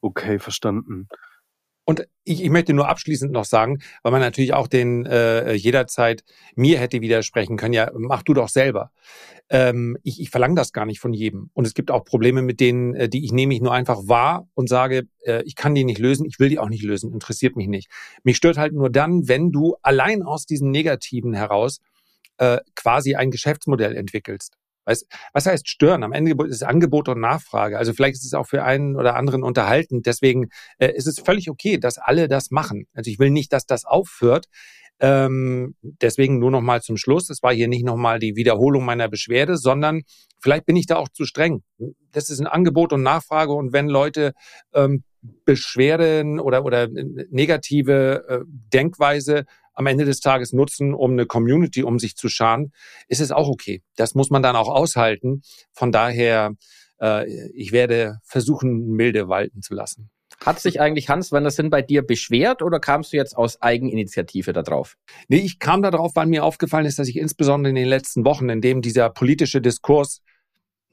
okay, 0.00 0.38
verstanden. 0.38 1.08
Und 1.88 2.06
ich, 2.22 2.44
ich 2.44 2.50
möchte 2.50 2.74
nur 2.74 2.86
abschließend 2.86 3.32
noch 3.32 3.46
sagen, 3.46 3.78
weil 4.02 4.12
man 4.12 4.20
natürlich 4.20 4.52
auch 4.52 4.66
den 4.66 5.06
äh, 5.06 5.54
jederzeit 5.54 6.22
mir 6.54 6.78
hätte 6.78 7.00
widersprechen 7.00 7.56
können, 7.56 7.72
ja, 7.72 7.90
mach 7.96 8.22
du 8.22 8.34
doch 8.34 8.50
selber. 8.50 8.90
Ähm, 9.48 9.96
ich, 10.02 10.20
ich 10.20 10.28
verlange 10.28 10.54
das 10.54 10.74
gar 10.74 10.84
nicht 10.84 11.00
von 11.00 11.14
jedem. 11.14 11.48
Und 11.54 11.66
es 11.66 11.72
gibt 11.72 11.90
auch 11.90 12.04
Probleme, 12.04 12.42
mit 12.42 12.60
denen, 12.60 12.94
äh, 12.94 13.08
die 13.08 13.24
ich 13.24 13.32
nehme 13.32 13.54
ich 13.54 13.62
nur 13.62 13.72
einfach 13.72 14.00
wahr 14.06 14.46
und 14.52 14.68
sage, 14.68 15.04
äh, 15.24 15.42
ich 15.46 15.56
kann 15.56 15.74
die 15.74 15.84
nicht 15.84 15.98
lösen, 15.98 16.26
ich 16.26 16.38
will 16.38 16.50
die 16.50 16.58
auch 16.58 16.68
nicht 16.68 16.82
lösen, 16.82 17.10
interessiert 17.10 17.56
mich 17.56 17.68
nicht. 17.68 17.88
Mich 18.22 18.36
stört 18.36 18.58
halt 18.58 18.74
nur 18.74 18.90
dann, 18.90 19.26
wenn 19.26 19.50
du 19.50 19.76
allein 19.80 20.22
aus 20.22 20.44
diesem 20.44 20.70
Negativen 20.70 21.32
heraus 21.32 21.78
äh, 22.36 22.58
quasi 22.74 23.14
ein 23.14 23.30
Geschäftsmodell 23.30 23.96
entwickelst. 23.96 24.58
Was, 24.88 25.04
was 25.34 25.44
heißt 25.44 25.68
stören? 25.68 26.02
Am 26.02 26.12
Ende 26.12 26.32
ist 26.46 26.56
es 26.56 26.62
Angebot 26.62 27.08
und 27.10 27.20
Nachfrage. 27.20 27.76
Also 27.76 27.92
vielleicht 27.92 28.16
ist 28.16 28.24
es 28.24 28.32
auch 28.32 28.46
für 28.46 28.64
einen 28.64 28.96
oder 28.96 29.16
anderen 29.16 29.42
unterhaltend. 29.42 30.06
Deswegen 30.06 30.48
äh, 30.78 30.90
ist 30.92 31.06
es 31.06 31.20
völlig 31.20 31.50
okay, 31.50 31.76
dass 31.76 31.98
alle 31.98 32.26
das 32.26 32.50
machen. 32.50 32.86
Also 32.94 33.10
ich 33.10 33.18
will 33.18 33.30
nicht, 33.30 33.52
dass 33.52 33.66
das 33.66 33.84
aufhört. 33.84 34.46
Ähm, 35.00 35.74
deswegen 35.82 36.38
nur 36.38 36.50
noch 36.50 36.62
mal 36.62 36.80
zum 36.80 36.96
Schluss. 36.96 37.28
Es 37.28 37.42
war 37.42 37.52
hier 37.52 37.68
nicht 37.68 37.84
noch 37.84 37.96
mal 37.96 38.18
die 38.18 38.34
Wiederholung 38.34 38.84
meiner 38.84 39.08
Beschwerde, 39.08 39.58
sondern 39.58 40.02
vielleicht 40.40 40.64
bin 40.64 40.74
ich 40.74 40.86
da 40.86 40.96
auch 40.96 41.08
zu 41.08 41.24
streng. 41.24 41.62
Das 42.10 42.30
ist 42.30 42.40
ein 42.40 42.46
Angebot 42.46 42.92
und 42.94 43.02
Nachfrage 43.02 43.52
und 43.52 43.74
wenn 43.74 43.88
Leute 43.88 44.32
ähm, 44.72 45.04
Beschwerden 45.44 46.40
oder 46.40 46.64
oder 46.64 46.88
negative 46.88 48.24
äh, 48.28 48.38
Denkweise 48.72 49.44
am 49.78 49.86
Ende 49.86 50.04
des 50.04 50.18
Tages 50.18 50.52
nutzen, 50.52 50.92
um 50.92 51.12
eine 51.12 51.24
Community 51.24 51.84
um 51.84 52.00
sich 52.00 52.16
zu 52.16 52.28
scharen, 52.28 52.72
ist 53.06 53.20
es 53.20 53.30
auch 53.30 53.48
okay. 53.48 53.80
Das 53.96 54.16
muss 54.16 54.28
man 54.28 54.42
dann 54.42 54.56
auch 54.56 54.68
aushalten. 54.68 55.42
Von 55.72 55.92
daher, 55.92 56.54
äh, 57.00 57.30
ich 57.52 57.70
werde 57.70 58.18
versuchen, 58.24 58.88
milde 58.88 59.28
walten 59.28 59.62
zu 59.62 59.74
lassen. 59.74 60.10
Hat 60.44 60.58
sich 60.58 60.80
eigentlich 60.80 61.08
Hans 61.08 61.30
Van 61.30 61.44
der 61.44 61.52
Sinn 61.52 61.70
bei 61.70 61.80
dir 61.80 62.02
beschwert 62.02 62.60
oder 62.60 62.80
kamst 62.80 63.12
du 63.12 63.16
jetzt 63.16 63.36
aus 63.36 63.62
Eigeninitiative 63.62 64.52
da 64.52 64.62
drauf? 64.62 64.96
Nee, 65.28 65.38
ich 65.38 65.60
kam 65.60 65.80
da 65.80 65.92
drauf, 65.92 66.12
weil 66.16 66.26
mir 66.26 66.44
aufgefallen 66.44 66.86
ist, 66.86 66.98
dass 66.98 67.06
ich 67.06 67.16
insbesondere 67.16 67.70
in 67.70 67.76
den 67.76 67.88
letzten 67.88 68.24
Wochen, 68.24 68.48
in 68.48 68.60
dem 68.60 68.82
dieser 68.82 69.10
politische 69.10 69.60
Diskurs 69.60 70.22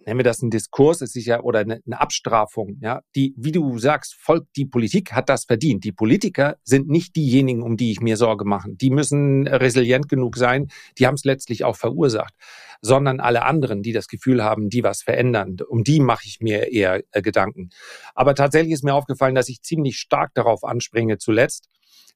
nennen 0.05 0.19
wir 0.19 0.23
das 0.23 0.41
einen 0.41 0.51
Diskurs, 0.51 1.01
es 1.01 1.15
ist 1.15 1.25
ja, 1.25 1.41
oder 1.41 1.59
eine, 1.59 1.81
eine 1.85 1.99
Abstrafung, 1.99 2.77
ja, 2.81 3.01
die, 3.15 3.33
wie 3.37 3.51
du 3.51 3.77
sagst, 3.79 4.15
folgt 4.15 4.55
die 4.55 4.65
Politik 4.65 5.13
hat 5.13 5.29
das 5.29 5.45
verdient. 5.45 5.83
Die 5.83 5.91
Politiker 5.91 6.57
sind 6.63 6.87
nicht 6.87 7.15
diejenigen, 7.15 7.61
um 7.63 7.77
die 7.77 7.91
ich 7.91 8.01
mir 8.01 8.17
Sorge 8.17 8.45
mache. 8.45 8.69
Die 8.73 8.89
müssen 8.89 9.47
resilient 9.47 10.09
genug 10.09 10.37
sein, 10.37 10.67
die 10.97 11.07
haben 11.07 11.15
es 11.15 11.25
letztlich 11.25 11.63
auch 11.63 11.75
verursacht, 11.75 12.33
sondern 12.81 13.19
alle 13.19 13.43
anderen, 13.43 13.81
die 13.81 13.93
das 13.93 14.07
Gefühl 14.07 14.43
haben, 14.43 14.69
die 14.69 14.83
was 14.83 15.01
verändern, 15.01 15.57
um 15.67 15.83
die 15.83 15.99
mache 15.99 16.25
ich 16.25 16.39
mir 16.39 16.71
eher 16.71 17.01
äh, 17.11 17.21
Gedanken. 17.21 17.69
Aber 18.13 18.35
tatsächlich 18.35 18.73
ist 18.73 18.83
mir 18.83 18.93
aufgefallen, 18.93 19.35
dass 19.35 19.49
ich 19.49 19.61
ziemlich 19.61 19.97
stark 19.97 20.33
darauf 20.33 20.63
anspringe 20.63 21.17
zuletzt, 21.17 21.69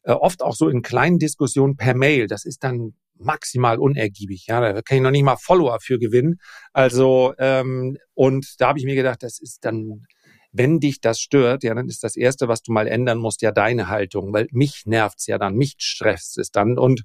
äh, 0.03 0.11
oft 0.11 0.43
auch 0.43 0.55
so 0.55 0.69
in 0.69 0.81
kleinen 0.81 1.19
Diskussionen 1.19 1.75
per 1.75 1.95
Mail. 1.95 2.27
Das 2.27 2.45
ist 2.45 2.63
dann 2.63 2.93
maximal 3.19 3.77
unergiebig. 3.77 4.47
Ja, 4.47 4.59
da 4.61 4.81
kann 4.81 4.97
ich 4.97 5.03
noch 5.03 5.11
nicht 5.11 5.23
mal 5.23 5.37
Follower 5.37 5.79
für 5.81 5.99
gewinnen. 5.99 6.39
Also 6.73 7.33
ähm, 7.37 7.97
und 8.13 8.55
da 8.59 8.69
habe 8.69 8.79
ich 8.79 8.85
mir 8.85 8.95
gedacht, 8.95 9.23
das 9.23 9.39
ist 9.39 9.65
dann, 9.65 10.05
wenn 10.51 10.79
dich 10.79 11.01
das 11.01 11.19
stört, 11.19 11.63
ja, 11.63 11.73
dann 11.75 11.87
ist 11.87 12.03
das 12.03 12.15
erste, 12.15 12.47
was 12.47 12.61
du 12.61 12.71
mal 12.71 12.87
ändern 12.87 13.19
musst, 13.19 13.41
ja 13.41 13.51
deine 13.51 13.87
Haltung, 13.87 14.33
weil 14.33 14.47
mich 14.51 14.83
nervt's 14.85 15.27
ja 15.27 15.37
dann, 15.37 15.55
mich 15.55 15.75
stresst 15.79 16.37
es 16.37 16.51
dann 16.51 16.77
und 16.77 17.03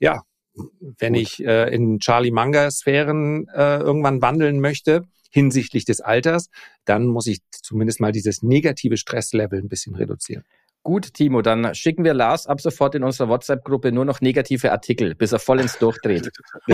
ja, 0.00 0.22
wenn 0.98 1.14
Gut. 1.14 1.22
ich 1.22 1.44
äh, 1.44 1.74
in 1.74 1.98
Charlie 1.98 2.30
Manga 2.30 2.70
Sphären 2.70 3.46
äh, 3.54 3.78
irgendwann 3.78 4.22
wandeln 4.22 4.60
möchte 4.60 5.04
hinsichtlich 5.30 5.84
des 5.84 6.00
Alters, 6.00 6.48
dann 6.84 7.06
muss 7.06 7.26
ich 7.26 7.40
zumindest 7.50 8.00
mal 8.00 8.12
dieses 8.12 8.42
negative 8.42 8.96
Stresslevel 8.96 9.58
ein 9.58 9.68
bisschen 9.68 9.96
reduzieren. 9.96 10.44
Gut, 10.84 11.14
Timo, 11.14 11.40
dann 11.40 11.74
schicken 11.74 12.04
wir 12.04 12.12
Lars 12.12 12.46
ab 12.46 12.60
sofort 12.60 12.94
in 12.94 13.04
unserer 13.04 13.30
WhatsApp-Gruppe 13.30 13.90
nur 13.90 14.04
noch 14.04 14.20
negative 14.20 14.70
Artikel, 14.70 15.14
bis 15.14 15.32
er 15.32 15.38
voll 15.38 15.60
ins 15.60 15.78
Durchdreht. 15.78 16.30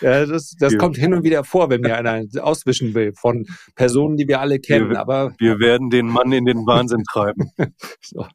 ja, 0.00 0.24
das, 0.24 0.56
das 0.58 0.72
ja. 0.72 0.78
kommt 0.78 0.96
hin 0.96 1.12
und 1.12 1.22
wieder 1.22 1.44
vor, 1.44 1.68
wenn 1.68 1.82
mir 1.82 1.98
einer 1.98 2.24
auswischen 2.42 2.94
will 2.94 3.12
von 3.12 3.46
Personen, 3.74 4.16
die 4.16 4.26
wir 4.26 4.40
alle 4.40 4.58
kennen. 4.58 4.88
Wir, 4.88 5.00
aber 5.00 5.34
wir 5.38 5.58
werden 5.58 5.90
den 5.90 6.06
Mann 6.06 6.32
in 6.32 6.46
den 6.46 6.66
Wahnsinn 6.66 7.04
treiben. 7.04 7.52
so. 8.00 8.26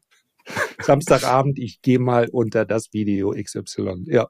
Samstagabend, 0.80 1.58
ich 1.58 1.82
gehe 1.82 1.98
mal 1.98 2.28
unter 2.30 2.64
das 2.64 2.92
Video 2.92 3.32
XY. 3.32 4.04
Ja. 4.06 4.28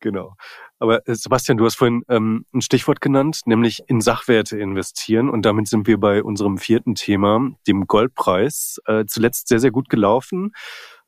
Genau. 0.00 0.34
Aber 0.78 1.06
äh, 1.08 1.14
Sebastian, 1.14 1.58
du 1.58 1.64
hast 1.64 1.76
vorhin 1.76 2.02
ähm, 2.08 2.44
ein 2.52 2.60
Stichwort 2.60 3.00
genannt, 3.00 3.42
nämlich 3.46 3.82
in 3.88 4.00
Sachwerte 4.00 4.58
investieren. 4.58 5.28
Und 5.28 5.42
damit 5.42 5.68
sind 5.68 5.86
wir 5.86 5.98
bei 5.98 6.22
unserem 6.22 6.58
vierten 6.58 6.94
Thema, 6.94 7.50
dem 7.66 7.86
Goldpreis. 7.86 8.80
Äh, 8.86 9.04
zuletzt 9.06 9.48
sehr, 9.48 9.60
sehr 9.60 9.70
gut 9.70 9.88
gelaufen. 9.88 10.52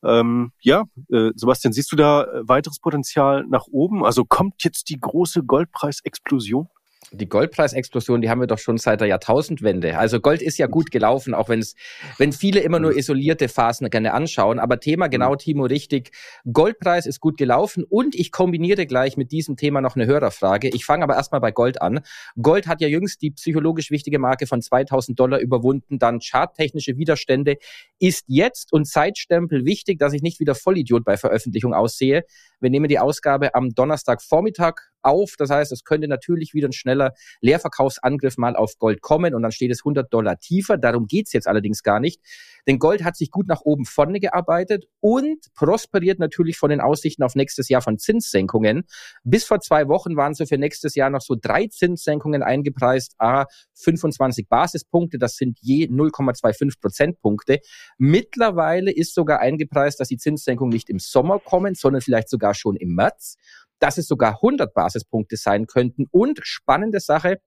Ähm, 0.03 0.53
ja, 0.61 0.85
äh, 1.11 1.31
Sebastian, 1.35 1.73
siehst 1.73 1.93
du 1.93 1.97
da 1.97 2.25
äh, 2.25 2.49
weiteres 2.49 2.79
Potenzial 2.81 3.45
nach 3.49 3.67
oben? 3.71 4.05
Also 4.05 4.25
kommt 4.25 4.65
jetzt 4.65 4.89
die 4.89 4.99
große 4.99 5.43
Goldpreisexplosion? 5.45 6.69
Die 7.13 7.29
Goldpreisexplosion, 7.29 8.21
die 8.21 8.31
haben 8.31 8.41
wir 8.41 8.47
doch 8.47 8.59
schon 8.59 8.79
seit 8.79 9.01
der 9.01 9.09
Jahrtausendwende. 9.09 9.99
Also 9.99 10.21
Gold 10.21 10.43
ist 10.43 10.59
ja 10.59 10.67
gut 10.67 10.91
gelaufen, 10.91 11.35
auch 11.35 11.49
wenn 11.49 11.59
es, 11.59 11.75
wenn 12.19 12.33
viele 12.33 12.61
immer 12.61 12.79
nur 12.79 12.97
isolierte 12.97 13.49
Phasen 13.49 13.91
gerne 13.91 14.13
anschauen. 14.13 14.59
Aber 14.59 14.79
Thema 14.79 15.09
genau, 15.09 15.35
Timo, 15.35 15.65
richtig. 15.65 16.13
Goldpreis 16.51 17.07
ist 17.07 17.21
gut 17.21 17.37
gelaufen 17.37 17.85
und 17.85 18.15
ich 18.15 18.31
kombiniere 18.31 18.87
gleich 18.87 19.17
mit 19.17 19.33
diesem 19.33 19.57
Thema 19.57 19.81
noch 19.81 19.97
eine 19.97 20.07
Hörerfrage. 20.07 20.69
Ich 20.69 20.85
fange 20.85 21.03
aber 21.03 21.17
erstmal 21.17 21.41
bei 21.41 21.51
Gold 21.51 21.83
an. 21.83 22.01
Gold 22.41 22.67
hat 22.67 22.81
ja 22.81 22.89
jüngst 22.89 23.23
die 23.23 23.33
psychologisch 23.33 23.91
wichtige 23.91 24.19
Marke 24.19 24.47
von 24.47 24.63
2000 24.63 25.19
Dollar 25.19 25.41
überwunden. 25.41 25.99
Dann 25.99 26.21
charttechnische 26.21 26.97
Widerstände 26.97 27.57
ist 27.99 28.25
jetzt 28.29 28.73
und 28.73 28.87
Zeitstempel 28.87 29.65
wichtig, 29.65 29.99
dass 29.99 30.13
ich 30.13 30.23
nicht 30.23 30.41
wieder 30.41 30.55
Vollidiot 30.55 31.05
bei 31.05 31.17
Veröffentlichung 31.17 31.75
aussehe. 31.75 32.25
Wir 32.61 32.71
nehmen 32.71 32.89
die 32.89 32.99
Ausgabe 32.99 33.55
am 33.55 33.71
Donnerstagvormittag 33.71 34.90
auf. 35.03 35.35
Das 35.39 35.51
heißt, 35.51 35.73
es 35.73 35.85
könnte 35.85 36.09
natürlich 36.09 36.55
wieder 36.55 36.69
ein 36.69 36.73
schneller 36.73 37.13
Leerverkaufsangriff 37.41 38.37
mal 38.37 38.57
auf 38.57 38.79
Gold 38.79 39.01
kommen 39.01 39.35
und 39.35 39.43
dann 39.43 39.53
steht 39.53 39.71
es 39.71 39.81
100 39.81 40.13
Dollar 40.13 40.39
tiefer. 40.39 40.77
Darum 40.79 41.07
geht's 41.07 41.33
jetzt 41.33 41.49
allerdings 41.49 41.83
gar 41.83 42.01
nicht. 42.01 42.21
Denn 42.67 42.79
Gold 42.79 43.05
hat 43.05 43.17
sich 43.17 43.31
gut 43.31 43.49
nach 43.49 43.63
oben 43.63 43.85
vorne 43.85 44.21
gearbeitet 44.21 44.87
und 45.01 45.53
prosperiert 45.55 46.19
natürlich 46.19 46.59
von 46.59 46.71
den 46.71 46.81
Aussichten 46.81 47.23
auf 47.23 47.35
nächstes 47.35 47.69
Jahr 47.69 47.83
von 47.83 47.99
Zinssenkungen. 47.99 48.85
Bis 49.25 49.45
vor 49.45 49.61
zwei 49.61 49.89
Wochen 49.89 50.17
waren 50.17 50.35
so 50.35 50.47
für 50.47 50.59
nächstes 50.59 50.95
Jahr 50.95 51.11
noch 51.11 51.23
so 51.23 51.37
drei 51.41 51.67
Zinssenkungen 51.67 52.43
eingepreist, 52.43 53.15
a 53.19 53.47
25 53.75 54.49
Basispunkte, 54.49 55.19
das 55.19 55.37
sind 55.37 55.59
je 55.61 55.87
0,25 55.87 56.81
Prozentpunkte. 56.81 57.61
Mittlerweile 57.99 58.93
ist 58.93 59.15
sogar 59.15 59.41
eingepreist, 59.41 60.01
dass 60.01 60.09
die 60.09 60.19
Zinssenkungen 60.19 60.73
nicht 60.73 60.91
im 60.91 60.99
Sommer 60.99 61.39
kommen, 61.39 61.75
sondern 61.75 62.03
vielleicht 62.03 62.29
sogar 62.29 62.55
schon 62.55 62.77
im 62.77 62.95
März 62.95 63.37
dass 63.81 63.99
es 63.99 64.07
sogar 64.07 64.37
100 64.37 64.73
Basispunkte 64.73 65.37
sein 65.37 65.67
könnten. 65.67 66.07
Und 66.11 66.41
spannende 66.43 67.01
Sache, 67.01 67.41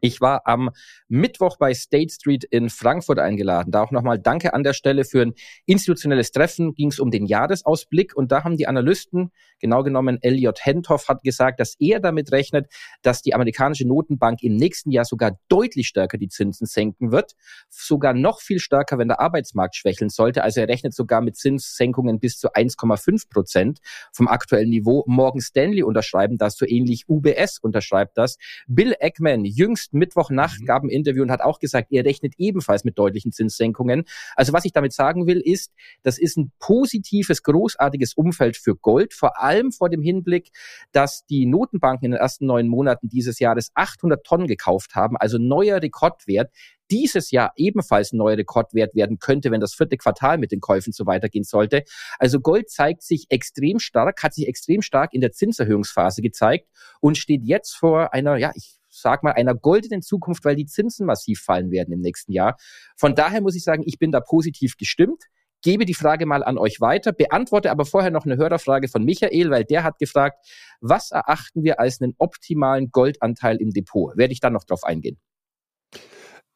ich 0.00 0.20
war 0.20 0.42
am 0.44 0.70
Mittwoch 1.08 1.56
bei 1.56 1.72
State 1.72 2.12
Street 2.12 2.44
in 2.44 2.68
Frankfurt 2.68 3.18
eingeladen. 3.18 3.70
Da 3.70 3.82
auch 3.82 3.90
nochmal 3.90 4.18
Danke 4.18 4.52
an 4.52 4.62
der 4.62 4.74
Stelle 4.74 5.04
für 5.04 5.22
ein 5.22 5.34
institutionelles 5.64 6.32
Treffen. 6.32 6.74
Ging 6.74 6.90
es 6.90 7.00
um 7.00 7.10
den 7.10 7.26
Jahresausblick 7.26 8.14
und 8.14 8.30
da 8.30 8.44
haben 8.44 8.56
die 8.56 8.66
Analysten, 8.66 9.32
genau 9.60 9.82
genommen 9.82 10.18
Elliot 10.20 10.64
Hentoff, 10.64 11.08
hat 11.08 11.22
gesagt, 11.22 11.60
dass 11.60 11.76
er 11.78 12.00
damit 12.00 12.32
rechnet, 12.32 12.66
dass 13.02 13.22
die 13.22 13.34
amerikanische 13.34 13.86
Notenbank 13.86 14.42
im 14.42 14.56
nächsten 14.56 14.90
Jahr 14.90 15.04
sogar 15.04 15.38
deutlich 15.48 15.86
stärker 15.86 16.18
die 16.18 16.28
Zinsen 16.28 16.66
senken 16.66 17.12
wird. 17.12 17.32
Sogar 17.68 18.12
noch 18.12 18.40
viel 18.40 18.58
stärker, 18.58 18.98
wenn 18.98 19.08
der 19.08 19.20
Arbeitsmarkt 19.20 19.76
schwächeln 19.76 20.10
sollte. 20.10 20.42
Also 20.42 20.60
er 20.60 20.68
rechnet 20.68 20.94
sogar 20.94 21.20
mit 21.20 21.36
Zinssenkungen 21.36 22.18
bis 22.18 22.38
zu 22.38 22.52
1,5 22.52 23.28
Prozent 23.30 23.78
vom 24.12 24.28
aktuellen 24.28 24.70
Niveau. 24.70 25.04
Morgan 25.06 25.40
Stanley 25.40 25.82
unterschreiben 25.82 26.38
das 26.38 26.56
so 26.56 26.66
ähnlich. 26.66 27.04
UBS 27.08 27.58
unterschreibt 27.60 28.18
das. 28.18 28.36
Bill 28.66 28.94
Eckman, 28.98 29.44
jüngst 29.44 29.76
jüngst 29.76 29.94
Mittwochnacht 29.94 30.60
mhm. 30.60 30.66
gab 30.66 30.82
ein 30.82 30.88
Interview 30.88 31.22
und 31.22 31.30
hat 31.30 31.40
auch 31.40 31.58
gesagt, 31.58 31.88
er 31.90 32.04
rechnet 32.04 32.34
ebenfalls 32.38 32.84
mit 32.84 32.98
deutlichen 32.98 33.32
Zinssenkungen. 33.32 34.04
Also 34.34 34.52
was 34.52 34.64
ich 34.64 34.72
damit 34.72 34.92
sagen 34.92 35.26
will, 35.26 35.40
ist, 35.40 35.72
das 36.02 36.18
ist 36.18 36.36
ein 36.36 36.52
positives, 36.58 37.42
großartiges 37.42 38.14
Umfeld 38.14 38.56
für 38.56 38.74
Gold, 38.74 39.14
vor 39.14 39.40
allem 39.40 39.45
vor 39.72 39.90
dem 39.90 40.02
Hinblick, 40.02 40.50
dass 40.92 41.24
die 41.26 41.46
Notenbanken 41.46 42.06
in 42.06 42.10
den 42.12 42.20
ersten 42.20 42.46
neun 42.46 42.68
Monaten 42.68 43.08
dieses 43.08 43.38
Jahres 43.38 43.70
800 43.74 44.24
Tonnen 44.24 44.46
gekauft 44.46 44.94
haben, 44.94 45.16
also 45.16 45.38
neuer 45.38 45.82
Rekordwert 45.82 46.50
dieses 46.90 47.30
Jahr 47.30 47.52
ebenfalls 47.56 48.12
ein 48.12 48.18
neuer 48.18 48.36
Rekordwert 48.36 48.94
werden 48.94 49.18
könnte, 49.18 49.50
wenn 49.50 49.60
das 49.60 49.74
vierte 49.74 49.96
Quartal 49.96 50.38
mit 50.38 50.52
den 50.52 50.60
Käufen 50.60 50.92
so 50.92 51.06
weitergehen 51.06 51.44
sollte. 51.44 51.82
Also 52.18 52.40
Gold 52.40 52.70
zeigt 52.70 53.02
sich 53.02 53.26
extrem 53.28 53.78
stark, 53.78 54.22
hat 54.22 54.34
sich 54.34 54.46
extrem 54.46 54.82
stark 54.82 55.12
in 55.12 55.20
der 55.20 55.32
Zinserhöhungsphase 55.32 56.22
gezeigt 56.22 56.68
und 57.00 57.18
steht 57.18 57.42
jetzt 57.42 57.74
vor 57.74 58.14
einer, 58.14 58.36
ja, 58.36 58.52
ich 58.54 58.76
sag 58.88 59.22
mal, 59.22 59.32
einer 59.32 59.54
goldenen 59.54 60.02
Zukunft, 60.02 60.44
weil 60.44 60.56
die 60.56 60.66
Zinsen 60.66 61.06
massiv 61.06 61.40
fallen 61.40 61.70
werden 61.70 61.92
im 61.92 62.00
nächsten 62.00 62.32
Jahr. 62.32 62.56
Von 62.96 63.14
daher 63.14 63.40
muss 63.42 63.56
ich 63.56 63.64
sagen, 63.64 63.82
ich 63.84 63.98
bin 63.98 64.10
da 64.10 64.20
positiv 64.20 64.76
gestimmt 64.76 65.24
gebe 65.62 65.84
die 65.84 65.94
Frage 65.94 66.26
mal 66.26 66.44
an 66.44 66.58
euch 66.58 66.80
weiter, 66.80 67.12
beantworte 67.12 67.70
aber 67.70 67.84
vorher 67.84 68.10
noch 68.10 68.24
eine 68.24 68.36
Hörerfrage 68.36 68.88
von 68.88 69.04
Michael, 69.04 69.50
weil 69.50 69.64
der 69.64 69.82
hat 69.82 69.98
gefragt, 69.98 70.38
was 70.80 71.10
erachten 71.10 71.62
wir 71.62 71.80
als 71.80 72.00
einen 72.00 72.14
optimalen 72.18 72.90
Goldanteil 72.90 73.56
im 73.56 73.70
Depot? 73.70 74.16
Werde 74.16 74.32
ich 74.32 74.40
dann 74.40 74.52
noch 74.52 74.64
drauf 74.64 74.84
eingehen. 74.84 75.18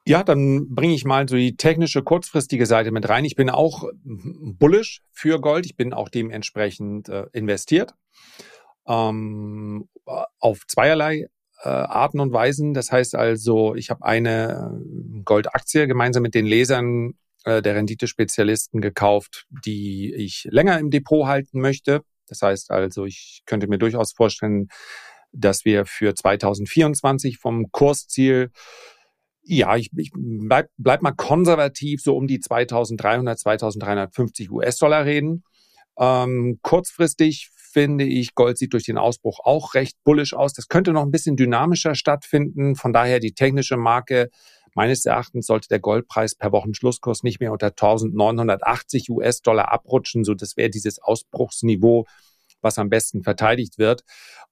Ja, 0.07 0.22
dann 0.22 0.74
bringe 0.74 0.94
ich 0.94 1.05
mal 1.05 1.28
so 1.28 1.36
die 1.36 1.57
technische 1.57 2.03
kurzfristige 2.03 2.66
Seite 2.66 2.90
mit 2.90 3.09
rein. 3.09 3.24
Ich 3.24 3.36
bin 3.36 3.51
auch 3.51 3.84
bullish 4.03 5.03
für 5.12 5.40
Gold. 5.40 5.66
Ich 5.66 5.76
bin 5.76 5.92
auch 5.92 6.09
dementsprechend 6.09 7.09
äh, 7.09 7.26
investiert. 7.32 7.94
Ähm, 8.86 9.88
auf 10.38 10.66
zweierlei 10.66 11.28
äh, 11.62 11.68
Arten 11.68 12.20
und 12.20 12.32
Weisen. 12.32 12.74
Das 12.74 12.90
heißt 12.90 13.14
also, 13.14 13.74
ich 13.74 13.90
habe 13.90 14.05
eine 14.05 14.72
äh, 14.72 15.22
Goldaktie 15.24 15.86
gemeinsam 15.86 16.22
mit 16.22 16.34
den 16.34 16.46
Lesern 16.46 17.14
äh, 17.45 17.62
der 17.62 17.74
Renditespezialisten 17.74 18.80
gekauft, 18.80 19.47
die 19.64 20.14
ich 20.14 20.47
länger 20.51 20.78
im 20.78 20.91
Depot 20.91 21.26
halten 21.26 21.61
möchte. 21.61 22.03
Das 22.26 22.43
heißt 22.43 22.70
also, 22.70 23.07
ich 23.07 23.43
könnte 23.47 23.66
mir 23.66 23.78
durchaus 23.78 24.12
vorstellen, 24.12 24.68
dass 25.32 25.64
wir 25.64 25.86
für 25.86 26.14
2024 26.14 27.38
vom 27.38 27.70
Kursziel 27.70 28.51
ja, 29.43 29.74
ich, 29.76 29.91
ich 29.97 30.11
bleib, 30.14 30.68
bleib 30.76 31.03
mal 31.03 31.12
konservativ 31.12 32.03
so 32.03 32.16
um 32.16 32.26
die 32.26 32.41
2300, 32.41 33.38
2350 33.38 34.51
US-Dollar 34.51 35.05
reden. 35.07 35.45
Ähm, 35.99 36.59
kurzfristig 36.62 37.51
finde 37.55 38.05
ich, 38.05 38.34
Gold 38.34 38.59
sieht 38.59 38.72
durch 38.72 38.84
den 38.84 38.99
Ausbruch 38.99 39.41
auch 39.43 39.74
recht 39.74 39.97
bullisch 40.05 40.34
aus. 40.34 40.53
Das 40.53 40.68
könnte 40.68 40.93
noch 40.93 41.03
ein 41.03 41.11
bisschen 41.11 41.36
dynamischer 41.36 41.95
stattfinden. 41.95 42.74
Von 42.74 42.93
daher 42.93 43.20
die 43.20 43.32
technische 43.32 43.76
Marke 43.76 44.28
Meines 44.80 45.04
Erachtens 45.04 45.44
sollte 45.44 45.68
der 45.68 45.78
Goldpreis 45.78 46.34
per 46.34 46.52
Wochenschlusskurs 46.52 47.22
nicht 47.22 47.38
mehr 47.38 47.52
unter 47.52 47.66
1980 47.66 49.10
US-Dollar 49.10 49.70
abrutschen. 49.70 50.24
So, 50.24 50.32
das 50.32 50.56
wäre 50.56 50.70
dieses 50.70 50.98
Ausbruchsniveau, 51.02 52.06
was 52.62 52.78
am 52.78 52.88
besten 52.88 53.22
verteidigt 53.22 53.76
wird. 53.76 54.04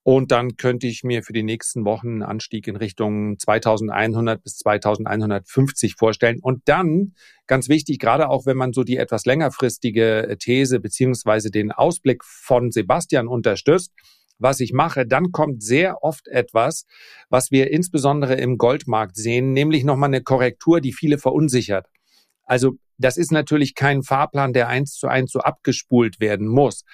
Und 0.02 0.30
dann 0.30 0.58
könnte 0.58 0.86
ich 0.86 1.02
mir 1.02 1.22
für 1.22 1.32
die 1.32 1.42
nächsten 1.42 1.86
Wochen 1.86 2.08
einen 2.08 2.22
Anstieg 2.24 2.68
in 2.68 2.76
Richtung 2.76 3.38
2100 3.38 4.42
bis 4.42 4.58
2150 4.58 5.94
vorstellen. 5.94 6.40
Und 6.42 6.60
dann, 6.66 7.14
ganz 7.46 7.70
wichtig, 7.70 7.98
gerade 7.98 8.28
auch 8.28 8.44
wenn 8.44 8.58
man 8.58 8.74
so 8.74 8.84
die 8.84 8.98
etwas 8.98 9.24
längerfristige 9.24 10.36
These 10.38 10.78
beziehungsweise 10.78 11.50
den 11.50 11.72
Ausblick 11.72 12.22
von 12.22 12.70
Sebastian 12.70 13.28
unterstützt, 13.28 13.94
was 14.38 14.60
ich 14.60 14.72
mache, 14.72 15.06
dann 15.06 15.32
kommt 15.32 15.62
sehr 15.62 16.02
oft 16.02 16.28
etwas, 16.28 16.84
was 17.28 17.50
wir 17.50 17.70
insbesondere 17.70 18.34
im 18.34 18.58
Goldmarkt 18.58 19.16
sehen, 19.16 19.52
nämlich 19.52 19.84
nochmal 19.84 20.08
eine 20.08 20.22
Korrektur, 20.22 20.80
die 20.80 20.92
viele 20.92 21.18
verunsichert. 21.18 21.86
Also 22.44 22.72
das 22.96 23.16
ist 23.16 23.30
natürlich 23.30 23.74
kein 23.74 24.02
Fahrplan, 24.02 24.52
der 24.52 24.68
eins 24.68 24.94
zu 24.94 25.06
eins 25.06 25.30
so 25.30 25.40
abgespult 25.40 26.20
werden 26.20 26.48
muss 26.48 26.84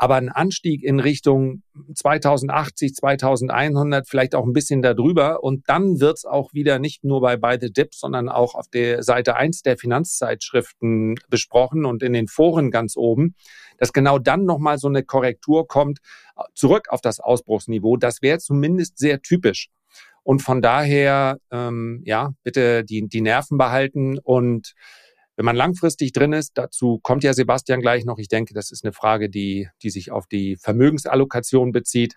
aber 0.00 0.14
ein 0.14 0.30
Anstieg 0.30 0.82
in 0.82 0.98
Richtung 0.98 1.62
2080, 1.94 2.94
2100, 2.94 4.08
vielleicht 4.08 4.34
auch 4.34 4.46
ein 4.46 4.54
bisschen 4.54 4.80
darüber. 4.80 5.44
Und 5.44 5.68
dann 5.68 6.00
wird's 6.00 6.24
auch 6.24 6.54
wieder 6.54 6.78
nicht 6.78 7.04
nur 7.04 7.20
bei 7.20 7.36
By 7.36 7.58
the 7.60 7.70
Dip, 7.70 7.94
sondern 7.94 8.30
auch 8.30 8.54
auf 8.54 8.66
der 8.68 9.02
Seite 9.02 9.36
eins 9.36 9.60
der 9.60 9.76
Finanzzeitschriften 9.76 11.16
besprochen 11.28 11.84
und 11.84 12.02
in 12.02 12.14
den 12.14 12.28
Foren 12.28 12.70
ganz 12.70 12.96
oben, 12.96 13.34
dass 13.76 13.92
genau 13.92 14.18
dann 14.18 14.46
nochmal 14.46 14.78
so 14.78 14.88
eine 14.88 15.02
Korrektur 15.02 15.68
kommt, 15.68 15.98
zurück 16.54 16.86
auf 16.88 17.02
das 17.02 17.20
Ausbruchsniveau. 17.20 17.98
Das 17.98 18.22
wäre 18.22 18.38
zumindest 18.38 18.96
sehr 18.96 19.20
typisch. 19.20 19.68
Und 20.22 20.40
von 20.40 20.62
daher, 20.62 21.36
ähm, 21.50 22.00
ja, 22.06 22.32
bitte 22.42 22.84
die, 22.84 23.06
die 23.06 23.20
Nerven 23.20 23.58
behalten 23.58 24.18
und 24.18 24.72
wenn 25.40 25.46
man 25.46 25.56
langfristig 25.56 26.12
drin 26.12 26.34
ist, 26.34 26.58
dazu 26.58 26.98
kommt 27.02 27.24
ja 27.24 27.32
Sebastian 27.32 27.80
gleich 27.80 28.04
noch, 28.04 28.18
ich 28.18 28.28
denke, 28.28 28.52
das 28.52 28.70
ist 28.70 28.84
eine 28.84 28.92
Frage, 28.92 29.30
die, 29.30 29.70
die 29.82 29.88
sich 29.88 30.10
auf 30.10 30.26
die 30.26 30.56
Vermögensallokation 30.56 31.72
bezieht, 31.72 32.16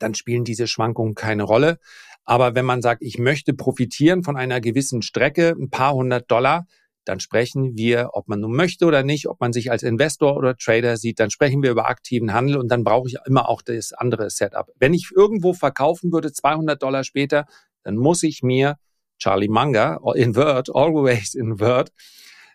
dann 0.00 0.14
spielen 0.14 0.42
diese 0.42 0.66
Schwankungen 0.66 1.14
keine 1.14 1.44
Rolle. 1.44 1.78
Aber 2.24 2.56
wenn 2.56 2.64
man 2.64 2.82
sagt, 2.82 3.02
ich 3.02 3.18
möchte 3.18 3.54
profitieren 3.54 4.24
von 4.24 4.36
einer 4.36 4.60
gewissen 4.60 5.00
Strecke, 5.00 5.54
ein 5.56 5.70
paar 5.70 5.94
hundert 5.94 6.28
Dollar, 6.28 6.66
dann 7.04 7.20
sprechen 7.20 7.76
wir, 7.76 8.10
ob 8.14 8.26
man 8.26 8.40
nun 8.40 8.56
möchte 8.56 8.86
oder 8.86 9.04
nicht, 9.04 9.28
ob 9.28 9.40
man 9.40 9.52
sich 9.52 9.70
als 9.70 9.84
Investor 9.84 10.36
oder 10.36 10.56
Trader 10.56 10.96
sieht, 10.96 11.20
dann 11.20 11.30
sprechen 11.30 11.62
wir 11.62 11.70
über 11.70 11.88
aktiven 11.88 12.32
Handel 12.32 12.56
und 12.56 12.66
dann 12.66 12.82
brauche 12.82 13.06
ich 13.06 13.14
immer 13.26 13.48
auch 13.48 13.62
das 13.62 13.92
andere 13.92 14.28
Setup. 14.30 14.66
Wenn 14.74 14.92
ich 14.92 15.12
irgendwo 15.14 15.52
verkaufen 15.52 16.12
würde, 16.12 16.32
200 16.32 16.82
Dollar 16.82 17.04
später, 17.04 17.46
dann 17.84 17.94
muss 17.94 18.24
ich 18.24 18.42
mir 18.42 18.76
Charlie 19.18 19.48
Munger, 19.48 20.00
Invert, 20.14 20.74
Always 20.74 21.34
Invert, 21.34 21.90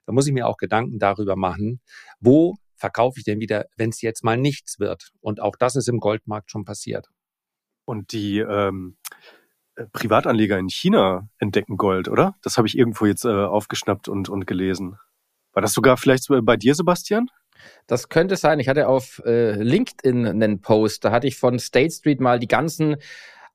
da 0.06 0.14
muss 0.14 0.28
ich 0.28 0.34
mir 0.34 0.48
auch 0.48 0.58
Gedanken 0.58 1.00
darüber 1.00 1.36
machen, 1.36 1.82
wo 2.20 2.56
verkaufe 2.76 3.20
ich 3.20 3.24
denn 3.24 3.40
wieder, 3.40 3.66
wenn 3.78 3.90
es 3.90 4.02
jetzt 4.02 4.24
mal 4.24 4.38
nichts 4.38 4.80
wird. 4.80 5.12
Und 5.22 5.40
auch 5.40 5.56
das 5.56 5.76
ist 5.76 5.88
im 5.88 6.00
Goldmarkt 6.00 6.52
schon 6.52 6.66
passiert. 6.66 7.08
Und 7.86 8.12
die 8.12 8.40
ähm, 8.40 8.98
äh, 9.76 9.86
Privatanleger 9.92 10.58
in 10.58 10.70
China 10.70 11.30
entdecken 11.38 11.78
Gold, 11.78 12.08
oder? 12.10 12.36
Das 12.42 12.58
habe 12.58 12.68
ich 12.68 12.78
irgendwo 12.78 13.06
jetzt 13.06 13.26
äh, 13.26 13.30
aufgeschnappt 13.30 14.10
und, 14.10 14.30
und 14.30 14.46
gelesen. 14.48 14.98
War 15.54 15.62
das 15.62 15.74
sogar 15.74 15.98
vielleicht 15.98 16.28
bei 16.42 16.58
dir, 16.58 16.76
Sebastian? 16.76 17.30
Das 17.88 18.10
könnte 18.10 18.36
sein. 18.36 18.60
Ich 18.60 18.68
hatte 18.68 18.88
auf 18.88 19.22
äh, 19.26 19.54
LinkedIn 19.54 20.26
einen 20.26 20.62
Post, 20.62 21.06
da 21.06 21.12
hatte 21.12 21.28
ich 21.28 21.38
von 21.38 21.60
State 21.60 21.92
Street 21.92 22.20
mal 22.20 22.40
die 22.40 22.48
ganzen 22.48 22.98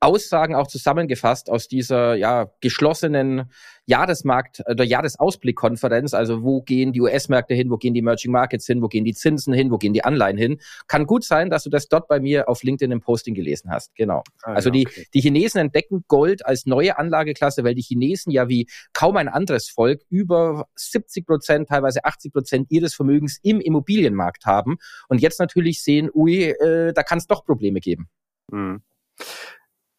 Aussagen 0.00 0.54
auch 0.54 0.68
zusammengefasst 0.68 1.50
aus 1.50 1.66
dieser 1.66 2.14
ja 2.14 2.50
geschlossenen 2.60 3.50
Jahresmarkt 3.86 4.62
oder 4.68 4.84
Jahresausblickkonferenz. 4.84 6.14
Also 6.14 6.42
wo 6.42 6.62
gehen 6.62 6.92
die 6.92 7.00
US-Märkte 7.00 7.54
hin, 7.54 7.70
wo 7.70 7.78
gehen 7.78 7.94
die 7.94 8.00
Emerging 8.00 8.30
Markets 8.30 8.66
hin, 8.66 8.80
wo 8.80 8.88
gehen 8.88 9.04
die 9.04 9.14
Zinsen 9.14 9.52
hin, 9.52 9.70
wo 9.70 9.78
gehen 9.78 9.92
die 9.92 10.04
Anleihen 10.04 10.36
hin. 10.36 10.60
Kann 10.86 11.06
gut 11.06 11.24
sein, 11.24 11.50
dass 11.50 11.64
du 11.64 11.70
das 11.70 11.88
dort 11.88 12.06
bei 12.06 12.20
mir 12.20 12.48
auf 12.48 12.62
LinkedIn 12.62 12.92
im 12.92 13.00
Posting 13.00 13.34
gelesen 13.34 13.70
hast. 13.70 13.94
Genau. 13.96 14.22
Ah, 14.42 14.52
also 14.52 14.70
ja, 14.70 14.82
okay. 14.82 15.04
die, 15.04 15.10
die 15.14 15.20
Chinesen 15.20 15.60
entdecken 15.60 16.04
Gold 16.06 16.46
als 16.46 16.66
neue 16.66 16.96
Anlageklasse, 16.96 17.64
weil 17.64 17.74
die 17.74 17.82
Chinesen 17.82 18.30
ja 18.30 18.48
wie 18.48 18.68
kaum 18.92 19.16
ein 19.16 19.28
anderes 19.28 19.68
Volk 19.68 20.02
über 20.10 20.68
70 20.76 21.26
Prozent, 21.26 21.68
teilweise 21.68 22.04
80 22.04 22.32
Prozent 22.32 22.66
ihres 22.70 22.94
Vermögens 22.94 23.38
im 23.42 23.60
Immobilienmarkt 23.60 24.46
haben 24.46 24.76
und 25.08 25.20
jetzt 25.20 25.40
natürlich 25.40 25.82
sehen, 25.82 26.08
ui, 26.14 26.44
äh, 26.44 26.92
da 26.92 27.02
kann 27.02 27.18
es 27.18 27.26
doch 27.26 27.44
Probleme 27.44 27.80
geben. 27.80 28.08
Mhm. 28.52 28.82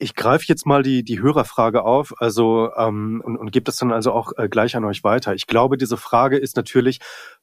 Ich 0.01 0.15
greife 0.15 0.45
jetzt 0.47 0.65
mal 0.65 0.81
die, 0.81 1.03
die 1.03 1.21
Hörerfrage 1.21 1.83
auf, 1.83 2.13
also 2.19 2.71
ähm, 2.77 3.21
und, 3.23 3.35
und 3.35 3.51
gebe 3.51 3.65
das 3.65 3.75
dann 3.75 3.91
also 3.91 4.13
auch 4.13 4.31
äh, 4.37 4.47
gleich 4.47 4.77
an 4.77 4.85
euch 4.85 5.03
weiter. 5.03 5.35
Ich 5.35 5.45
glaube, 5.45 5.77
diese 5.77 5.97
Frage 5.97 6.37
ist 6.37 6.55
natürlich 6.55 6.99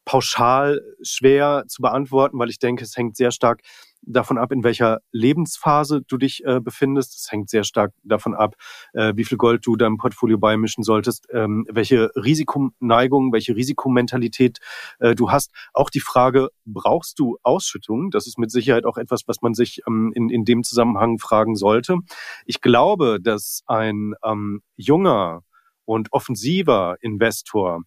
pauschal 0.06 0.80
schwer 1.02 1.64
zu 1.68 1.82
beantworten, 1.82 2.38
weil 2.38 2.48
ich 2.48 2.58
denke, 2.58 2.84
es 2.84 2.96
hängt 2.96 3.14
sehr 3.14 3.30
stark 3.30 3.60
davon 4.06 4.38
ab, 4.38 4.52
in 4.52 4.64
welcher 4.64 5.00
Lebensphase 5.12 6.02
du 6.06 6.16
dich 6.16 6.44
äh, 6.44 6.60
befindest. 6.60 7.16
Es 7.16 7.30
hängt 7.30 7.50
sehr 7.50 7.64
stark 7.64 7.92
davon 8.02 8.34
ab, 8.34 8.54
äh, 8.92 9.12
wie 9.16 9.24
viel 9.24 9.36
Gold 9.36 9.66
du 9.66 9.76
deinem 9.76 9.98
Portfolio 9.98 10.38
beimischen 10.38 10.84
solltest, 10.84 11.26
ähm, 11.32 11.66
welche 11.68 12.10
Risikoneigung, 12.14 13.32
welche 13.32 13.56
Risikomentalität 13.56 14.58
äh, 15.00 15.14
du 15.14 15.30
hast. 15.30 15.50
Auch 15.72 15.90
die 15.90 16.00
Frage, 16.00 16.48
brauchst 16.64 17.18
du 17.18 17.36
Ausschüttung? 17.42 18.10
Das 18.10 18.26
ist 18.26 18.38
mit 18.38 18.50
Sicherheit 18.50 18.86
auch 18.86 18.96
etwas, 18.96 19.22
was 19.26 19.42
man 19.42 19.54
sich 19.54 19.82
ähm, 19.86 20.12
in, 20.14 20.30
in 20.30 20.44
dem 20.44 20.62
Zusammenhang 20.62 21.18
fragen 21.18 21.56
sollte. 21.56 21.98
Ich 22.44 22.60
glaube, 22.60 23.18
dass 23.20 23.62
ein 23.66 24.14
ähm, 24.24 24.62
junger 24.76 25.42
und 25.84 26.12
offensiver 26.12 26.96
Investor 27.00 27.82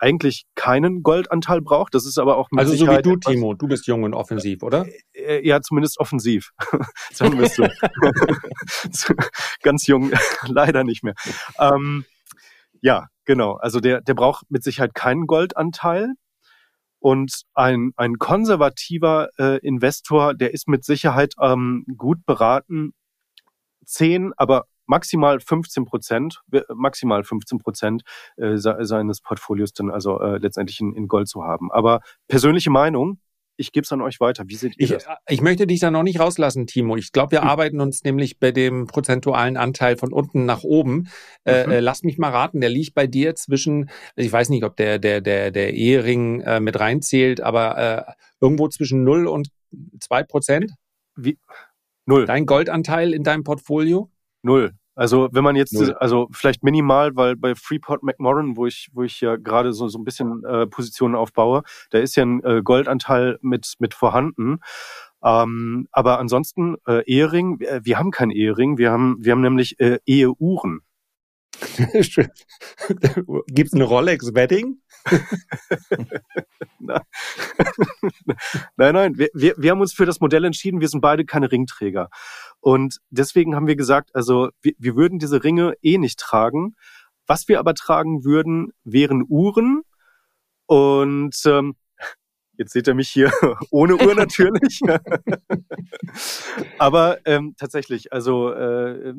eigentlich 0.00 0.44
keinen 0.54 1.02
Goldanteil 1.02 1.60
braucht. 1.60 1.94
Das 1.94 2.06
ist 2.06 2.18
aber 2.18 2.38
auch 2.38 2.50
mit 2.50 2.60
Also 2.60 2.72
Sicherheit 2.72 3.04
so 3.04 3.10
wie 3.10 3.14
du, 3.14 3.30
Timo, 3.30 3.54
du 3.54 3.68
bist 3.68 3.86
jung 3.86 4.02
und 4.02 4.14
offensiv, 4.14 4.62
oder? 4.62 4.86
Äh, 5.20 5.38
äh, 5.38 5.46
ja, 5.46 5.60
zumindest 5.60 5.98
offensiv. 5.98 6.50
Sagen 7.12 7.38
wir 7.38 7.46
es 7.46 7.56
so. 7.56 9.14
Ganz 9.62 9.86
jung, 9.86 10.12
leider 10.46 10.84
nicht 10.84 11.02
mehr. 11.02 11.14
Ähm, 11.58 12.04
ja, 12.80 13.08
genau. 13.24 13.54
Also 13.54 13.80
der, 13.80 14.00
der 14.00 14.14
braucht 14.14 14.50
mit 14.50 14.62
Sicherheit 14.62 14.94
keinen 14.94 15.26
Goldanteil. 15.26 16.14
Und 17.02 17.44
ein, 17.54 17.92
ein 17.96 18.18
konservativer 18.18 19.30
äh, 19.38 19.58
Investor, 19.66 20.34
der 20.34 20.52
ist 20.52 20.68
mit 20.68 20.84
Sicherheit 20.84 21.32
ähm, 21.40 21.86
gut 21.96 22.26
beraten, 22.26 22.92
zehn, 23.86 24.34
aber 24.36 24.66
maximal 24.84 25.40
15 25.40 25.86
Prozent, 25.86 26.42
maximal 26.74 27.24
15 27.24 27.58
Prozent 27.58 28.02
äh, 28.36 28.56
seines 28.56 29.22
Portfolios 29.22 29.72
dann 29.72 29.90
also 29.90 30.20
äh, 30.20 30.36
letztendlich 30.38 30.80
in, 30.80 30.94
in 30.94 31.08
Gold 31.08 31.28
zu 31.28 31.42
haben. 31.42 31.72
Aber 31.72 32.00
persönliche 32.28 32.70
Meinung, 32.70 33.18
ich 33.60 33.72
gebe 33.72 33.84
es 33.84 33.92
an 33.92 34.00
euch 34.00 34.18
weiter. 34.20 34.44
Wie 34.46 34.56
seht 34.56 34.74
ihr 34.78 34.84
ich, 34.84 34.90
das? 34.90 35.04
Äh, 35.04 35.14
ich 35.28 35.42
möchte 35.42 35.66
dich 35.66 35.80
da 35.80 35.90
noch 35.90 36.02
nicht 36.02 36.18
rauslassen, 36.18 36.66
Timo. 36.66 36.96
Ich 36.96 37.12
glaube, 37.12 37.32
wir 37.32 37.42
hm. 37.42 37.48
arbeiten 37.48 37.80
uns 37.80 38.02
nämlich 38.02 38.38
bei 38.38 38.50
dem 38.50 38.86
prozentualen 38.86 39.56
Anteil 39.56 39.96
von 39.96 40.12
unten 40.12 40.46
nach 40.46 40.64
oben. 40.64 41.08
Äh, 41.44 41.66
mhm. 41.66 41.72
Äh, 41.72 41.80
lass 41.80 42.02
mich 42.02 42.18
mal 42.18 42.30
raten, 42.30 42.60
der 42.60 42.70
liegt 42.70 42.94
bei 42.94 43.06
dir 43.06 43.34
zwischen, 43.34 43.90
also 44.16 44.26
ich 44.26 44.32
weiß 44.32 44.48
nicht, 44.48 44.64
ob 44.64 44.76
der 44.76 44.98
der 44.98 45.20
der 45.20 45.50
der 45.50 45.74
Ehering 45.74 46.40
äh, 46.40 46.60
mit 46.60 46.80
reinzählt, 46.80 47.40
aber 47.40 48.06
äh, 48.08 48.12
irgendwo 48.40 48.68
zwischen 48.68 49.04
0 49.04 49.26
und 49.26 49.48
2 50.00 50.22
Prozent. 50.24 50.72
Wie? 51.16 51.38
Null. 52.06 52.26
Dein 52.26 52.46
Goldanteil 52.46 53.12
in 53.12 53.22
deinem 53.22 53.44
Portfolio? 53.44 54.10
Null. 54.42 54.72
Also 55.00 55.30
wenn 55.32 55.42
man 55.42 55.56
jetzt, 55.56 55.72
Null. 55.72 55.94
also 55.94 56.28
vielleicht 56.30 56.62
minimal, 56.62 57.16
weil 57.16 57.34
bei 57.34 57.54
Freeport 57.54 58.02
McMoran, 58.02 58.58
wo 58.58 58.66
ich, 58.66 58.90
wo 58.92 59.02
ich 59.02 59.22
ja 59.22 59.36
gerade 59.36 59.72
so, 59.72 59.88
so 59.88 59.98
ein 59.98 60.04
bisschen 60.04 60.44
äh, 60.44 60.66
Positionen 60.66 61.14
aufbaue, 61.14 61.62
da 61.88 62.00
ist 62.00 62.16
ja 62.16 62.22
ein 62.22 62.44
äh, 62.44 62.60
Goldanteil 62.62 63.38
mit, 63.40 63.76
mit 63.78 63.94
vorhanden. 63.94 64.58
Ähm, 65.24 65.88
aber 65.90 66.18
ansonsten 66.18 66.76
äh, 66.86 67.02
Ehering, 67.06 67.60
wir, 67.60 67.80
wir 67.82 67.98
haben 67.98 68.10
kein 68.10 68.30
Ehering, 68.30 68.76
wir 68.76 68.90
haben, 68.90 69.16
wir 69.20 69.32
haben 69.32 69.40
nämlich 69.40 69.80
äh, 69.80 70.00
Eheuhren. 70.04 70.82
Gibt 73.46 73.68
es 73.68 73.72
eine 73.74 73.84
Rolex-Wedding? 73.84 74.78
nein, 76.78 77.02
nein, 78.76 79.18
wir, 79.18 79.28
wir, 79.34 79.54
wir 79.56 79.70
haben 79.70 79.80
uns 79.80 79.92
für 79.92 80.06
das 80.06 80.20
Modell 80.20 80.44
entschieden, 80.44 80.80
wir 80.80 80.88
sind 80.88 81.00
beide 81.00 81.24
keine 81.24 81.50
Ringträger. 81.50 82.08
Und 82.60 82.98
deswegen 83.10 83.54
haben 83.54 83.66
wir 83.66 83.76
gesagt, 83.76 84.14
also 84.14 84.50
wir, 84.62 84.72
wir 84.78 84.96
würden 84.96 85.18
diese 85.18 85.42
Ringe 85.42 85.74
eh 85.82 85.98
nicht 85.98 86.18
tragen. 86.18 86.74
Was 87.26 87.48
wir 87.48 87.58
aber 87.58 87.74
tragen 87.74 88.24
würden, 88.24 88.72
wären 88.84 89.24
Uhren. 89.28 89.82
Und 90.66 91.34
ähm, 91.46 91.76
Jetzt 92.60 92.74
seht 92.74 92.86
ihr 92.88 92.94
mich 92.94 93.08
hier 93.08 93.32
ohne 93.70 93.96
Uhr 93.96 94.14
natürlich. 94.14 94.82
Aber 96.78 97.16
ähm, 97.24 97.54
tatsächlich, 97.56 98.12
also 98.12 98.52
äh, 98.52 99.14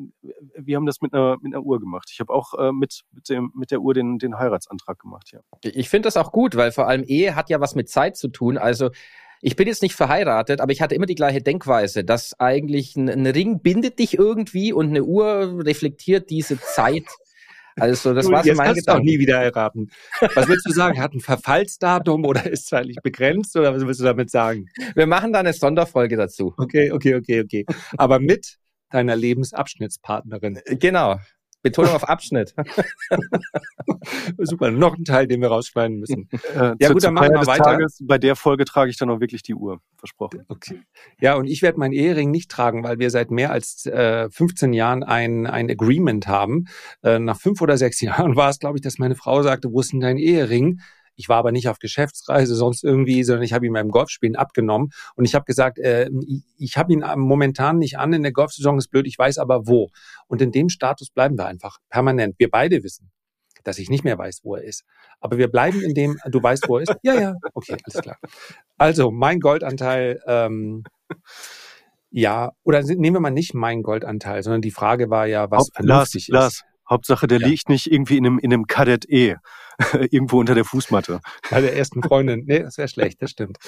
wir 0.56 0.76
haben 0.76 0.86
das 0.86 1.00
mit 1.00 1.12
einer, 1.12 1.38
mit 1.42 1.52
einer 1.52 1.64
Uhr 1.64 1.80
gemacht. 1.80 2.08
Ich 2.12 2.20
habe 2.20 2.32
auch 2.32 2.54
äh, 2.54 2.70
mit, 2.70 3.02
mit, 3.10 3.28
dem, 3.28 3.50
mit 3.56 3.72
der 3.72 3.80
Uhr 3.80 3.94
den, 3.94 4.18
den 4.18 4.38
Heiratsantrag 4.38 5.00
gemacht, 5.00 5.32
ja. 5.32 5.40
Ich 5.64 5.88
finde 5.88 6.06
das 6.06 6.16
auch 6.16 6.30
gut, 6.30 6.54
weil 6.54 6.70
vor 6.70 6.86
allem 6.86 7.02
Ehe 7.02 7.34
hat 7.34 7.50
ja 7.50 7.58
was 7.58 7.74
mit 7.74 7.88
Zeit 7.88 8.16
zu 8.16 8.28
tun. 8.28 8.58
Also 8.58 8.90
ich 9.40 9.56
bin 9.56 9.66
jetzt 9.66 9.82
nicht 9.82 9.96
verheiratet, 9.96 10.60
aber 10.60 10.70
ich 10.70 10.80
hatte 10.80 10.94
immer 10.94 11.06
die 11.06 11.16
gleiche 11.16 11.42
Denkweise, 11.42 12.04
dass 12.04 12.38
eigentlich 12.38 12.94
ein, 12.94 13.08
ein 13.08 13.26
Ring 13.26 13.60
bindet 13.60 13.98
dich 13.98 14.16
irgendwie 14.16 14.72
und 14.72 14.90
eine 14.90 15.02
Uhr 15.02 15.64
reflektiert 15.64 16.30
diese 16.30 16.60
Zeit 16.60 17.06
Also 17.76 18.14
das 18.14 18.30
war 18.30 18.44
so 18.44 18.54
mein 18.54 18.74
Gedanke. 18.74 19.00
auch 19.00 19.04
nie 19.04 19.18
wieder 19.18 19.42
erraten. 19.42 19.90
Was 20.34 20.48
willst 20.48 20.66
du 20.66 20.72
sagen? 20.72 21.00
Hat 21.00 21.14
ein 21.14 21.20
Verfallsdatum 21.20 22.24
oder 22.24 22.50
ist 22.50 22.68
zeitlich 22.68 22.96
begrenzt 23.02 23.56
oder 23.56 23.74
was 23.74 23.86
willst 23.86 24.00
du 24.00 24.04
damit 24.04 24.30
sagen? 24.30 24.66
Wir 24.94 25.06
machen 25.06 25.32
da 25.32 25.40
eine 25.40 25.52
Sonderfolge 25.52 26.16
dazu. 26.16 26.54
Okay, 26.56 26.92
okay, 26.92 27.14
okay, 27.14 27.40
okay. 27.40 27.66
Aber 27.96 28.18
mit 28.18 28.58
deiner 28.90 29.16
Lebensabschnittspartnerin. 29.16 30.60
Genau. 30.78 31.18
Betonung 31.62 31.92
auf 31.92 32.08
Abschnitt. 32.08 32.54
Super, 34.38 34.70
noch 34.70 34.96
ein 34.96 35.04
Teil, 35.04 35.26
den 35.26 35.40
wir 35.40 35.48
rausschneiden 35.48 35.98
müssen. 35.98 36.28
Äh, 36.54 36.74
ja 36.80 36.92
gut, 36.92 37.02
dann 37.04 37.14
machen 37.14 37.32
wir 37.32 37.46
weiter. 37.46 37.62
Tages, 37.62 37.98
bei 38.02 38.18
der 38.18 38.36
Folge 38.36 38.64
trage 38.64 38.90
ich 38.90 38.96
dann 38.96 39.10
auch 39.10 39.20
wirklich 39.20 39.42
die 39.42 39.54
Uhr, 39.54 39.80
versprochen. 39.96 40.44
Okay. 40.48 40.80
Ja, 41.20 41.34
und 41.34 41.46
ich 41.46 41.62
werde 41.62 41.78
meinen 41.78 41.92
Ehering 41.92 42.30
nicht 42.30 42.50
tragen, 42.50 42.82
weil 42.84 42.98
wir 42.98 43.10
seit 43.10 43.30
mehr 43.30 43.52
als 43.52 43.86
äh, 43.86 44.28
15 44.30 44.72
Jahren 44.72 45.02
ein, 45.02 45.46
ein 45.46 45.70
Agreement 45.70 46.26
haben. 46.26 46.66
Äh, 47.02 47.18
nach 47.18 47.38
fünf 47.40 47.60
oder 47.60 47.76
sechs 47.78 48.00
Jahren 48.02 48.36
war 48.36 48.50
es, 48.50 48.58
glaube 48.58 48.78
ich, 48.78 48.82
dass 48.82 48.98
meine 48.98 49.14
Frau 49.14 49.42
sagte, 49.42 49.72
wo 49.72 49.80
ist 49.80 49.92
denn 49.92 50.00
dein 50.00 50.18
Ehering? 50.18 50.80
Ich 51.22 51.28
war 51.28 51.36
aber 51.36 51.52
nicht 51.52 51.68
auf 51.68 51.78
Geschäftsreise, 51.78 52.56
sonst 52.56 52.82
irgendwie, 52.82 53.22
sondern 53.22 53.44
ich 53.44 53.52
habe 53.52 53.64
ihn 53.64 53.72
beim 53.72 53.90
Golfspielen 53.90 54.34
abgenommen. 54.34 54.90
Und 55.14 55.24
ich 55.24 55.36
habe 55.36 55.44
gesagt, 55.44 55.78
äh, 55.78 56.10
ich, 56.58 56.76
habe 56.76 56.92
ihn 56.92 57.04
momentan 57.14 57.78
nicht 57.78 57.96
an, 57.96 58.12
in 58.12 58.24
der 58.24 58.32
Golfsaison 58.32 58.76
ist 58.76 58.88
blöd, 58.88 59.06
ich 59.06 59.16
weiß 59.16 59.38
aber 59.38 59.68
wo. 59.68 59.88
Und 60.26 60.42
in 60.42 60.50
dem 60.50 60.68
Status 60.68 61.10
bleiben 61.10 61.38
wir 61.38 61.46
einfach 61.46 61.78
permanent. 61.90 62.34
Wir 62.38 62.50
beide 62.50 62.82
wissen, 62.82 63.12
dass 63.62 63.78
ich 63.78 63.88
nicht 63.88 64.02
mehr 64.02 64.18
weiß, 64.18 64.40
wo 64.42 64.56
er 64.56 64.64
ist. 64.64 64.82
Aber 65.20 65.38
wir 65.38 65.46
bleiben 65.46 65.80
in 65.80 65.94
dem, 65.94 66.18
du 66.28 66.42
weißt, 66.42 66.68
wo 66.68 66.78
er 66.78 66.82
ist? 66.82 66.96
Ja, 67.04 67.14
ja, 67.14 67.34
okay, 67.54 67.76
alles 67.84 68.02
klar. 68.02 68.18
Also 68.78 69.12
mein 69.12 69.38
Goldanteil, 69.38 70.20
ähm, 70.26 70.82
ja, 72.10 72.50
oder 72.64 72.82
nehmen 72.82 73.14
wir 73.14 73.20
mal 73.20 73.30
nicht 73.30 73.54
meinen 73.54 73.84
Goldanteil, 73.84 74.42
sondern 74.42 74.60
die 74.60 74.72
Frage 74.72 75.08
war 75.08 75.26
ja, 75.26 75.52
was 75.52 75.68
Ob, 75.68 75.76
vernünftig 75.76 76.26
Lars, 76.26 76.54
ist. 76.56 76.62
Lars, 76.62 76.72
Hauptsache, 76.90 77.28
der 77.28 77.40
ja. 77.40 77.46
liegt 77.46 77.68
nicht 77.68 77.90
irgendwie 77.90 78.18
in 78.18 78.26
einem, 78.26 78.38
in 78.40 78.52
einem 78.52 78.66
Kadett 78.66 79.08
E, 79.08 79.36
irgendwo 80.10 80.40
unter 80.40 80.54
der 80.54 80.64
Fußmatte. 80.64 81.20
Bei 81.50 81.60
der 81.60 81.76
ersten 81.76 82.02
Freundin. 82.02 82.44
Nee, 82.46 82.60
das 82.60 82.78
wäre 82.78 82.88
schlecht, 82.88 83.22
das 83.22 83.30
stimmt. 83.30 83.58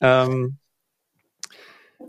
ähm, 0.00 0.58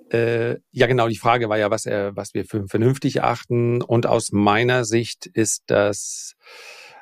äh, 0.10 0.58
ja, 0.72 0.88
genau, 0.88 1.08
die 1.08 1.18
Frage 1.18 1.50
war 1.50 1.58
ja, 1.58 1.72
was, 1.72 1.86
er, 1.86 2.16
was 2.16 2.34
wir 2.34 2.46
für 2.46 2.68
vernünftig 2.68 3.24
achten. 3.24 3.82
Und 3.82 4.06
aus 4.06 4.32
meiner 4.32 4.86
Sicht 4.86 5.26
ist 5.26 5.64
das, 5.68 6.36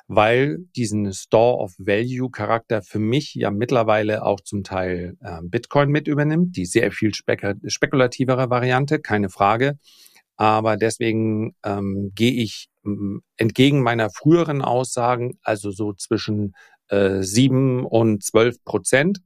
weil 0.08 0.60
diesen 0.76 1.14
Store 1.14 1.58
of 1.58 1.74
Value 1.78 2.30
Charakter 2.32 2.82
für 2.82 3.00
mich 3.00 3.34
ja 3.36 3.52
mittlerweile 3.52 4.24
auch 4.24 4.42
zum 4.42 4.64
Teil 4.64 5.18
äh, 5.22 5.40
Bitcoin 5.44 5.90
mit 5.90 6.08
übernimmt, 6.08 6.56
die 6.56 6.66
sehr 6.66 6.92
viel 6.92 7.12
spekulativere 7.14 8.50
Variante, 8.50 9.00
keine 9.00 9.30
Frage. 9.30 9.78
Aber 10.38 10.78
deswegen 10.78 11.56
ähm, 11.64 12.12
gehe 12.16 12.34
ich 12.34 12.71
entgegen 13.38 13.82
meiner 13.82 14.10
früheren 14.10 14.62
Aussagen, 14.62 15.38
also 15.44 15.72
so 15.72 15.94
zwischen 15.94 16.54
äh, 16.90 17.22
7 17.22 17.86
und 17.86 18.24
12 18.24 18.64
Prozent. 18.64 19.20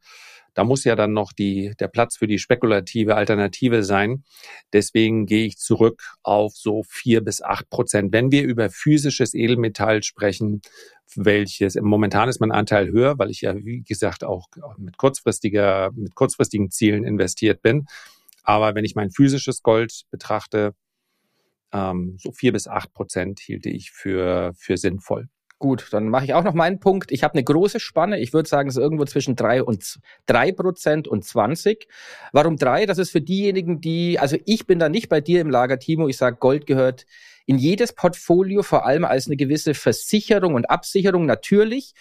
Da 0.55 0.63
muss 0.63 0.85
ja 0.85 0.95
dann 0.95 1.11
noch 1.11 1.33
die, 1.33 1.73
der 1.79 1.89
Platz 1.89 2.15
für 2.15 2.27
die 2.27 2.39
spekulative 2.39 3.15
Alternative 3.15 3.83
sein. 3.83 4.23
Deswegen 4.71 5.25
gehe 5.25 5.45
ich 5.45 5.57
zurück 5.57 6.01
auf 6.23 6.53
so 6.55 6.83
vier 6.87 7.21
bis 7.21 7.41
acht 7.41 7.69
Prozent. 7.69 8.13
Wenn 8.13 8.31
wir 8.31 8.43
über 8.43 8.69
physisches 8.69 9.33
Edelmetall 9.33 10.01
sprechen, 10.01 10.61
welches 11.13 11.75
momentan 11.75 12.29
ist 12.29 12.39
mein 12.39 12.53
Anteil 12.53 12.89
höher, 12.89 13.19
weil 13.19 13.31
ich 13.31 13.41
ja, 13.41 13.53
wie 13.53 13.83
gesagt, 13.83 14.23
auch 14.23 14.47
mit 14.77 14.97
kurzfristiger, 14.97 15.91
mit 15.93 16.15
kurzfristigen 16.15 16.71
Zielen 16.71 17.03
investiert 17.03 17.61
bin. 17.61 17.85
Aber 18.43 18.75
wenn 18.75 18.85
ich 18.85 18.95
mein 18.95 19.11
physisches 19.11 19.61
Gold 19.61 20.03
betrachte, 20.09 20.73
ähm, 21.75 22.15
so 22.17 22.31
vier 22.31 22.53
bis 22.53 22.67
acht 22.67 22.93
Prozent 22.93 23.39
hielte 23.39 23.69
ich 23.69 23.91
für, 23.91 24.53
für 24.57 24.77
sinnvoll. 24.77 25.27
Gut, 25.57 25.87
dann 25.91 26.09
mache 26.09 26.25
ich 26.25 26.33
auch 26.33 26.43
noch 26.43 26.53
meinen 26.53 26.79
Punkt. 26.79 27.11
Ich 27.11 27.23
habe 27.23 27.33
eine 27.33 27.43
große 27.43 27.79
Spanne. 27.79 28.19
Ich 28.19 28.33
würde 28.33 28.47
sagen, 28.47 28.67
es 28.67 28.75
ist 28.75 28.81
irgendwo 28.81 29.05
zwischen 29.05 29.37
drei 29.37 29.63
und 29.63 29.99
drei 30.25 30.51
Prozent 30.51 31.07
und 31.07 31.23
20. 31.23 31.87
Warum 32.33 32.57
drei? 32.57 32.85
Das 32.85 32.97
ist 32.97 33.11
für 33.11 33.21
diejenigen, 33.21 33.79
die, 33.79 34.19
also 34.19 34.37
ich 34.45 34.67
bin 34.67 34.79
da 34.79 34.89
nicht 34.89 35.07
bei 35.07 35.21
dir 35.21 35.39
im 35.39 35.49
Lager, 35.49 35.79
Timo. 35.79 36.09
Ich 36.09 36.17
sage, 36.17 36.37
Gold 36.37 36.65
gehört 36.65 37.05
in 37.45 37.57
jedes 37.57 37.93
Portfolio, 37.93 38.63
vor 38.63 38.85
allem 38.85 39.05
als 39.05 39.27
eine 39.27 39.37
gewisse 39.37 39.73
Versicherung 39.75 40.55
und 40.55 40.69
Absicherung 40.69 41.25
natürlich. 41.25 41.93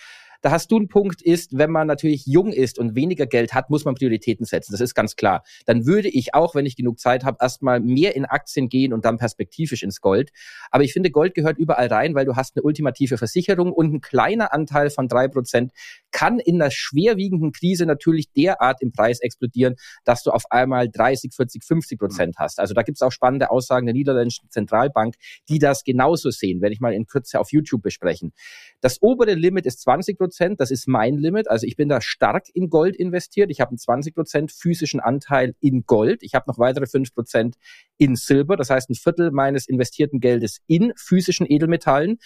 Da 0.45 0.51
hast 0.51 0.71
du 0.71 0.77
einen 0.77 0.89
Punkt, 0.89 1.23
ist, 1.23 1.57
wenn 1.57 1.71
man 1.71 1.87
natürlich 1.87 2.27
jung 2.27 2.53
ist 2.53 2.79
und 2.79 2.95
weniger 2.95 3.25
Geld 3.25 3.55
hat, 3.55 3.71
muss 3.71 3.87
man 3.87 3.95
Prioritäten 3.95 4.45
setzen. 4.45 4.73
Das 4.73 4.83
ist 4.83 4.95
ganz 4.95 5.17
klar. 5.17 5.43
Dann 5.65 5.87
würde 5.87 6.09
ich 6.09 6.35
auch, 6.35 6.55
wenn 6.55 6.67
ich 6.67 6.77
genug 6.77 7.01
Zeit 7.01 7.25
habe, 7.25 7.39
erstmal 7.41 7.81
mehr 7.81 8.15
in 8.15 8.27
Aktien 8.27 8.69
gehen 8.69 8.93
und 8.93 9.07
dann 9.07 9.17
perspektivisch 9.17 9.83
ins 9.83 10.03
Gold. 10.03 10.33
Aber 10.71 10.85
ich 10.85 10.93
finde, 10.93 11.11
Gold 11.11 11.33
gehört 11.33 11.57
überall 11.57 11.87
rein, 11.87 12.15
weil 12.15 12.27
du 12.27 12.37
hast 12.37 12.57
eine 12.57 12.63
ultimative 12.63 13.17
Versicherung 13.17 13.73
und 13.73 13.95
ein 13.95 14.01
kleiner 14.03 14.53
Anteil 14.53 14.91
von 14.91 15.09
drei 15.09 15.29
Prozent 15.29 15.73
kann 16.11 16.39
in 16.39 16.61
einer 16.61 16.71
schwerwiegenden 16.71 17.53
Krise 17.53 17.87
natürlich 17.87 18.31
derart 18.31 18.83
im 18.83 18.93
Preis 18.93 19.21
explodieren, 19.21 19.77
dass 20.05 20.25
du 20.25 20.31
auf 20.31 20.43
einmal 20.51 20.91
30, 20.91 21.33
40, 21.35 21.65
50 21.65 21.99
Prozent 21.99 22.37
hast. 22.37 22.61
Also 22.61 22.75
da 22.75 22.83
gibt 22.83 22.99
es 22.99 23.03
auch 23.03 23.13
spannende 23.13 23.51
Aussagen 23.51 23.87
der 23.87 23.95
niederländischen 23.95 24.51
Zentralbank, 24.51 25.15
die 25.49 25.59
das 25.59 25.85
genauso 25.85 26.29
sehen, 26.29 26.61
werde 26.61 26.75
ich 26.75 26.81
mal 26.81 26.93
in 26.93 27.07
Kürze 27.07 27.41
auf 27.41 27.51
YouTube 27.51 27.81
besprechen. 27.81 28.35
Das 28.83 29.01
obere 29.01 29.33
Limit 29.33 29.65
ist 29.65 29.81
20 29.81 30.19
Prozent. 30.19 30.34
Prozent. 30.35 30.61
Das 30.61 30.71
ist 30.71 30.89
mein 30.89 31.17
Limit. 31.17 31.49
Also 31.49 31.67
ich 31.67 31.77
bin 31.77 31.89
da 31.89 32.01
stark 32.01 32.47
in 32.55 32.69
Gold 32.69 32.97
investiert. 32.97 33.51
Ich 33.51 33.61
habe 33.61 33.71
einen 33.71 33.79
20 33.79 34.15
Prozent 34.15 34.53
physischen 34.53 35.01
Anteil 35.01 35.55
in 35.61 35.87
Gold. 35.87 36.23
Ich 36.23 36.35
habe 36.35 36.45
noch 36.49 36.59
weitere 36.59 36.87
5 36.87 37.15
Prozent 37.15 37.55
in 37.99 38.17
Silber. 38.17 38.57
Das 38.57 38.71
heißt, 38.71 38.91
ein 38.91 38.95
Viertel 38.95 39.31
meines 39.31 39.69
investierten 39.69 40.19
Geldes 40.19 40.61
in 40.67 40.93
physischen 40.97 41.47
Edelmetallen. 41.49 42.19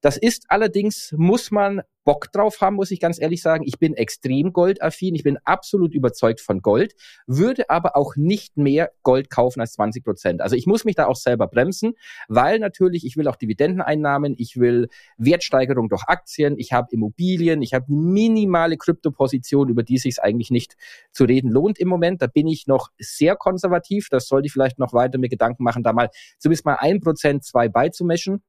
Das 0.00 0.16
ist 0.16 0.44
allerdings, 0.48 1.14
muss 1.16 1.50
man 1.50 1.82
Bock 2.04 2.32
drauf 2.32 2.60
haben, 2.60 2.76
muss 2.76 2.90
ich 2.90 2.98
ganz 3.00 3.20
ehrlich 3.20 3.42
sagen. 3.42 3.64
Ich 3.66 3.78
bin 3.78 3.94
extrem 3.94 4.52
goldaffin, 4.52 5.14
ich 5.14 5.22
bin 5.22 5.38
absolut 5.44 5.94
überzeugt 5.94 6.40
von 6.40 6.62
Gold, 6.62 6.94
würde 7.26 7.68
aber 7.68 7.96
auch 7.96 8.16
nicht 8.16 8.56
mehr 8.56 8.90
Gold 9.02 9.30
kaufen 9.30 9.60
als 9.60 9.74
20 9.74 10.04
Prozent. 10.04 10.40
Also 10.40 10.56
ich 10.56 10.66
muss 10.66 10.84
mich 10.84 10.96
da 10.96 11.06
auch 11.06 11.16
selber 11.16 11.46
bremsen, 11.46 11.92
weil 12.28 12.58
natürlich, 12.58 13.04
ich 13.04 13.16
will 13.16 13.28
auch 13.28 13.36
Dividendeneinnahmen, 13.36 14.34
ich 14.38 14.58
will 14.58 14.88
Wertsteigerung 15.18 15.88
durch 15.88 16.04
Aktien, 16.04 16.58
ich 16.58 16.72
habe 16.72 16.88
Immobilien, 16.90 17.60
ich 17.62 17.74
habe 17.74 17.84
minimale 17.88 18.76
Kryptoposition, 18.76 19.68
über 19.68 19.82
die 19.82 19.98
sich 19.98 20.22
eigentlich 20.22 20.50
nicht 20.50 20.76
zu 21.12 21.24
reden 21.24 21.50
lohnt 21.50 21.78
im 21.78 21.88
Moment. 21.88 22.22
Da 22.22 22.26
bin 22.26 22.46
ich 22.46 22.66
noch 22.66 22.88
sehr 22.98 23.36
konservativ. 23.36 24.08
Das 24.10 24.26
sollte 24.26 24.46
ich 24.46 24.52
vielleicht 24.52 24.78
noch 24.78 24.92
weiter 24.92 25.18
mir 25.18 25.28
Gedanken 25.28 25.62
machen, 25.62 25.82
da 25.82 25.92
mal 25.92 26.10
zumindest 26.38 26.64
mal 26.64 26.76
ein 26.80 27.00
Prozent, 27.00 27.44
zwei 27.44 27.68
beizumischen. 27.68 28.42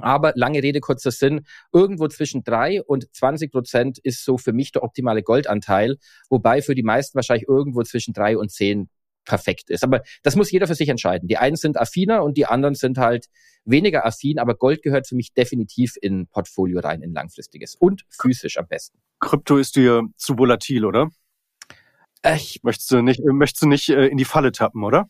Aber 0.00 0.32
lange 0.36 0.62
Rede, 0.62 0.80
kurzer 0.80 1.10
Sinn, 1.10 1.44
irgendwo 1.72 2.08
zwischen 2.08 2.44
drei 2.44 2.82
und 2.82 3.14
20 3.14 3.50
Prozent 3.50 3.98
ist 3.98 4.24
so 4.24 4.38
für 4.38 4.52
mich 4.52 4.72
der 4.72 4.82
optimale 4.82 5.22
Goldanteil, 5.22 5.96
wobei 6.30 6.62
für 6.62 6.74
die 6.74 6.82
meisten 6.82 7.16
wahrscheinlich 7.16 7.48
irgendwo 7.48 7.82
zwischen 7.82 8.14
drei 8.14 8.38
und 8.38 8.50
zehn 8.50 8.88
perfekt 9.24 9.70
ist. 9.70 9.84
Aber 9.84 10.02
das 10.22 10.36
muss 10.36 10.50
jeder 10.50 10.66
für 10.66 10.74
sich 10.74 10.88
entscheiden. 10.88 11.28
Die 11.28 11.36
einen 11.36 11.56
sind 11.56 11.76
affiner 11.76 12.24
und 12.24 12.36
die 12.36 12.46
anderen 12.46 12.74
sind 12.74 12.98
halt 12.98 13.26
weniger 13.64 14.06
affin, 14.06 14.38
aber 14.38 14.54
Gold 14.54 14.82
gehört 14.82 15.06
für 15.06 15.14
mich 15.14 15.34
definitiv 15.34 15.94
in 16.00 16.26
Portfolio 16.28 16.80
rein, 16.80 17.02
in 17.02 17.12
langfristiges 17.12 17.74
und 17.74 18.04
physisch 18.08 18.56
am 18.56 18.66
besten. 18.66 18.98
Krypto 19.20 19.58
ist 19.58 19.76
dir 19.76 20.04
zu 20.16 20.38
volatil, 20.38 20.84
oder? 20.84 21.10
Ich 22.34 22.60
möchtest 22.62 22.90
du 22.90 23.02
nicht, 23.02 23.20
möchtest 23.24 23.62
du 23.62 23.68
nicht 23.68 23.88
äh, 23.90 24.06
in 24.06 24.16
die 24.16 24.24
Falle 24.24 24.50
tappen, 24.52 24.82
oder? 24.82 25.08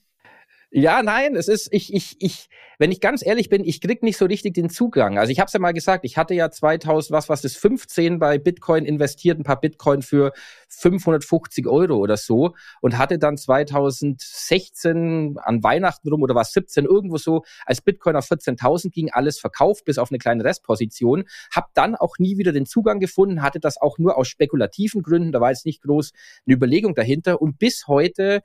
Ja, 0.71 1.03
nein, 1.03 1.35
es 1.35 1.49
ist, 1.49 1.73
ich, 1.73 1.95
ich, 1.95 2.17
ich, 2.21 2.51
wenn 2.79 2.93
ich 2.93 3.01
ganz 3.01 3.25
ehrlich 3.25 3.49
bin, 3.49 3.65
ich 3.65 3.81
krieg 3.81 4.03
nicht 4.03 4.19
so 4.19 4.27
richtig 4.27 4.53
den 4.53 4.69
Zugang. 4.69 5.19
Also 5.19 5.33
ich 5.33 5.41
habe 5.41 5.47
es 5.47 5.55
ja 5.55 5.61
mal 5.61 5.73
gesagt, 5.73 6.05
ich 6.05 6.19
hatte 6.19 6.35
ja 6.35 6.51
2000, 6.51 7.11
was 7.11 7.31
was 7.31 7.43
ist 7.43 7.57
15 7.57 8.19
bei 8.19 8.37
Bitcoin 8.37 8.85
investiert, 8.85 9.39
ein 9.39 9.45
paar 9.45 9.63
Bitcoin 9.63 10.03
für 10.03 10.35
550 10.69 11.67
Euro 11.67 11.97
oder 11.97 12.19
so 12.19 12.55
und 12.83 12.99
hatte 12.99 13.19
dann 13.19 13.39
2016 13.39 15.39
an 15.39 15.63
Weihnachten 15.63 16.07
rum 16.11 16.23
oder 16.23 16.35
was 16.35 16.53
17 16.53 16.85
irgendwo 16.85 17.17
so, 17.17 17.45
als 17.65 17.81
Bitcoin 17.81 18.17
auf 18.17 18.31
14.000 18.31 18.91
ging, 18.91 19.11
alles 19.11 19.39
verkauft 19.39 19.87
bis 19.87 19.97
auf 19.97 20.11
eine 20.11 20.19
kleine 20.19 20.45
Restposition, 20.45 21.25
habe 21.51 21.69
dann 21.73 21.95
auch 21.95 22.19
nie 22.19 22.37
wieder 22.37 22.53
den 22.53 22.67
Zugang 22.67 23.01
gefunden, 23.01 23.41
hatte 23.41 23.59
das 23.59 23.81
auch 23.81 23.97
nur 23.97 24.19
aus 24.19 24.29
spekulativen 24.29 25.03
Gründen, 25.03 25.33
da 25.33 25.41
war 25.41 25.49
jetzt 25.49 25.65
nicht 25.65 25.81
groß 25.81 26.13
eine 26.47 26.55
Überlegung 26.55 26.95
dahinter 26.95 27.41
und 27.41 27.59
bis 27.59 27.87
heute 27.87 28.43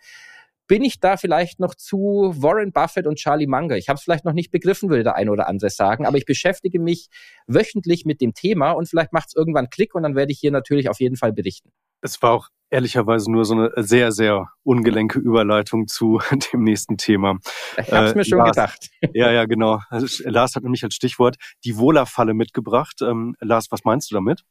bin 0.68 0.84
ich 0.84 1.00
da 1.00 1.18
vielleicht 1.18 1.60
noch 1.60 1.76
zu 1.76 2.34
Warren 2.36 2.72
Buffett 2.72 3.08
und 3.08 3.18
Charlie 3.18 3.48
Munger? 3.48 3.76
Ich 3.78 3.90
habe 3.90 3.98
es 3.98 4.04
vielleicht 4.04 4.26
noch 4.26 4.34
nicht 4.34 4.52
begriffen, 4.52 4.90
würde 4.90 5.04
der 5.04 5.16
eine 5.16 5.32
oder 5.32 5.48
andere 5.48 5.70
sagen, 5.70 6.06
aber 6.06 6.18
ich 6.18 6.26
beschäftige 6.26 6.80
mich 6.80 7.08
wöchentlich 7.48 8.06
mit 8.06 8.22
dem 8.22 8.34
Thema 8.34 8.72
und 8.72 8.88
vielleicht 8.88 9.14
macht 9.14 9.28
es 9.28 9.36
irgendwann 9.36 9.70
Klick 9.70 9.96
und 9.96 10.04
dann 10.04 10.16
werde 10.16 10.32
ich 10.32 10.40
hier 10.40 10.52
natürlich 10.52 10.90
auf 10.90 11.00
jeden 11.00 11.18
Fall 11.18 11.34
berichten. 11.34 11.72
Es 12.02 12.22
war 12.22 12.32
auch 12.32 12.50
ehrlicherweise 12.70 13.32
nur 13.32 13.46
so 13.46 13.54
eine 13.54 13.72
sehr, 13.78 14.12
sehr 14.12 14.50
ungelenke 14.64 15.20
Überleitung 15.20 15.88
zu 15.88 16.20
dem 16.54 16.64
nächsten 16.64 16.98
Thema. 16.98 17.38
Ich 17.78 17.92
habe 17.92 18.08
es 18.08 18.16
mir 18.16 18.22
äh, 18.22 18.26
schon 18.26 18.40
Lars, 18.40 18.56
gedacht. 18.56 18.90
Ja, 19.14 19.32
ja, 19.32 19.46
genau. 19.46 19.80
Lars 19.90 20.56
hat 20.56 20.64
nämlich 20.64 20.84
als 20.84 20.96
Stichwort 20.96 21.38
die 21.64 21.78
Wohlerfalle 21.78 22.34
mitgebracht. 22.34 23.02
Ähm, 23.02 23.36
Lars, 23.40 23.68
was 23.70 23.84
meinst 23.84 24.12
du 24.12 24.16
damit? 24.16 24.44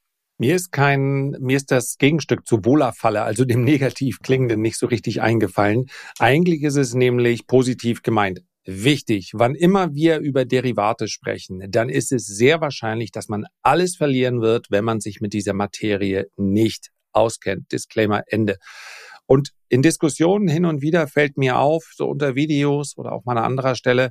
Mir 0.42 0.56
ist 0.56 0.72
kein, 0.72 1.36
mir 1.38 1.56
ist 1.56 1.70
das 1.70 1.98
Gegenstück 1.98 2.48
zu 2.48 2.64
Wohlerfalle, 2.64 3.22
also 3.22 3.44
dem 3.44 3.62
negativ 3.72 4.18
klingenden, 4.24 4.60
nicht 4.60 4.76
so 4.76 4.86
richtig 4.86 5.22
eingefallen. 5.22 5.86
Eigentlich 6.18 6.64
ist 6.64 6.74
es 6.74 6.94
nämlich 6.94 7.46
positiv 7.46 8.02
gemeint. 8.02 8.42
wichtig. 8.64 9.30
Wann 9.34 9.54
immer 9.54 9.94
wir 9.94 10.18
über 10.18 10.44
Derivate 10.44 11.06
sprechen, 11.06 11.62
dann 11.68 11.88
ist 11.88 12.10
es 12.10 12.26
sehr 12.26 12.60
wahrscheinlich, 12.60 13.12
dass 13.12 13.28
man 13.28 13.44
alles 13.62 13.94
verlieren 13.94 14.40
wird, 14.40 14.66
wenn 14.68 14.84
man 14.84 14.98
sich 14.98 15.20
mit 15.20 15.32
dieser 15.32 15.52
Materie 15.52 16.26
nicht 16.36 16.90
auskennt. 17.12 17.70
Disclaimer 17.70 18.24
Ende. 18.26 18.56
Und 19.26 19.50
in 19.68 19.82
Diskussionen 19.82 20.48
hin 20.48 20.64
und 20.64 20.82
wieder 20.82 21.06
fällt 21.06 21.36
mir 21.36 21.58
auf, 21.58 21.92
so 21.94 22.08
unter 22.08 22.34
Videos 22.34 22.98
oder 22.98 23.12
auch 23.12 23.24
mal 23.24 23.38
an 23.38 23.44
anderer 23.44 23.76
Stelle, 23.76 24.10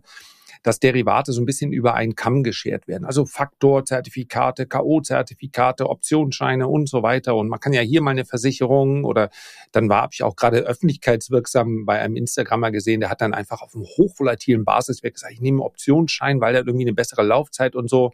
dass 0.63 0.79
Derivate 0.79 1.31
so 1.31 1.41
ein 1.41 1.45
bisschen 1.45 1.71
über 1.71 1.95
einen 1.95 2.15
Kamm 2.15 2.43
geschert 2.43 2.87
werden. 2.87 3.05
Also 3.05 3.25
Faktorzertifikate, 3.25 4.67
K.O.-Zertifikate, 4.67 5.85
Optionsscheine 5.85 6.67
und 6.67 6.89
so 6.89 7.01
weiter. 7.03 7.35
Und 7.35 7.47
man 7.47 7.59
kann 7.59 7.73
ja 7.73 7.81
hier 7.81 8.01
mal 8.01 8.11
eine 8.11 8.25
Versicherung 8.25 9.03
oder 9.05 9.29
dann 9.71 9.89
war 9.89 10.01
habe 10.01 10.13
ich 10.13 10.23
auch 10.23 10.35
gerade 10.35 10.57
öffentlichkeitswirksam 10.59 11.85
bei 11.85 11.99
einem 11.99 12.15
Instagrammer 12.15 12.71
gesehen, 12.71 12.99
der 12.99 13.09
hat 13.09 13.21
dann 13.21 13.33
einfach 13.33 13.61
auf 13.61 13.73
einem 13.75 13.85
hochvolatilen 13.85 14.65
Basiswert 14.65 15.13
gesagt, 15.13 15.33
ich 15.33 15.41
nehme 15.41 15.63
Optionsschein, 15.63 16.41
weil 16.41 16.55
er 16.55 16.65
irgendwie 16.65 16.85
eine 16.85 16.93
bessere 16.93 17.23
Laufzeit 17.23 17.75
und 17.75 17.89
so. 17.89 18.11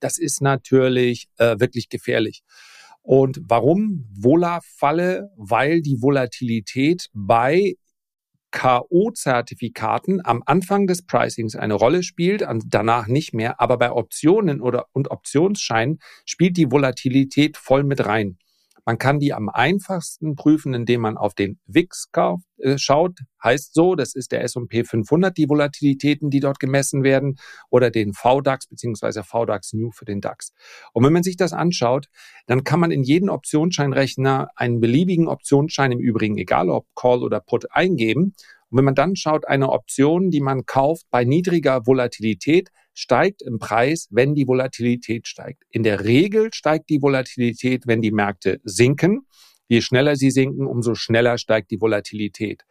Das 0.00 0.18
ist 0.18 0.40
natürlich 0.40 1.28
äh, 1.38 1.58
wirklich 1.58 1.88
gefährlich. 1.88 2.42
Und 3.02 3.40
warum 3.42 4.06
Vola-Falle? 4.14 5.30
Weil 5.36 5.82
die 5.82 6.00
Volatilität 6.00 7.08
bei 7.12 7.74
K.O.-Zertifikaten 8.52 10.20
am 10.22 10.42
Anfang 10.46 10.86
des 10.86 11.04
Pricings 11.04 11.56
eine 11.56 11.74
Rolle 11.74 12.02
spielt, 12.02 12.46
danach 12.66 13.08
nicht 13.08 13.34
mehr, 13.34 13.60
aber 13.60 13.78
bei 13.78 13.90
Optionen 13.90 14.60
oder 14.60 14.86
und 14.92 15.10
Optionsscheinen 15.10 15.98
spielt 16.24 16.56
die 16.56 16.70
Volatilität 16.70 17.56
voll 17.56 17.82
mit 17.82 18.06
rein. 18.06 18.38
Man 18.84 18.98
kann 18.98 19.20
die 19.20 19.32
am 19.32 19.48
einfachsten 19.48 20.34
prüfen, 20.34 20.74
indem 20.74 21.02
man 21.02 21.16
auf 21.16 21.34
den 21.34 21.60
WIX 21.66 22.08
äh, 22.58 22.78
schaut. 22.78 23.20
Heißt 23.42 23.74
so, 23.74 23.94
das 23.94 24.14
ist 24.14 24.32
der 24.32 24.42
S&P 24.42 24.84
500, 24.84 25.36
die 25.36 25.48
Volatilitäten, 25.48 26.30
die 26.30 26.40
dort 26.40 26.58
gemessen 26.58 27.04
werden, 27.04 27.36
oder 27.70 27.90
den 27.90 28.12
VDAX 28.12 28.66
beziehungsweise 28.66 29.22
VDAX 29.22 29.72
New 29.72 29.90
für 29.92 30.04
den 30.04 30.20
DAX. 30.20 30.52
Und 30.92 31.04
wenn 31.04 31.12
man 31.12 31.22
sich 31.22 31.36
das 31.36 31.52
anschaut, 31.52 32.08
dann 32.46 32.64
kann 32.64 32.80
man 32.80 32.90
in 32.90 33.04
jeden 33.04 33.30
Optionsscheinrechner 33.30 34.48
einen 34.56 34.80
beliebigen 34.80 35.28
Optionsschein 35.28 35.92
im 35.92 36.00
Übrigen, 36.00 36.36
egal 36.36 36.68
ob 36.68 36.86
Call 36.96 37.22
oder 37.22 37.40
Put, 37.40 37.66
eingeben. 37.70 38.34
Und 38.70 38.78
wenn 38.78 38.84
man 38.84 38.94
dann 38.94 39.16
schaut, 39.16 39.46
eine 39.46 39.68
Option, 39.68 40.30
die 40.30 40.40
man 40.40 40.66
kauft 40.66 41.06
bei 41.10 41.24
niedriger 41.24 41.86
Volatilität, 41.86 42.70
steigt 42.94 43.42
im 43.42 43.58
Preis, 43.58 44.08
wenn 44.10 44.34
die 44.34 44.46
Volatilität 44.46 45.26
steigt. 45.26 45.64
In 45.70 45.82
der 45.82 46.04
Regel 46.04 46.52
steigt 46.52 46.90
die 46.90 47.00
Volatilität, 47.02 47.86
wenn 47.86 48.02
die 48.02 48.12
Märkte 48.12 48.60
sinken. 48.64 49.26
Je 49.68 49.80
schneller 49.80 50.16
sie 50.16 50.30
sinken, 50.30 50.66
umso 50.66 50.94
schneller 50.94 51.38
steigt 51.38 51.70
die 51.70 51.80
Volatilität. 51.80 52.64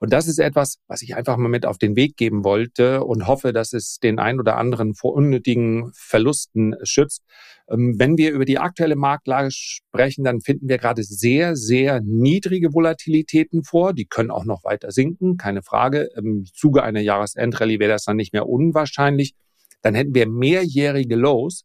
Und 0.00 0.14
das 0.14 0.26
ist 0.26 0.38
etwas, 0.38 0.78
was 0.88 1.02
ich 1.02 1.14
einfach 1.14 1.36
mal 1.36 1.50
mit 1.50 1.66
auf 1.66 1.76
den 1.76 1.94
Weg 1.94 2.16
geben 2.16 2.42
wollte 2.42 3.04
und 3.04 3.26
hoffe, 3.26 3.52
dass 3.52 3.74
es 3.74 3.98
den 3.98 4.18
ein 4.18 4.40
oder 4.40 4.56
anderen 4.56 4.94
vor 4.94 5.12
unnötigen 5.12 5.92
Verlusten 5.94 6.74
schützt. 6.84 7.22
Ähm, 7.68 7.96
wenn 7.98 8.16
wir 8.16 8.32
über 8.32 8.46
die 8.46 8.58
aktuelle 8.58 8.96
Marktlage 8.96 9.50
sprechen, 9.50 10.24
dann 10.24 10.40
finden 10.40 10.70
wir 10.70 10.78
gerade 10.78 11.02
sehr, 11.02 11.54
sehr 11.54 12.00
niedrige 12.00 12.72
Volatilitäten 12.72 13.62
vor. 13.62 13.92
Die 13.92 14.06
können 14.06 14.30
auch 14.30 14.46
noch 14.46 14.64
weiter 14.64 14.90
sinken, 14.90 15.36
keine 15.36 15.62
Frage. 15.62 16.08
Im 16.16 16.46
Zuge 16.46 16.82
einer 16.82 17.00
Jahresendrallye 17.00 17.78
wäre 17.78 17.92
das 17.92 18.04
dann 18.04 18.16
nicht 18.16 18.32
mehr 18.32 18.48
unwahrscheinlich 18.48 19.34
dann 19.82 19.94
hätten 19.94 20.14
wir 20.14 20.28
mehrjährige 20.28 21.16
Lows. 21.16 21.64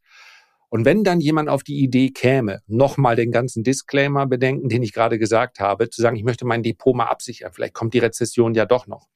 Und 0.70 0.84
wenn 0.84 1.04
dann 1.04 1.22
jemand 1.22 1.48
auf 1.48 1.64
die 1.64 1.80
Idee 1.80 2.10
käme, 2.10 2.62
nochmal 2.68 3.16
den 3.16 3.32
ganzen 3.32 3.64
Disclaimer 3.64 4.26
bedenken, 4.28 4.68
den 4.68 4.84
ich 4.84 4.94
gerade 4.94 5.20
gesagt 5.20 5.60
habe, 5.60 5.90
zu 5.90 6.02
sagen, 6.02 6.18
ich 6.18 6.24
möchte 6.24 6.46
mein 6.46 6.64
Depot 6.64 6.96
mal 6.96 7.06
absichern, 7.06 7.52
vielleicht 7.54 7.74
kommt 7.74 7.94
die 7.94 8.00
Rezession 8.00 8.54
ja 8.54 8.66
doch 8.66 8.88
noch. 8.88 9.08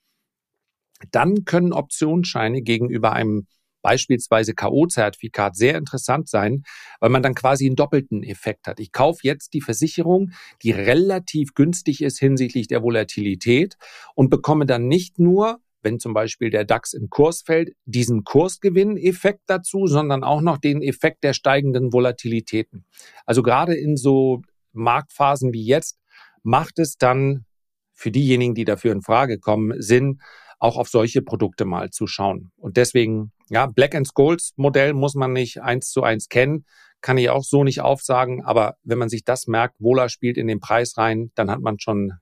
Dann 1.11 1.45
können 1.45 1.73
Optionsscheine 1.73 2.61
gegenüber 2.61 3.13
einem 3.13 3.47
beispielsweise 3.81 4.53
K.O.-Zertifikat 4.53 5.55
sehr 5.55 5.77
interessant 5.77 6.27
sein, 6.27 6.63
weil 6.99 7.09
man 7.09 7.23
dann 7.23 7.35
quasi 7.35 7.65
einen 7.65 7.75
doppelten 7.75 8.23
Effekt 8.23 8.67
hat. 8.67 8.79
Ich 8.79 8.91
kaufe 8.91 9.21
jetzt 9.23 9.53
die 9.53 9.61
Versicherung, 9.61 10.31
die 10.63 10.71
relativ 10.71 11.53
günstig 11.53 12.01
ist 12.01 12.19
hinsichtlich 12.19 12.67
der 12.67 12.83
Volatilität 12.83 13.77
und 14.15 14.29
bekomme 14.29 14.65
dann 14.65 14.87
nicht 14.87 15.19
nur 15.19 15.61
wenn 15.81 15.99
zum 15.99 16.13
Beispiel 16.13 16.49
der 16.49 16.65
DAX 16.65 16.93
im 16.93 17.09
Kurs 17.09 17.41
fällt, 17.41 17.73
diesen 17.85 18.23
Kursgewinneffekt 18.23 19.41
dazu, 19.47 19.87
sondern 19.87 20.23
auch 20.23 20.41
noch 20.41 20.57
den 20.57 20.81
Effekt 20.81 21.23
der 21.23 21.33
steigenden 21.33 21.93
Volatilitäten. 21.93 22.85
Also 23.25 23.43
gerade 23.43 23.75
in 23.75 23.97
so 23.97 24.41
Marktphasen 24.73 25.53
wie 25.53 25.65
jetzt 25.65 25.99
macht 26.43 26.79
es 26.79 26.97
dann 26.97 27.45
für 27.93 28.11
diejenigen, 28.11 28.55
die 28.55 28.65
dafür 28.65 28.91
in 28.91 29.01
Frage 29.01 29.39
kommen, 29.39 29.81
Sinn, 29.81 30.21
auch 30.59 30.77
auf 30.77 30.89
solche 30.89 31.21
Produkte 31.21 31.65
mal 31.65 31.89
zu 31.89 32.07
schauen. 32.07 32.51
Und 32.57 32.77
deswegen, 32.77 33.31
ja, 33.49 33.65
Black 33.65 33.95
and 33.95 34.07
Scholes 34.07 34.53
Modell 34.57 34.93
muss 34.93 35.15
man 35.15 35.33
nicht 35.33 35.61
eins 35.61 35.91
zu 35.91 36.03
eins 36.03 36.27
kennen, 36.27 36.65
kann 37.01 37.17
ich 37.17 37.29
auch 37.29 37.43
so 37.43 37.63
nicht 37.63 37.81
aufsagen, 37.81 38.43
aber 38.43 38.75
wenn 38.83 38.97
man 38.97 39.09
sich 39.09 39.23
das 39.23 39.47
merkt, 39.47 39.75
Wohler 39.79 40.09
spielt 40.09 40.37
in 40.37 40.47
den 40.47 40.59
Preis 40.59 40.97
rein, 40.97 41.31
dann 41.35 41.49
hat 41.49 41.61
man 41.61 41.79
schon 41.79 42.13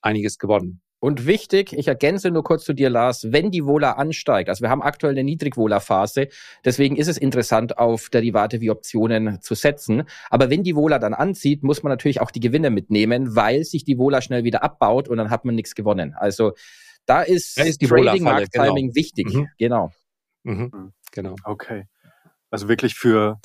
einiges 0.00 0.38
gewonnen. 0.38 0.80
Und 1.04 1.26
wichtig, 1.26 1.74
ich 1.74 1.86
ergänze 1.86 2.30
nur 2.30 2.42
kurz 2.42 2.64
zu 2.64 2.72
dir, 2.72 2.88
Lars, 2.88 3.30
wenn 3.30 3.50
die 3.50 3.66
Vola 3.66 3.92
ansteigt, 3.92 4.48
also 4.48 4.62
wir 4.62 4.70
haben 4.70 4.80
aktuell 4.80 5.12
eine 5.12 5.22
Niedrig-Vola-Phase, 5.22 6.28
deswegen 6.64 6.96
ist 6.96 7.08
es 7.08 7.18
interessant, 7.18 7.76
auf 7.76 8.08
Derivate 8.08 8.62
wie 8.62 8.70
Optionen 8.70 9.42
zu 9.42 9.54
setzen. 9.54 10.04
Aber 10.30 10.48
wenn 10.48 10.62
die 10.62 10.74
Vola 10.74 10.98
dann 10.98 11.12
anzieht, 11.12 11.62
muss 11.62 11.82
man 11.82 11.90
natürlich 11.90 12.22
auch 12.22 12.30
die 12.30 12.40
Gewinne 12.40 12.70
mitnehmen, 12.70 13.36
weil 13.36 13.64
sich 13.64 13.84
die 13.84 13.98
Vola 13.98 14.22
schnell 14.22 14.44
wieder 14.44 14.62
abbaut 14.62 15.06
und 15.06 15.18
dann 15.18 15.28
hat 15.28 15.44
man 15.44 15.54
nichts 15.54 15.74
gewonnen. 15.74 16.14
Also 16.16 16.52
da 17.04 17.20
ist, 17.20 17.58
da 17.58 17.64
ist 17.64 17.82
die 17.82 17.86
Trading-Markt-Timing 17.86 18.86
genau. 18.86 18.94
wichtig. 18.94 19.26
Mhm. 19.26 19.48
Genau. 19.58 19.90
Mhm. 20.42 20.70
mhm. 20.72 20.92
Genau. 21.12 21.34
Okay. 21.44 21.84
Also 22.48 22.66
wirklich 22.66 22.94
für, 22.94 23.40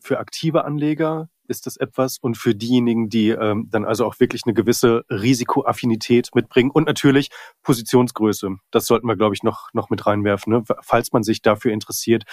für 0.00 0.18
aktive 0.18 0.64
Anleger 0.64 1.28
ist 1.48 1.66
das 1.66 1.76
etwas 1.76 2.18
und 2.18 2.36
für 2.36 2.54
diejenigen, 2.54 3.08
die 3.08 3.30
ähm, 3.30 3.68
dann 3.70 3.84
also 3.84 4.06
auch 4.06 4.18
wirklich 4.20 4.42
eine 4.44 4.54
gewisse 4.54 5.04
Risikoaffinität 5.10 6.30
mitbringen 6.34 6.70
und 6.70 6.86
natürlich 6.86 7.28
Positionsgröße. 7.62 8.56
Das 8.70 8.86
sollten 8.86 9.06
wir, 9.06 9.16
glaube 9.16 9.34
ich, 9.34 9.42
noch, 9.42 9.68
noch 9.72 9.90
mit 9.90 10.06
reinwerfen, 10.06 10.52
ne? 10.52 10.64
falls 10.82 11.12
man 11.12 11.22
sich 11.22 11.42
dafür 11.42 11.72
interessiert, 11.72 12.24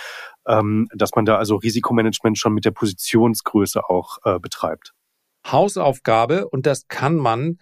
ähm, 0.47 0.87
dass 0.93 1.11
man 1.15 1.25
da 1.25 1.37
also 1.37 1.55
Risikomanagement 1.55 2.37
schon 2.37 2.53
mit 2.53 2.65
der 2.65 2.71
Positionsgröße 2.71 3.81
auch 3.89 4.17
äh, 4.23 4.39
betreibt. 4.39 4.93
Hausaufgabe 5.45 6.47
und 6.49 6.65
das 6.65 6.87
kann 6.87 7.15
man 7.15 7.57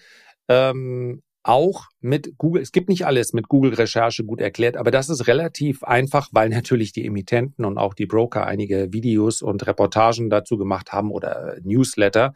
ähm, 0.47 1.21
auch 1.47 1.85
mit 2.01 2.37
Google, 2.37 2.61
es 2.61 2.71
gibt 2.71 2.89
nicht 2.89 3.05
alles 3.05 3.33
mit 3.33 3.47
Google-Recherche 3.47 4.25
gut 4.25 4.41
erklärt, 4.41 4.75
aber 4.75 4.91
das 4.91 5.09
ist 5.09 5.27
relativ 5.27 5.83
einfach, 5.83 6.29
weil 6.31 6.49
natürlich 6.49 6.91
die 6.91 7.05
Emittenten 7.05 7.63
und 7.63 7.77
auch 7.77 7.93
die 7.93 8.05
Broker 8.05 8.45
einige 8.45 8.91
Videos 8.91 9.41
und 9.41 9.65
Reportagen 9.65 10.29
dazu 10.29 10.57
gemacht 10.57 10.91
haben 10.91 11.11
oder 11.11 11.57
Newsletter. 11.63 12.33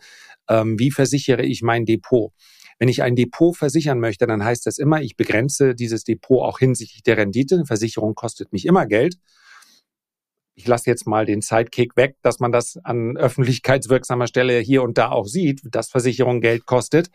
Ähm, 0.49 0.79
wie 0.79 0.91
versichere 0.91 1.43
ich 1.43 1.61
mein 1.61 1.85
Depot? 1.85 2.31
Wenn 2.79 2.87
ich 2.87 3.03
ein 3.03 3.15
Depot 3.15 3.55
versichern 3.55 3.99
möchte, 3.99 4.25
dann 4.25 4.43
heißt 4.43 4.65
das 4.65 4.77
immer, 4.77 5.01
ich 5.01 5.15
begrenze 5.15 5.75
dieses 5.75 6.03
Depot 6.03 6.41
auch 6.41 6.59
hinsichtlich 6.59 7.03
der 7.03 7.17
Rendite. 7.17 7.55
Eine 7.55 7.65
Versicherung 7.65 8.15
kostet 8.15 8.51
mich 8.53 8.65
immer 8.65 8.85
Geld. 8.85 9.17
Ich 10.55 10.67
lasse 10.67 10.89
jetzt 10.89 11.05
mal 11.05 11.25
den 11.25 11.41
Sidekick 11.41 11.95
weg, 11.95 12.15
dass 12.21 12.39
man 12.39 12.51
das 12.51 12.77
an 12.83 13.17
öffentlichkeitswirksamer 13.17 14.27
Stelle 14.27 14.59
hier 14.59 14.83
und 14.83 14.97
da 14.97 15.11
auch 15.11 15.25
sieht, 15.25 15.61
dass 15.65 15.89
Versicherung 15.89 16.41
Geld 16.41 16.65
kostet. 16.65 17.09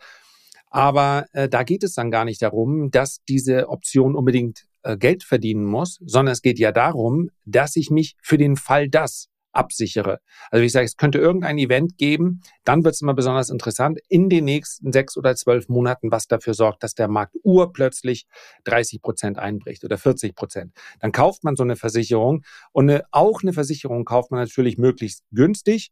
Aber 0.69 1.25
äh, 1.33 1.49
da 1.49 1.63
geht 1.63 1.83
es 1.83 1.93
dann 1.93 2.11
gar 2.11 2.25
nicht 2.25 2.41
darum, 2.41 2.91
dass 2.91 3.19
diese 3.27 3.69
Option 3.69 4.15
unbedingt 4.15 4.65
äh, 4.83 4.97
Geld 4.97 5.23
verdienen 5.23 5.65
muss, 5.65 5.99
sondern 6.05 6.33
es 6.33 6.41
geht 6.41 6.59
ja 6.59 6.71
darum, 6.71 7.29
dass 7.45 7.75
ich 7.75 7.89
mich 7.89 8.15
für 8.21 8.37
den 8.37 8.55
Fall 8.55 8.89
das 8.89 9.29
absichere. 9.57 10.19
Also 10.51 10.61
wie 10.61 10.67
ich 10.67 10.71
sage, 10.71 10.85
es 10.85 10.97
könnte 10.97 11.17
irgendein 11.17 11.57
Event 11.57 11.97
geben, 11.97 12.41
dann 12.63 12.83
wird 12.83 12.93
es 12.93 13.01
immer 13.01 13.13
besonders 13.13 13.49
interessant 13.49 13.99
in 14.07 14.29
den 14.29 14.45
nächsten 14.45 14.93
sechs 14.93 15.17
oder 15.17 15.35
zwölf 15.35 15.67
Monaten, 15.67 16.11
was 16.11 16.27
dafür 16.27 16.53
sorgt, 16.53 16.83
dass 16.83 16.93
der 16.93 17.07
Markt 17.07 17.35
urplötzlich 17.43 18.27
30 18.65 19.01
Prozent 19.01 19.39
einbricht 19.39 19.83
oder 19.83 19.97
40 19.97 20.35
Prozent. 20.35 20.73
Dann 20.99 21.11
kauft 21.11 21.43
man 21.43 21.55
so 21.55 21.63
eine 21.63 21.75
Versicherung 21.75 22.43
und 22.71 22.89
eine, 22.89 23.03
auch 23.11 23.41
eine 23.41 23.53
Versicherung 23.53 24.05
kauft 24.05 24.31
man 24.31 24.39
natürlich 24.39 24.77
möglichst 24.77 25.23
günstig 25.31 25.91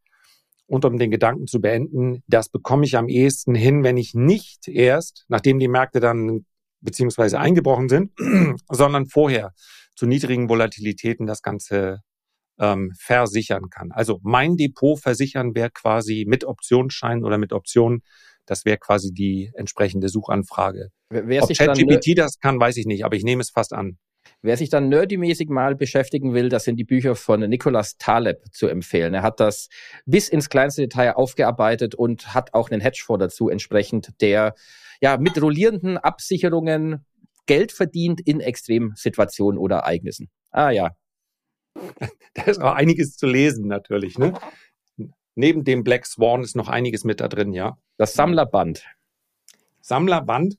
und 0.68 0.86
um 0.86 0.98
den 0.98 1.12
Gedanken 1.12 1.48
zu 1.48 1.62
beenden, 1.62 2.24
das 2.28 2.50
bekomme 2.50 2.86
ich 2.86 2.98
am 2.98 3.08
ehesten 3.08 3.56
hin, 3.56 3.84
wenn 3.84 3.98
ich 3.98 4.14
nicht 4.14 4.68
erst, 4.68 5.26
nachdem 5.28 5.60
die 5.60 5.68
Märkte 5.68 6.00
dann 6.00 6.46
beziehungsweise 6.82 7.40
eingebrochen 7.40 7.90
sind, 7.90 8.12
sondern 8.70 9.08
vorher 9.08 9.54
zu 9.96 10.06
niedrigen 10.06 10.50
Volatilitäten 10.50 11.26
das 11.26 11.42
Ganze 11.42 12.00
ähm, 12.60 12.92
versichern 13.00 13.70
kann. 13.70 13.92
Also 13.92 14.20
mein 14.24 14.56
Depot 14.56 15.00
versichern 15.00 15.56
wäre 15.56 15.72
quasi 15.72 16.26
mit 16.28 16.44
Optionsschein 16.46 17.24
oder 17.24 17.38
mit 17.38 17.54
Optionen, 17.54 18.02
das 18.46 18.66
wäre 18.66 18.78
quasi 18.78 19.12
die 19.12 19.52
entsprechende 19.56 20.10
Suchanfrage. 20.10 20.90
Wer 21.10 21.44
Ob 21.44 21.54
ChatGPT 21.54 22.18
das 22.18 22.40
kann, 22.40 22.60
weiß 22.60 22.78
ich 22.78 22.86
nicht, 22.86 23.04
aber 23.04 23.16
ich 23.16 23.24
nehme 23.24 23.42
es 23.42 23.50
fast 23.50 23.74
an. 23.74 23.98
Wer 24.42 24.58
sich 24.58 24.70
dann 24.70 24.90
nerdymäßig 24.90 25.50
mal 25.50 25.76
beschäftigen 25.76 26.34
will, 26.34 26.50
das 26.50 26.64
sind 26.64 26.78
die 26.78 26.84
Bücher 26.84 27.16
von 27.16 27.42
Nicolas 27.42 27.98
Taleb 27.98 28.44
zu 28.52 28.68
empfehlen. 28.68 29.14
Er 29.14 29.24
hat 29.24 29.40
das 29.40 29.70
bis 30.06 30.30
ins 30.30 30.50
kleinste 30.50 30.84
Detail 30.84 31.14
aufgearbeitet 31.16 31.96
und 31.96 32.34
hat 32.34 32.54
auch 32.54 32.70
einen 32.70 32.82
Hedgefonds 32.82 33.24
dazu 33.24 33.50
entsprechend, 33.50 34.22
der 34.22 34.54
ja 35.02 35.18
mit 35.18 35.42
rollierenden 35.42 35.98
Absicherungen 35.98 37.06
Geld 37.46 37.72
verdient 37.72 38.22
in 38.22 38.40
Extremsituationen 38.40 39.60
oder 39.60 39.78
Ereignissen. 39.78 40.30
Ah 40.52 40.72
ja. 40.72 40.96
Da 42.34 42.44
ist 42.44 42.62
auch 42.62 42.74
einiges 42.74 43.18
zu 43.18 43.28
lesen 43.28 43.68
natürlich. 43.68 44.18
Ne? 44.18 44.34
Neben 45.36 45.64
dem 45.64 45.84
Black 45.84 46.06
Swan 46.06 46.42
ist 46.42 46.56
noch 46.56 46.70
einiges 46.70 47.04
mit 47.04 47.20
da 47.20 47.28
drin, 47.28 47.54
ja. 47.54 47.78
Das 47.98 48.14
Sammlerband. 48.14 48.86
Sammlerband 49.82 50.58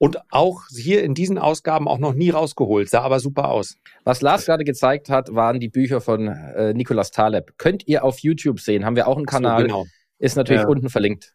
und 0.00 0.16
auch 0.30 0.62
hier 0.74 1.04
in 1.04 1.12
diesen 1.12 1.36
Ausgaben 1.36 1.86
auch 1.86 1.98
noch 1.98 2.14
nie 2.14 2.30
rausgeholt, 2.30 2.88
sah 2.88 3.02
aber 3.02 3.20
super 3.20 3.50
aus. 3.50 3.76
Was 4.02 4.22
Lars 4.22 4.46
gerade 4.46 4.64
gezeigt 4.64 5.10
hat, 5.10 5.34
waren 5.34 5.60
die 5.60 5.68
Bücher 5.68 6.00
von 6.00 6.28
äh, 6.28 6.72
Nicolas 6.72 7.10
Taleb. 7.10 7.52
Könnt 7.58 7.86
ihr 7.86 8.02
auf 8.02 8.20
YouTube 8.20 8.60
sehen, 8.60 8.86
haben 8.86 8.96
wir 8.96 9.06
auch 9.06 9.18
einen 9.18 9.26
Kanal, 9.26 9.60
so, 9.60 9.66
genau. 9.66 9.86
ist 10.18 10.36
natürlich 10.36 10.62
ja. 10.62 10.68
unten 10.68 10.88
verlinkt. 10.88 11.34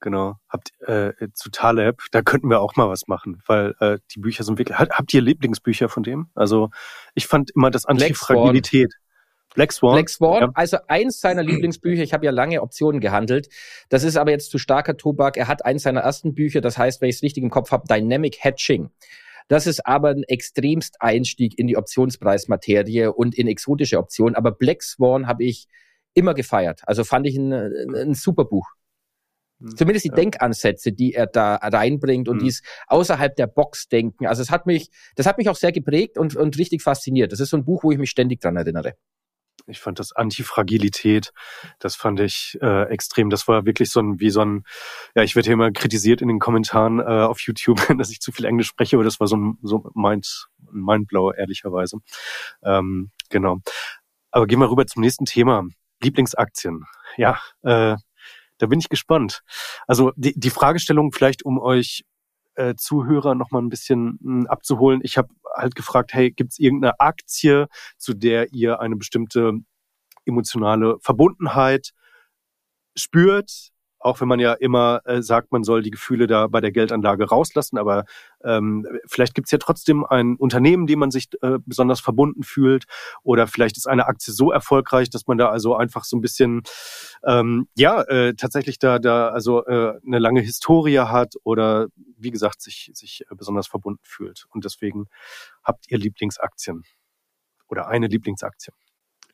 Genau. 0.00 0.34
Habt 0.50 0.78
äh, 0.86 1.12
zu 1.32 1.50
Taleb, 1.50 2.02
da 2.10 2.20
könnten 2.20 2.50
wir 2.50 2.60
auch 2.60 2.76
mal 2.76 2.90
was 2.90 3.06
machen, 3.06 3.42
weil 3.46 3.74
äh, 3.80 3.98
die 4.14 4.20
Bücher 4.20 4.44
sind 4.44 4.58
wirklich. 4.58 4.78
Habt 4.78 5.14
ihr 5.14 5.22
Lieblingsbücher 5.22 5.88
von 5.88 6.02
dem? 6.02 6.28
Also 6.34 6.68
ich 7.14 7.26
fand 7.26 7.52
immer 7.56 7.70
das 7.70 7.86
Antifragilität. 7.86 8.92
Black 9.54 9.72
Swan. 9.72 9.94
Black 9.94 10.08
Swan, 10.08 10.42
ja. 10.42 10.50
also 10.54 10.78
eins 10.88 11.20
seiner 11.20 11.42
Lieblingsbücher. 11.42 12.02
Ich 12.02 12.12
habe 12.12 12.26
ja 12.26 12.32
lange 12.32 12.60
Optionen 12.60 13.00
gehandelt. 13.00 13.48
Das 13.88 14.04
ist 14.04 14.16
aber 14.16 14.32
jetzt 14.32 14.50
zu 14.50 14.58
starker 14.58 14.96
Tobak. 14.96 15.36
Er 15.36 15.48
hat 15.48 15.64
eins 15.64 15.84
seiner 15.84 16.00
ersten 16.00 16.34
Bücher, 16.34 16.60
das 16.60 16.76
heißt, 16.76 17.00
wenn 17.00 17.08
ich 17.08 17.16
es 17.16 17.22
richtig 17.22 17.42
im 17.42 17.50
Kopf 17.50 17.70
habe, 17.70 17.84
Dynamic 17.88 18.42
Hatching. 18.42 18.90
Das 19.48 19.66
ist 19.66 19.86
aber 19.86 20.10
ein 20.10 20.24
extremst 20.24 20.96
Einstieg 21.00 21.58
in 21.58 21.66
die 21.66 21.76
Optionspreismaterie 21.76 23.06
und 23.06 23.36
in 23.36 23.46
exotische 23.46 23.98
Optionen. 23.98 24.34
Aber 24.34 24.52
Black 24.52 24.82
Swan 24.82 25.26
habe 25.26 25.44
ich 25.44 25.66
immer 26.14 26.34
gefeiert. 26.34 26.80
Also 26.84 27.04
fand 27.04 27.26
ich 27.26 27.36
ein, 27.36 27.52
ein 27.52 28.14
super 28.14 28.44
Buch. 28.46 28.66
Hm, 29.60 29.76
Zumindest 29.76 30.04
die 30.04 30.10
ja. 30.10 30.14
Denkansätze, 30.14 30.92
die 30.92 31.14
er 31.14 31.26
da 31.26 31.56
reinbringt 31.56 32.28
und 32.28 32.38
mhm. 32.38 32.44
dies 32.44 32.62
außerhalb 32.86 33.36
der 33.36 33.46
Box 33.46 33.88
denken. 33.88 34.26
Also 34.26 34.42
es 34.42 34.50
hat 34.50 34.66
mich, 34.66 34.90
das 35.14 35.26
hat 35.26 35.38
mich 35.38 35.48
auch 35.48 35.56
sehr 35.56 35.72
geprägt 35.72 36.18
und, 36.18 36.34
und 36.34 36.58
richtig 36.58 36.82
fasziniert. 36.82 37.30
Das 37.30 37.40
ist 37.40 37.50
so 37.50 37.56
ein 37.56 37.64
Buch, 37.64 37.84
wo 37.84 37.92
ich 37.92 37.98
mich 37.98 38.10
ständig 38.10 38.40
dran 38.40 38.56
erinnere. 38.56 38.94
Ich 39.66 39.80
fand 39.80 39.98
das 39.98 40.12
Antifragilität, 40.12 41.32
das 41.78 41.96
fand 41.96 42.20
ich 42.20 42.58
äh, 42.60 42.84
extrem. 42.90 43.30
Das 43.30 43.48
war 43.48 43.64
wirklich 43.64 43.90
so 43.90 44.00
ein, 44.00 44.20
wie 44.20 44.30
so 44.30 44.42
ein, 44.42 44.64
ja, 45.14 45.22
ich 45.22 45.34
werde 45.36 45.46
hier 45.46 45.54
immer 45.54 45.70
kritisiert 45.70 46.20
in 46.20 46.28
den 46.28 46.38
Kommentaren 46.38 47.00
äh, 47.00 47.04
auf 47.04 47.40
YouTube, 47.40 47.78
dass 47.98 48.10
ich 48.10 48.20
zu 48.20 48.30
viel 48.30 48.44
Englisch 48.44 48.68
spreche, 48.68 48.96
aber 48.96 49.04
das 49.04 49.20
war 49.20 49.26
so 49.26 49.36
ein 49.36 49.58
so 49.62 49.90
Mind, 49.94 50.48
Mindblow, 50.70 51.32
ehrlicherweise. 51.32 51.98
Ähm, 52.62 53.10
genau. 53.30 53.60
Aber 54.30 54.46
gehen 54.46 54.58
wir 54.58 54.70
rüber 54.70 54.86
zum 54.86 55.00
nächsten 55.00 55.24
Thema. 55.24 55.64
Lieblingsaktien. 56.02 56.84
Ja, 57.16 57.38
äh, 57.62 57.96
da 58.58 58.66
bin 58.66 58.78
ich 58.78 58.88
gespannt. 58.88 59.42
Also 59.86 60.12
die, 60.16 60.38
die 60.38 60.50
Fragestellung 60.50 61.12
vielleicht, 61.12 61.44
um 61.44 61.58
euch 61.58 62.04
äh, 62.54 62.74
Zuhörer 62.76 63.34
noch 63.34 63.50
mal 63.50 63.60
ein 63.60 63.68
bisschen 63.68 64.18
hm, 64.22 64.46
abzuholen. 64.46 65.00
Ich 65.02 65.18
habe 65.18 65.28
halt 65.56 65.74
gefragt, 65.74 66.12
hey, 66.14 66.30
gibt 66.30 66.52
es 66.52 66.58
irgendeine 66.58 67.00
Aktie, 67.00 67.68
zu 67.98 68.14
der 68.14 68.52
ihr 68.52 68.80
eine 68.80 68.96
bestimmte 68.96 69.52
emotionale 70.24 70.96
Verbundenheit 71.00 71.90
spürt, 72.96 73.72
auch 74.04 74.20
wenn 74.20 74.28
man 74.28 74.38
ja 74.38 74.52
immer 74.52 75.00
äh, 75.04 75.22
sagt, 75.22 75.50
man 75.50 75.64
soll 75.64 75.82
die 75.82 75.90
Gefühle 75.90 76.26
da 76.26 76.46
bei 76.46 76.60
der 76.60 76.72
Geldanlage 76.72 77.28
rauslassen, 77.28 77.78
aber 77.78 78.04
ähm, 78.42 78.86
vielleicht 79.06 79.34
gibt 79.34 79.46
es 79.46 79.52
ja 79.52 79.58
trotzdem 79.58 80.04
ein 80.04 80.36
Unternehmen, 80.36 80.86
dem 80.86 80.98
man 80.98 81.10
sich 81.10 81.28
äh, 81.40 81.58
besonders 81.64 82.00
verbunden 82.00 82.42
fühlt, 82.42 82.84
oder 83.22 83.46
vielleicht 83.46 83.76
ist 83.76 83.86
eine 83.86 84.06
Aktie 84.06 84.34
so 84.34 84.52
erfolgreich, 84.52 85.08
dass 85.08 85.26
man 85.26 85.38
da 85.38 85.48
also 85.48 85.74
einfach 85.74 86.04
so 86.04 86.16
ein 86.16 86.20
bisschen 86.20 86.62
ähm, 87.24 87.66
ja 87.76 88.02
äh, 88.02 88.34
tatsächlich 88.34 88.78
da 88.78 88.98
da 88.98 89.28
also 89.28 89.64
äh, 89.66 89.94
eine 90.06 90.18
lange 90.18 90.40
Historie 90.40 90.98
hat 90.98 91.34
oder 91.42 91.88
wie 92.18 92.30
gesagt 92.30 92.60
sich 92.60 92.90
sich 92.94 93.22
äh, 93.30 93.34
besonders 93.34 93.66
verbunden 93.66 94.02
fühlt 94.04 94.46
und 94.50 94.64
deswegen 94.64 95.06
habt 95.62 95.90
ihr 95.90 95.98
Lieblingsaktien 95.98 96.82
oder 97.68 97.88
eine 97.88 98.06
Lieblingsaktie. 98.06 98.72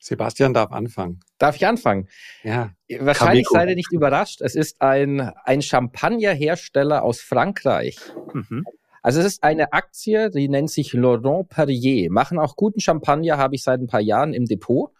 Sebastian 0.01 0.55
darf 0.55 0.73
anfangen. 0.73 1.21
Darf 1.39 1.57
ich 1.57 1.67
anfangen? 1.67 2.09
Ja. 2.43 2.71
Wahrscheinlich 2.99 3.47
seid 3.49 3.69
ihr 3.69 3.77
nicht 3.77 3.93
überrascht. 3.93 4.41
Es 4.41 4.55
ist 4.55 4.81
ein, 4.81 5.21
ein 5.45 5.63
Champagnerhersteller 5.63 7.03
aus 7.03 7.21
Frankreich. 7.21 7.99
Mhm. 8.33 8.65
Also 9.03 9.21
es 9.21 9.27
ist 9.27 9.43
eine 9.43 9.73
Aktie, 9.73 10.31
die 10.31 10.49
nennt 10.49 10.71
sich 10.71 10.93
Laurent 10.93 11.49
Perrier. 11.49 12.11
Machen 12.11 12.39
auch 12.39 12.57
guten 12.57 12.81
Champagner, 12.81 13.39
habe 13.39 13.55
ich 13.55 13.63
seit 13.63 13.81
ein 13.81 13.87
paar 13.87 14.01
Jahren 14.01 14.35
im 14.35 14.47
Depot 14.47 14.91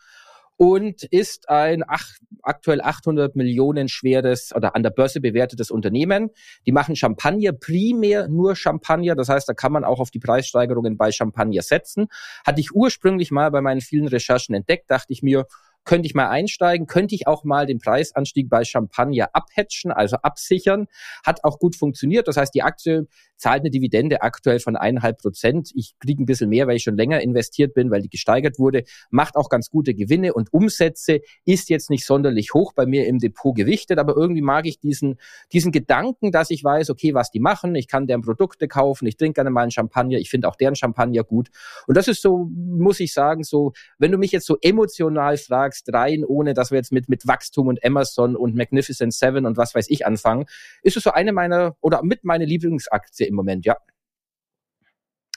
und 0.61 1.05
ist 1.05 1.49
ein 1.49 1.83
ach, 1.89 2.07
aktuell 2.43 2.83
800 2.83 3.35
Millionen 3.35 3.89
schweres 3.89 4.55
oder 4.55 4.77
an 4.77 4.83
der 4.83 4.91
Börse 4.91 5.19
bewertetes 5.19 5.71
Unternehmen. 5.71 6.29
Die 6.67 6.73
machen 6.73 6.97
Champagner, 6.97 7.53
primär 7.53 8.29
nur 8.29 8.55
Champagner. 8.57 9.15
Das 9.15 9.31
heißt, 9.31 9.49
da 9.49 9.55
kann 9.55 9.73
man 9.73 9.85
auch 9.85 10.01
auf 10.01 10.11
die 10.11 10.19
Preissteigerungen 10.19 10.99
bei 10.99 11.13
Champagner 11.13 11.63
setzen. 11.63 12.09
Hatte 12.47 12.61
ich 12.61 12.75
ursprünglich 12.75 13.31
mal 13.31 13.51
bei 13.51 13.63
meinen 13.63 13.81
vielen 13.81 14.07
Recherchen 14.07 14.55
entdeckt, 14.55 14.91
dachte 14.91 15.15
ich 15.15 15.23
mir, 15.23 15.47
könnte 15.85 16.07
ich 16.07 16.15
mal 16.15 16.29
einsteigen, 16.29 16.87
könnte 16.87 17.15
ich 17.15 17.27
auch 17.27 17.45
mal 17.45 17.67
den 17.67 17.79
Preisanstieg 17.79 18.49
bei 18.49 18.65
Champagner 18.65 19.31
abhatchen, 19.33 19.91
also 19.91 20.17
absichern. 20.17 20.87
Hat 21.25 21.45
auch 21.45 21.59
gut 21.59 21.77
funktioniert. 21.77 22.29
Das 22.29 22.37
heißt, 22.37 22.55
die 22.55 22.63
Aktie 22.63 23.07
zahlt 23.41 23.61
eine 23.61 23.71
Dividende 23.71 24.23
aktuell 24.23 24.61
von 24.61 24.77
eineinhalb 24.77 25.19
Prozent. 25.19 25.71
Ich 25.75 25.95
kriege 25.99 26.23
ein 26.23 26.27
bisschen 26.27 26.51
mehr, 26.51 26.67
weil 26.67 26.77
ich 26.77 26.83
schon 26.83 26.97
länger 26.97 27.21
investiert 27.21 27.75
bin, 27.75 27.91
weil 27.91 28.03
die 28.03 28.11
gesteigert 28.11 28.59
wurde. 28.59 28.85
Macht 29.11 29.37
auch 29.37 29.49
ganz 29.49 29.71
gute 29.71 29.95
Gewinne 29.95 30.35
und 30.35 30.53
Umsätze. 30.53 31.21
Ist 31.45 31.71
jetzt 31.71 31.91
nicht 31.91 32.05
sonderlich 32.05 32.53
hoch 32.53 32.75
bei 32.75 32.85
mir 32.85 33.07
im 33.07 33.19
Depot 33.19 33.57
gewichtet, 33.57 33.99
aber 33.99 34.15
irgendwie 34.17 34.43
mag 34.43 34.67
ich 34.67 34.79
diesen, 34.79 35.17
diesen 35.53 35.73
Gedanken, 35.73 36.33
dass 36.33 36.51
ich 36.51 36.63
weiß, 36.63 36.91
okay, 36.91 37.15
was 37.15 37.31
die 37.31 37.41
machen. 37.41 37.75
Ich 37.75 37.89
kann 37.89 38.07
deren 38.07 38.21
Produkte 38.21 38.69
kaufen. 38.69 39.07
Ich 39.07 39.17
trinke 39.17 39.39
gerne 39.39 39.51
mal 39.51 39.63
einen 39.63 39.71
Champagner. 39.71 40.19
Ich 40.19 40.29
finde 40.29 40.49
auch 40.49 40.57
deren 40.57 40.77
Champagner 40.77 41.25
gut. 41.25 41.49
Und 41.87 41.97
das 41.97 42.09
ist 42.09 42.21
so, 42.21 42.49
muss 42.55 43.01
ich 43.01 43.15
sagen, 43.15 43.43
so, 43.43 43.73
wenn 43.99 44.13
du 44.13 44.19
mich 44.19 44.33
jetzt 44.33 44.47
so 44.47 44.59
emotional 44.61 45.39
fragst, 45.39 45.70
sagst, 45.71 45.93
rein, 45.93 46.25
ohne 46.25 46.55
dass 46.55 46.71
wir 46.71 46.79
jetzt 46.79 46.93
mit, 46.93 47.09
mit 47.09 47.27
Wachstum 47.27 47.69
und 47.69 47.85
Amazon 47.85 48.37
und 48.37 48.55
Magnificent 48.55 49.15
Seven 49.15 49.47
und 49.47 49.57
was 49.57 49.75
weiß 49.75 49.87
ich 49.89 50.07
anfangen, 50.07 50.47
ist 50.83 50.97
es 50.97 51.05
so 51.05 51.13
eine 51.13 51.33
meiner 51.33 51.77
oder 51.81 52.03
mit 52.03 52.25
meine 52.25 52.45
Lieblingsaktie 52.45 53.27
im 53.27 53.35
Moment, 53.35 53.65
ja. 53.65 53.77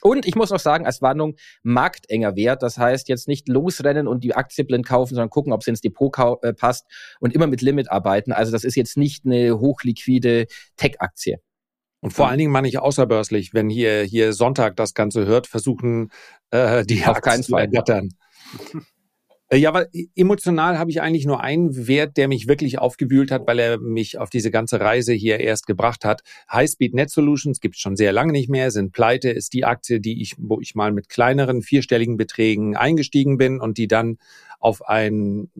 Und 0.02 0.26
ich 0.26 0.34
muss 0.34 0.50
noch 0.50 0.60
sagen, 0.60 0.84
als 0.84 1.00
Warnung, 1.00 1.36
marktenger 1.62 2.36
Wert. 2.36 2.62
Das 2.62 2.76
heißt, 2.76 3.08
jetzt 3.08 3.26
nicht 3.26 3.48
losrennen 3.48 4.06
und 4.06 4.22
die 4.22 4.34
Aktie 4.34 4.62
blind 4.64 4.84
kaufen, 4.84 5.14
sondern 5.14 5.30
gucken, 5.30 5.50
ob 5.54 5.62
sie 5.62 5.70
ins 5.70 5.80
Depot 5.80 6.14
äh, 6.42 6.52
passt 6.52 6.84
und 7.20 7.34
immer 7.34 7.46
mit 7.46 7.62
Limit 7.62 7.90
arbeiten. 7.90 8.30
Also 8.30 8.52
das 8.52 8.64
ist 8.64 8.74
jetzt 8.74 8.98
nicht 8.98 9.24
eine 9.24 9.58
hochliquide 9.58 10.46
Tech-Aktie. 10.76 11.38
Und 12.00 12.10
vor 12.10 12.28
allen 12.28 12.36
Dingen 12.36 12.52
meine 12.52 12.68
ich 12.68 12.78
außerbörslich, 12.78 13.54
wenn 13.54 13.70
hier, 13.70 14.02
hier 14.02 14.34
Sonntag 14.34 14.76
das 14.76 14.92
Ganze 14.92 15.24
hört, 15.24 15.46
versuchen 15.46 16.10
äh, 16.50 16.84
die 16.84 17.02
Auf 17.06 17.22
keinen 17.22 17.42
Fall. 17.42 17.62
ergattern. 17.62 18.10
Äh, 19.48 19.58
ja, 19.58 19.68
aber 19.68 19.88
emotional 20.16 20.78
habe 20.78 20.90
ich 20.90 21.02
eigentlich 21.02 21.26
nur 21.26 21.40
einen 21.40 21.86
Wert, 21.86 22.16
der 22.16 22.28
mich 22.28 22.48
wirklich 22.48 22.78
aufgewühlt 22.78 23.30
hat, 23.30 23.46
weil 23.46 23.58
er 23.58 23.78
mich 23.78 24.18
auf 24.18 24.30
diese 24.30 24.50
ganze 24.50 24.80
Reise 24.80 25.12
hier 25.12 25.40
erst 25.40 25.66
gebracht 25.66 26.04
hat. 26.04 26.22
Highspeed 26.50 26.94
Net 26.94 27.10
Solutions 27.10 27.60
gibt 27.60 27.76
es 27.76 27.80
schon 27.80 27.96
sehr 27.96 28.12
lange 28.12 28.32
nicht 28.32 28.48
mehr, 28.48 28.70
sind 28.70 28.92
pleite, 28.92 29.30
ist 29.30 29.52
die 29.52 29.64
Aktie, 29.64 30.00
die 30.00 30.22
ich, 30.22 30.34
wo 30.38 30.60
ich 30.60 30.74
mal 30.74 30.92
mit 30.92 31.08
kleineren 31.08 31.62
vierstelligen 31.62 32.16
Beträgen 32.16 32.76
eingestiegen 32.76 33.36
bin 33.36 33.60
und 33.60 33.78
die 33.78 33.88
dann 33.88 34.18
auf 34.60 34.86
ein, 34.86 35.50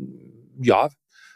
ja, 0.61 0.89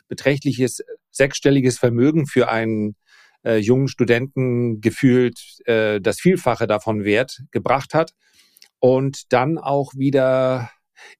beträchtliches 0.08 0.82
sechsstelliges 1.10 1.78
Vermögen 1.78 2.26
für 2.26 2.48
einen 2.48 2.96
äh, 3.44 3.58
jungen 3.58 3.88
Studenten 3.88 4.80
gefühlt 4.80 5.60
äh, 5.66 6.00
das 6.00 6.18
Vielfache 6.20 6.66
davon 6.66 7.04
wert 7.04 7.42
gebracht 7.50 7.92
hat 7.92 8.14
und 8.78 9.32
dann 9.32 9.58
auch 9.58 9.92
wieder 9.94 10.70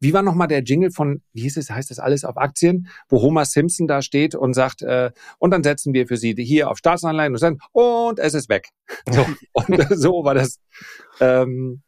wie 0.00 0.12
war 0.12 0.22
nochmal 0.22 0.48
der 0.48 0.62
Jingle 0.62 0.90
von, 0.90 1.22
wie 1.32 1.42
hieß 1.42 1.56
es, 1.56 1.70
heißt 1.70 1.90
das 1.90 1.98
alles 1.98 2.24
auf 2.24 2.36
Aktien, 2.36 2.88
wo 3.08 3.20
Homer 3.20 3.44
Simpson 3.44 3.86
da 3.86 4.02
steht 4.02 4.34
und 4.34 4.54
sagt, 4.54 4.82
äh, 4.82 5.10
und 5.38 5.50
dann 5.50 5.62
setzen 5.62 5.92
wir 5.94 6.06
für 6.06 6.16
Sie 6.16 6.34
hier 6.38 6.70
auf 6.70 6.78
Staatsanleihen 6.78 7.32
und 7.32 7.42
dann, 7.42 7.58
und 7.72 8.18
es 8.18 8.34
ist 8.34 8.48
weg. 8.48 8.68
So, 9.10 9.26
und 9.52 9.66
so 9.90 10.24
war 10.24 10.34
das. 10.34 10.60
Ähm, 11.20 11.82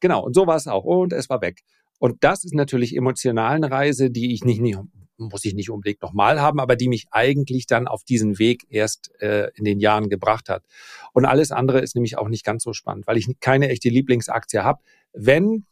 genau, 0.00 0.24
und 0.24 0.34
so 0.34 0.46
war 0.46 0.56
es 0.56 0.66
auch. 0.66 0.84
Und 0.84 1.12
es 1.12 1.28
war 1.28 1.40
weg. 1.40 1.62
Und 1.98 2.22
das 2.24 2.44
ist 2.44 2.54
natürlich 2.54 2.94
emotional 2.94 3.56
eine 3.56 3.70
Reise, 3.70 4.10
die 4.10 4.34
ich 4.34 4.44
nicht, 4.44 4.60
nicht 4.60 4.78
muss 5.18 5.44
ich 5.44 5.54
nicht 5.54 5.70
unbedingt 5.70 6.02
nochmal 6.02 6.40
haben, 6.40 6.60
aber 6.60 6.76
die 6.76 6.88
mich 6.88 7.06
eigentlich 7.10 7.66
dann 7.66 7.88
auf 7.88 8.04
diesen 8.04 8.38
Weg 8.38 8.66
erst 8.68 9.10
äh, 9.20 9.50
in 9.54 9.64
den 9.64 9.80
Jahren 9.80 10.08
gebracht 10.08 10.48
hat. 10.48 10.64
Und 11.12 11.24
alles 11.24 11.52
andere 11.52 11.80
ist 11.80 11.94
nämlich 11.94 12.18
auch 12.18 12.28
nicht 12.28 12.44
ganz 12.44 12.62
so 12.62 12.72
spannend, 12.72 13.06
weil 13.06 13.16
ich 13.16 13.26
keine 13.40 13.68
echte 13.68 13.88
Lieblingsaktie 13.88 14.62
habe. 14.62 14.80
Wenn 15.12 15.64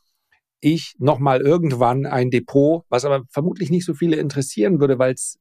ich 0.64 0.94
nochmal 0.98 1.42
irgendwann 1.42 2.06
ein 2.06 2.30
Depot, 2.30 2.84
was 2.88 3.04
aber 3.04 3.24
vermutlich 3.30 3.70
nicht 3.70 3.84
so 3.84 3.94
viele 3.94 4.16
interessieren 4.16 4.80
würde, 4.80 4.98
weil 4.98 5.12
es 5.12 5.38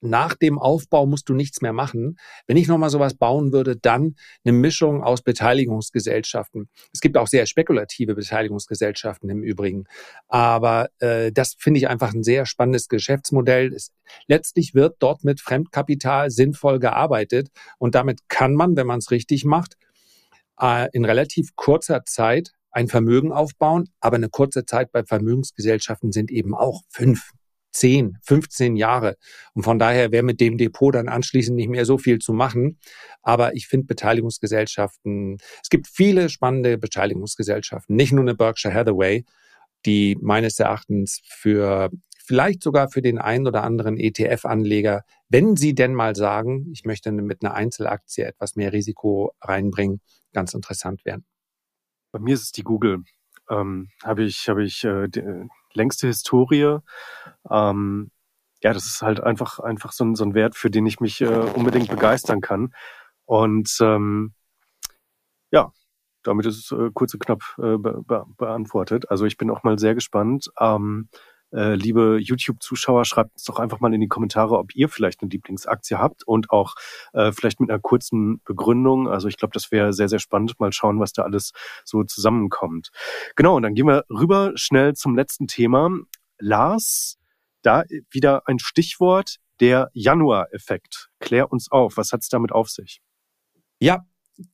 nach 0.00 0.34
dem 0.34 0.58
Aufbau 0.58 1.06
musst 1.06 1.28
du 1.28 1.34
nichts 1.34 1.60
mehr 1.60 1.72
machen. 1.72 2.18
Wenn 2.46 2.56
ich 2.56 2.68
nochmal 2.68 2.90
sowas 2.90 3.14
bauen 3.14 3.52
würde, 3.52 3.76
dann 3.76 4.14
eine 4.44 4.52
Mischung 4.52 5.02
aus 5.02 5.22
Beteiligungsgesellschaften. 5.22 6.68
Es 6.92 7.00
gibt 7.00 7.16
auch 7.16 7.26
sehr 7.26 7.46
spekulative 7.46 8.14
Beteiligungsgesellschaften 8.14 9.28
im 9.28 9.42
Übrigen. 9.42 9.84
Aber 10.28 10.88
äh, 11.00 11.32
das 11.32 11.56
finde 11.58 11.78
ich 11.78 11.88
einfach 11.88 12.14
ein 12.14 12.22
sehr 12.22 12.46
spannendes 12.46 12.88
Geschäftsmodell. 12.88 13.72
Es, 13.72 13.92
letztlich 14.26 14.74
wird 14.74 14.96
dort 15.00 15.24
mit 15.24 15.40
Fremdkapital 15.40 16.30
sinnvoll 16.30 16.78
gearbeitet 16.78 17.48
und 17.78 17.94
damit 17.94 18.28
kann 18.28 18.54
man, 18.54 18.76
wenn 18.76 18.86
man 18.86 18.98
es 18.98 19.10
richtig 19.10 19.44
macht, 19.44 19.76
äh, 20.60 20.88
in 20.92 21.04
relativ 21.04 21.56
kurzer 21.56 22.04
Zeit 22.04 22.52
ein 22.70 22.88
Vermögen 22.88 23.32
aufbauen, 23.32 23.88
aber 24.00 24.16
eine 24.16 24.28
kurze 24.28 24.64
Zeit 24.64 24.92
bei 24.92 25.04
Vermögensgesellschaften 25.04 26.12
sind 26.12 26.30
eben 26.30 26.54
auch 26.54 26.82
fünf, 26.88 27.30
10, 27.72 28.18
15 28.22 28.76
Jahre. 28.76 29.16
Und 29.54 29.62
von 29.62 29.78
daher 29.78 30.10
wäre 30.10 30.22
mit 30.22 30.40
dem 30.40 30.58
Depot 30.58 30.94
dann 30.94 31.08
anschließend 31.08 31.56
nicht 31.56 31.68
mehr 31.68 31.84
so 31.84 31.98
viel 31.98 32.18
zu 32.18 32.32
machen. 32.32 32.78
Aber 33.22 33.54
ich 33.54 33.68
finde 33.68 33.86
Beteiligungsgesellschaften, 33.86 35.38
es 35.62 35.68
gibt 35.68 35.86
viele 35.86 36.28
spannende 36.28 36.78
Beteiligungsgesellschaften, 36.78 37.94
nicht 37.94 38.12
nur 38.12 38.22
eine 38.22 38.34
Berkshire 38.34 38.74
Hathaway, 38.74 39.24
die 39.86 40.16
meines 40.20 40.58
Erachtens 40.58 41.20
für 41.24 41.90
vielleicht 42.24 42.62
sogar 42.62 42.90
für 42.90 43.00
den 43.00 43.18
einen 43.18 43.46
oder 43.46 43.62
anderen 43.62 43.96
ETF-Anleger, 43.96 45.02
wenn 45.28 45.56
sie 45.56 45.74
denn 45.74 45.94
mal 45.94 46.14
sagen, 46.14 46.66
ich 46.72 46.84
möchte 46.84 47.10
mit 47.10 47.42
einer 47.42 47.54
Einzelaktie 47.54 48.24
etwas 48.24 48.54
mehr 48.54 48.72
Risiko 48.72 49.32
reinbringen, 49.40 50.00
ganz 50.32 50.52
interessant 50.52 51.04
werden. 51.06 51.24
Bei 52.18 52.24
mir 52.24 52.34
ist 52.34 52.42
es 52.42 52.52
die 52.52 52.64
Google. 52.64 53.04
Ähm, 53.48 53.90
habe 54.02 54.24
ich, 54.24 54.48
habe 54.48 54.64
ich 54.64 54.82
äh, 54.82 55.06
die, 55.06 55.22
längste 55.72 56.08
Historie. 56.08 56.78
Ähm, 57.48 58.10
ja, 58.60 58.72
das 58.72 58.86
ist 58.86 59.02
halt 59.02 59.20
einfach, 59.20 59.60
einfach 59.60 59.92
so 59.92 60.04
ein, 60.04 60.16
so 60.16 60.24
ein 60.24 60.34
Wert, 60.34 60.56
für 60.56 60.68
den 60.68 60.84
ich 60.84 60.98
mich 60.98 61.20
äh, 61.20 61.26
unbedingt 61.28 61.88
begeistern 61.88 62.40
kann. 62.40 62.74
Und 63.24 63.78
ähm, 63.80 64.34
ja, 65.52 65.72
damit 66.24 66.46
ist 66.46 66.56
es 66.56 66.72
äh, 66.72 66.90
kurz 66.92 67.14
und 67.14 67.20
knapp 67.20 67.42
äh, 67.58 67.76
be 67.76 68.02
be 68.04 68.26
beantwortet. 68.36 69.08
Also 69.12 69.24
ich 69.24 69.36
bin 69.36 69.48
auch 69.48 69.62
mal 69.62 69.78
sehr 69.78 69.94
gespannt. 69.94 70.50
Ähm, 70.58 71.08
äh, 71.52 71.74
liebe 71.74 72.18
YouTube-Zuschauer, 72.20 73.04
schreibt 73.04 73.34
uns 73.34 73.44
doch 73.44 73.58
einfach 73.58 73.80
mal 73.80 73.92
in 73.94 74.00
die 74.00 74.08
Kommentare, 74.08 74.58
ob 74.58 74.74
ihr 74.74 74.88
vielleicht 74.88 75.22
eine 75.22 75.30
Lieblingsaktie 75.30 75.98
habt 75.98 76.26
und 76.26 76.50
auch 76.50 76.74
äh, 77.12 77.32
vielleicht 77.32 77.60
mit 77.60 77.70
einer 77.70 77.78
kurzen 77.78 78.42
Begründung. 78.44 79.08
Also 79.08 79.28
ich 79.28 79.36
glaube, 79.36 79.52
das 79.52 79.70
wäre 79.70 79.92
sehr, 79.92 80.08
sehr 80.08 80.18
spannend. 80.18 80.58
Mal 80.60 80.72
schauen, 80.72 81.00
was 81.00 81.12
da 81.12 81.22
alles 81.22 81.52
so 81.84 82.04
zusammenkommt. 82.04 82.90
Genau, 83.36 83.56
und 83.56 83.62
dann 83.62 83.74
gehen 83.74 83.86
wir 83.86 84.04
rüber 84.10 84.52
schnell 84.56 84.94
zum 84.94 85.16
letzten 85.16 85.46
Thema. 85.46 85.90
Lars, 86.38 87.18
da 87.62 87.84
wieder 88.10 88.42
ein 88.46 88.58
Stichwort, 88.58 89.36
der 89.60 89.90
Januar-Effekt. 89.92 91.08
Klär 91.18 91.50
uns 91.50 91.70
auf, 91.70 91.96
was 91.96 92.12
hat 92.12 92.20
es 92.22 92.28
damit 92.28 92.52
auf 92.52 92.68
sich? 92.68 93.00
Ja, 93.80 94.04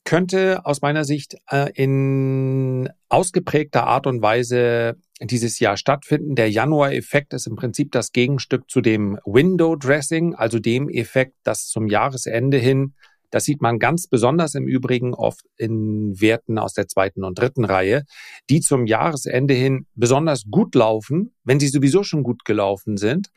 könnte 0.05 0.65
aus 0.65 0.81
meiner 0.83 1.05
Sicht 1.05 1.37
äh, 1.51 1.71
in 1.75 2.89
ausgeprägter 3.09 3.87
Art 3.87 4.07
und 4.07 4.23
Weise 4.23 4.97
dieses 5.21 5.59
Jahr 5.59 5.77
stattfinden. 5.77 6.35
Der 6.35 6.51
Januar-Effekt 6.51 7.35
ist 7.35 7.47
im 7.47 7.57
Prinzip 7.57 7.93
das 7.93 8.13
Gegenstück 8.13 8.71
zu 8.71 8.81
dem 8.81 9.19
Window-Dressing, 9.25 10.35
also 10.35 10.59
dem 10.59 10.89
Effekt, 10.89 11.35
dass 11.45 11.67
zum 11.67 11.89
Jahresende 11.89 12.59
hin 12.59 12.95
das 13.35 13.47
sieht 13.47 13.61
man 13.61 13.81
ganz 13.81 14.07
besonders 14.07 14.55
im 14.55 14.69
Übrigen 14.69 15.13
oft 15.13 15.45
in 15.57 16.21
Werten 16.21 16.57
aus 16.57 16.73
der 16.73 16.87
zweiten 16.87 17.25
und 17.25 17.37
dritten 17.37 17.65
Reihe, 17.65 18.05
die 18.49 18.61
zum 18.61 18.87
Jahresende 18.87 19.55
hin 19.55 19.87
besonders 19.97 20.45
gut 20.49 20.77
laufen, 20.77 21.35
wenn 21.43 21.59
sie 21.59 21.67
sowieso 21.67 22.05
schon 22.05 22.23
gut 22.23 22.45
gelaufen 22.45 22.97
sind 22.97 23.31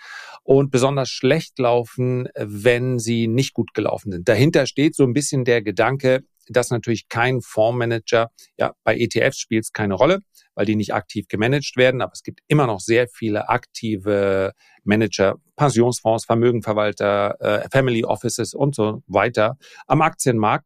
und 0.44 0.70
besonders 0.70 1.10
schlecht 1.10 1.58
laufen, 1.58 2.28
wenn 2.36 3.00
sie 3.00 3.28
nicht 3.28 3.56
gut 3.56 3.74
gelaufen 3.74 4.12
sind. 4.12 4.30
Dahinter 4.30 4.68
steht 4.68 4.96
so 4.96 5.04
ein 5.04 5.14
bisschen 5.14 5.46
der 5.46 5.64
Gedanke, 5.64 6.24
dass 6.50 6.70
natürlich 6.70 7.08
kein 7.10 7.42
Fondsmanager, 7.42 8.32
ja, 8.58 8.74
bei 8.84 8.98
ETFs 8.98 9.40
spielt 9.40 9.66
es 9.66 9.72
keine 9.72 9.94
Rolle, 9.94 10.20
weil 10.56 10.66
die 10.66 10.76
nicht 10.76 10.94
aktiv 10.94 11.28
gemanagt 11.28 11.78
werden, 11.78 12.02
aber 12.02 12.14
es 12.14 12.24
gibt 12.24 12.40
immer 12.48 12.68
noch 12.68 12.80
sehr 12.80 13.08
viele 13.08 13.50
aktive 13.50 14.54
Manager, 14.84 15.36
Pensionsfonds, 15.56 16.26
Vermögenverwalter, 16.26 17.36
äh, 17.40 17.70
Family 17.70 18.04
Offices 18.04 18.54
und 18.54 18.76
so 18.76 19.04
weiter 19.08 19.58
am 19.86 20.02
Aktienmarkt. 20.02 20.66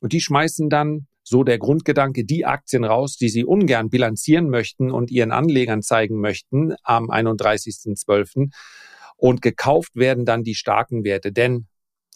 Und 0.00 0.12
die 0.12 0.20
schmeißen 0.20 0.68
dann 0.68 1.06
so 1.22 1.44
der 1.44 1.58
Grundgedanke, 1.58 2.24
die 2.24 2.44
Aktien 2.44 2.84
raus, 2.84 3.16
die 3.16 3.28
sie 3.28 3.44
ungern 3.44 3.88
bilanzieren 3.88 4.50
möchten 4.50 4.90
und 4.90 5.10
ihren 5.10 5.30
Anlegern 5.30 5.82
zeigen 5.82 6.20
möchten 6.20 6.74
am 6.82 7.08
31.12. 7.10 8.50
Und 9.16 9.42
gekauft 9.42 9.94
werden 9.94 10.24
dann 10.24 10.42
die 10.42 10.54
starken 10.54 11.04
Werte. 11.04 11.30
Denn 11.30 11.66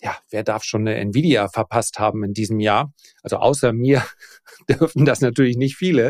ja, 0.05 0.17
wer 0.31 0.45
darf 0.45 0.65
schon 0.65 0.83
eine 0.83 0.97
Nvidia 0.97 1.49
verpasst 1.49 1.99
haben 1.99 2.25
in 2.25 2.35
diesem 2.35 2.61
Jahr? 2.61 2.93
Also 3.23 3.39
außer 3.39 3.73
mir 3.73 4.05
dürfen 4.69 5.07
das 5.07 5.23
natürlich 5.23 5.57
nicht 5.57 5.77
viele, 5.77 6.09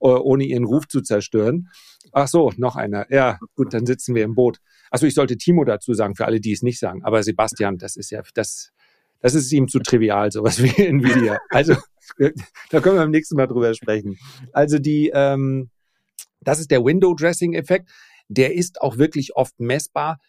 äh, 0.00 0.08
ohne 0.08 0.44
ihren 0.44 0.64
Ruf 0.64 0.88
zu 0.88 1.02
zerstören. 1.02 1.68
Ach 2.12 2.28
so, 2.28 2.52
noch 2.56 2.76
einer. 2.76 3.06
Ja, 3.12 3.38
gut, 3.54 3.74
dann 3.74 3.84
sitzen 3.84 4.14
wir 4.14 4.24
im 4.24 4.34
Boot. 4.34 4.58
Also 4.90 5.06
ich 5.06 5.14
sollte 5.14 5.36
Timo 5.36 5.64
dazu 5.64 5.92
sagen, 5.92 6.14
für 6.14 6.24
alle, 6.24 6.40
die 6.40 6.52
es 6.52 6.62
nicht 6.62 6.78
sagen. 6.78 7.04
Aber 7.04 7.22
Sebastian, 7.22 7.76
das 7.76 7.96
ist 7.96 8.10
ja, 8.10 8.22
das, 8.34 8.72
das 9.20 9.34
ist 9.34 9.52
ihm 9.52 9.68
zu 9.68 9.80
trivial, 9.80 10.32
sowas 10.32 10.62
wie 10.62 10.82
Nvidia. 10.86 11.38
Also, 11.50 11.74
da 12.70 12.80
können 12.80 12.96
wir 12.96 13.02
beim 13.02 13.10
nächsten 13.10 13.36
Mal 13.36 13.48
drüber 13.48 13.74
sprechen. 13.74 14.18
Also 14.52 14.78
die, 14.78 15.10
ähm, 15.12 15.68
das 16.40 16.58
ist 16.58 16.70
der 16.70 16.82
Window-Dressing-Effekt. 16.82 17.90
Der 18.28 18.54
ist 18.54 18.80
auch 18.80 18.96
wirklich 18.96 19.36
oft 19.36 19.60
messbar 19.60 20.20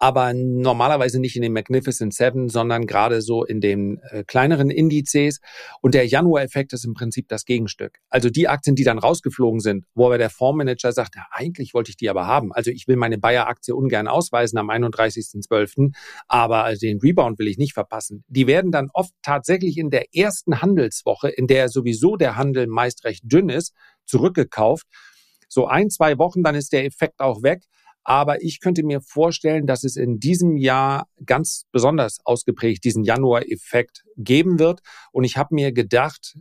aber 0.00 0.32
normalerweise 0.32 1.20
nicht 1.20 1.36
in 1.36 1.42
den 1.42 1.52
Magnificent 1.52 2.14
Seven, 2.14 2.48
sondern 2.48 2.86
gerade 2.86 3.20
so 3.20 3.44
in 3.44 3.60
den 3.60 3.98
äh, 4.10 4.24
kleineren 4.24 4.70
Indizes. 4.70 5.40
Und 5.82 5.92
der 5.94 6.06
Januar-Effekt 6.06 6.72
ist 6.72 6.86
im 6.86 6.94
Prinzip 6.94 7.28
das 7.28 7.44
Gegenstück. 7.44 7.98
Also 8.08 8.30
die 8.30 8.48
Aktien, 8.48 8.74
die 8.74 8.82
dann 8.82 8.98
rausgeflogen 8.98 9.60
sind, 9.60 9.84
wo 9.94 10.06
aber 10.06 10.16
der 10.16 10.30
Fondsmanager 10.30 10.92
sagt, 10.92 11.16
ja, 11.16 11.26
eigentlich 11.30 11.74
wollte 11.74 11.90
ich 11.90 11.98
die 11.98 12.08
aber 12.08 12.26
haben. 12.26 12.50
Also 12.50 12.70
ich 12.70 12.88
will 12.88 12.96
meine 12.96 13.18
Bayer-Aktie 13.18 13.76
ungern 13.76 14.08
ausweisen 14.08 14.58
am 14.58 14.70
31.12., 14.70 15.92
aber 16.28 16.74
den 16.76 16.98
Rebound 16.98 17.38
will 17.38 17.48
ich 17.48 17.58
nicht 17.58 17.74
verpassen. 17.74 18.24
Die 18.28 18.46
werden 18.46 18.72
dann 18.72 18.88
oft 18.94 19.12
tatsächlich 19.20 19.76
in 19.76 19.90
der 19.90 20.14
ersten 20.14 20.62
Handelswoche, 20.62 21.28
in 21.28 21.46
der 21.46 21.68
sowieso 21.68 22.16
der 22.16 22.36
Handel 22.36 22.66
meist 22.68 23.04
recht 23.04 23.24
dünn 23.24 23.50
ist, 23.50 23.74
zurückgekauft. 24.06 24.86
So 25.46 25.66
ein, 25.66 25.90
zwei 25.90 26.16
Wochen, 26.16 26.42
dann 26.42 26.54
ist 26.54 26.72
der 26.72 26.86
Effekt 26.86 27.20
auch 27.20 27.42
weg. 27.42 27.64
Aber 28.02 28.42
ich 28.42 28.60
könnte 28.60 28.82
mir 28.82 29.00
vorstellen, 29.00 29.66
dass 29.66 29.84
es 29.84 29.96
in 29.96 30.18
diesem 30.18 30.56
Jahr 30.56 31.06
ganz 31.24 31.66
besonders 31.72 32.18
ausgeprägt 32.24 32.84
diesen 32.84 33.04
Januar-Effekt 33.04 34.04
geben 34.16 34.58
wird. 34.58 34.80
Und 35.12 35.24
ich 35.24 35.36
habe 35.36 35.54
mir 35.54 35.72
gedacht, 35.72 36.36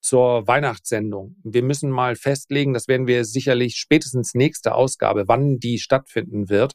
zur 0.00 0.46
Weihnachtssendung. 0.46 1.36
Wir 1.44 1.62
müssen 1.62 1.90
mal 1.90 2.16
festlegen, 2.16 2.72
das 2.72 2.88
werden 2.88 3.06
wir 3.06 3.24
sicherlich 3.24 3.76
spätestens 3.76 4.34
nächste 4.34 4.74
Ausgabe, 4.74 5.24
wann 5.26 5.58
die 5.58 5.78
stattfinden 5.78 6.48
wird. 6.48 6.74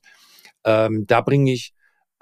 Ähm, 0.66 1.06
da 1.08 1.22
bringe 1.22 1.52
ich 1.52 1.74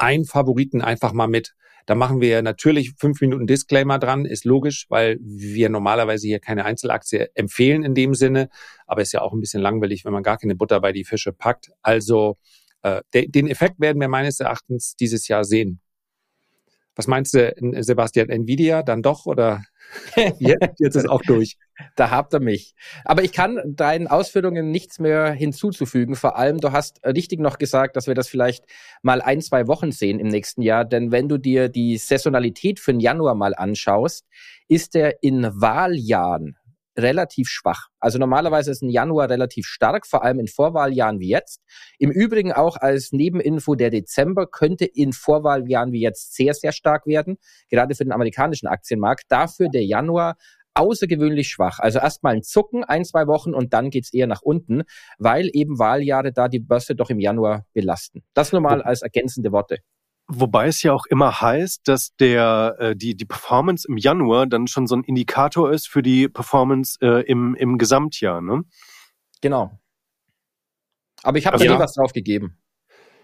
einen 0.01 0.25
Favoriten 0.25 0.81
einfach 0.81 1.13
mal 1.13 1.27
mit. 1.27 1.53
Da 1.85 1.95
machen 1.95 2.21
wir 2.21 2.41
natürlich 2.41 2.93
fünf 2.97 3.21
Minuten 3.21 3.47
Disclaimer 3.47 3.99
dran, 3.99 4.25
ist 4.25 4.45
logisch, 4.45 4.85
weil 4.89 5.17
wir 5.21 5.69
normalerweise 5.69 6.27
hier 6.27 6.39
keine 6.39 6.65
Einzelaktie 6.65 7.29
empfehlen 7.35 7.83
in 7.83 7.95
dem 7.95 8.13
Sinne. 8.13 8.49
Aber 8.85 9.01
ist 9.01 9.13
ja 9.13 9.21
auch 9.21 9.33
ein 9.33 9.39
bisschen 9.39 9.61
langweilig, 9.61 10.05
wenn 10.05 10.13
man 10.13 10.23
gar 10.23 10.37
keine 10.37 10.55
Butter 10.55 10.79
bei 10.79 10.91
die 10.91 11.05
Fische 11.05 11.33
packt. 11.33 11.71
Also 11.81 12.37
äh, 12.83 13.01
de 13.13 13.27
den 13.27 13.47
Effekt 13.47 13.79
werden 13.79 13.99
wir 13.99 14.07
meines 14.07 14.39
Erachtens 14.39 14.95
dieses 14.95 15.27
Jahr 15.27 15.43
sehen. 15.43 15.81
Was 16.95 17.07
meinst 17.07 17.33
du, 17.33 17.53
Sebastian, 17.79 18.29
Nvidia 18.29 18.83
dann 18.83 19.01
doch 19.01 19.25
oder 19.25 19.63
jetzt, 20.39 20.79
jetzt 20.79 20.95
ist 20.95 21.09
auch 21.09 21.21
durch? 21.21 21.57
Da 21.95 22.11
habt 22.11 22.33
ihr 22.33 22.39
mich. 22.39 22.73
Aber 23.05 23.23
ich 23.23 23.31
kann 23.31 23.59
deinen 23.65 24.07
Ausführungen 24.07 24.71
nichts 24.71 24.99
mehr 24.99 25.31
hinzuzufügen. 25.31 26.15
Vor 26.15 26.37
allem, 26.37 26.59
du 26.59 26.71
hast 26.71 27.03
richtig 27.05 27.39
noch 27.39 27.57
gesagt, 27.57 27.95
dass 27.95 28.07
wir 28.07 28.15
das 28.15 28.27
vielleicht 28.27 28.65
mal 29.01 29.21
ein, 29.21 29.41
zwei 29.41 29.67
Wochen 29.67 29.91
sehen 29.91 30.19
im 30.19 30.27
nächsten 30.27 30.61
Jahr. 30.61 30.85
Denn 30.85 31.11
wenn 31.11 31.27
du 31.27 31.37
dir 31.37 31.69
die 31.69 31.97
Saisonalität 31.97 32.79
für 32.79 32.91
den 32.91 32.99
Januar 32.99 33.35
mal 33.35 33.55
anschaust, 33.55 34.25
ist 34.67 34.95
er 34.95 35.23
in 35.23 35.43
Wahljahren 35.43 36.57
relativ 36.97 37.47
schwach. 37.47 37.87
Also 37.99 38.19
normalerweise 38.19 38.71
ist 38.71 38.81
ein 38.81 38.89
Januar 38.89 39.29
relativ 39.29 39.65
stark, 39.65 40.05
vor 40.05 40.23
allem 40.23 40.39
in 40.39 40.47
Vorwahljahren 40.47 41.19
wie 41.19 41.29
jetzt. 41.29 41.61
Im 41.97 42.11
Übrigen 42.11 42.51
auch 42.51 42.77
als 42.77 43.11
Nebeninfo 43.11 43.75
der 43.75 43.89
Dezember 43.89 44.47
könnte 44.47 44.85
in 44.85 45.13
Vorwahljahren 45.13 45.91
wie 45.91 46.01
jetzt 46.01 46.35
sehr, 46.35 46.53
sehr 46.53 46.71
stark 46.71 47.05
werden, 47.05 47.37
gerade 47.69 47.95
für 47.95 48.03
den 48.03 48.13
amerikanischen 48.13 48.67
Aktienmarkt. 48.67 49.23
Dafür 49.29 49.69
der 49.69 49.85
Januar 49.85 50.35
außergewöhnlich 50.73 51.49
schwach. 51.49 51.79
Also 51.79 51.99
erstmal 51.99 52.35
ein 52.35 52.43
Zucken, 52.43 52.83
ein, 52.83 53.03
zwei 53.03 53.27
Wochen 53.27 53.53
und 53.53 53.73
dann 53.73 53.89
geht's 53.89 54.13
eher 54.13 54.27
nach 54.27 54.41
unten, 54.41 54.83
weil 55.17 55.49
eben 55.53 55.79
Wahljahre 55.79 56.31
da 56.31 56.47
die 56.47 56.59
Börse 56.59 56.95
doch 56.95 57.09
im 57.09 57.19
Januar 57.19 57.65
belasten. 57.73 58.23
Das 58.33 58.51
nur 58.51 58.61
mal 58.61 58.81
als 58.81 59.01
ergänzende 59.01 59.51
Worte. 59.51 59.79
Wobei 60.33 60.67
es 60.67 60.81
ja 60.81 60.93
auch 60.93 61.05
immer 61.09 61.41
heißt, 61.41 61.81
dass 61.87 62.15
der 62.15 62.75
äh, 62.79 62.95
die 62.95 63.15
die 63.15 63.25
Performance 63.25 63.85
im 63.87 63.97
Januar 63.97 64.47
dann 64.47 64.67
schon 64.67 64.87
so 64.87 64.95
ein 64.95 65.03
Indikator 65.03 65.71
ist 65.71 65.89
für 65.89 66.01
die 66.01 66.29
Performance 66.29 66.97
äh, 67.01 67.21
im 67.29 67.53
im 67.55 67.77
Gesamtjahr, 67.77 68.39
ne? 68.41 68.63
Genau. 69.41 69.77
Aber 71.23 71.37
ich 71.37 71.45
habe 71.45 71.55
also, 71.55 71.65
da 71.65 71.71
nie 71.71 71.77
ja. 71.77 71.83
was 71.83 71.93
drauf 71.93 72.13
gegeben. 72.13 72.57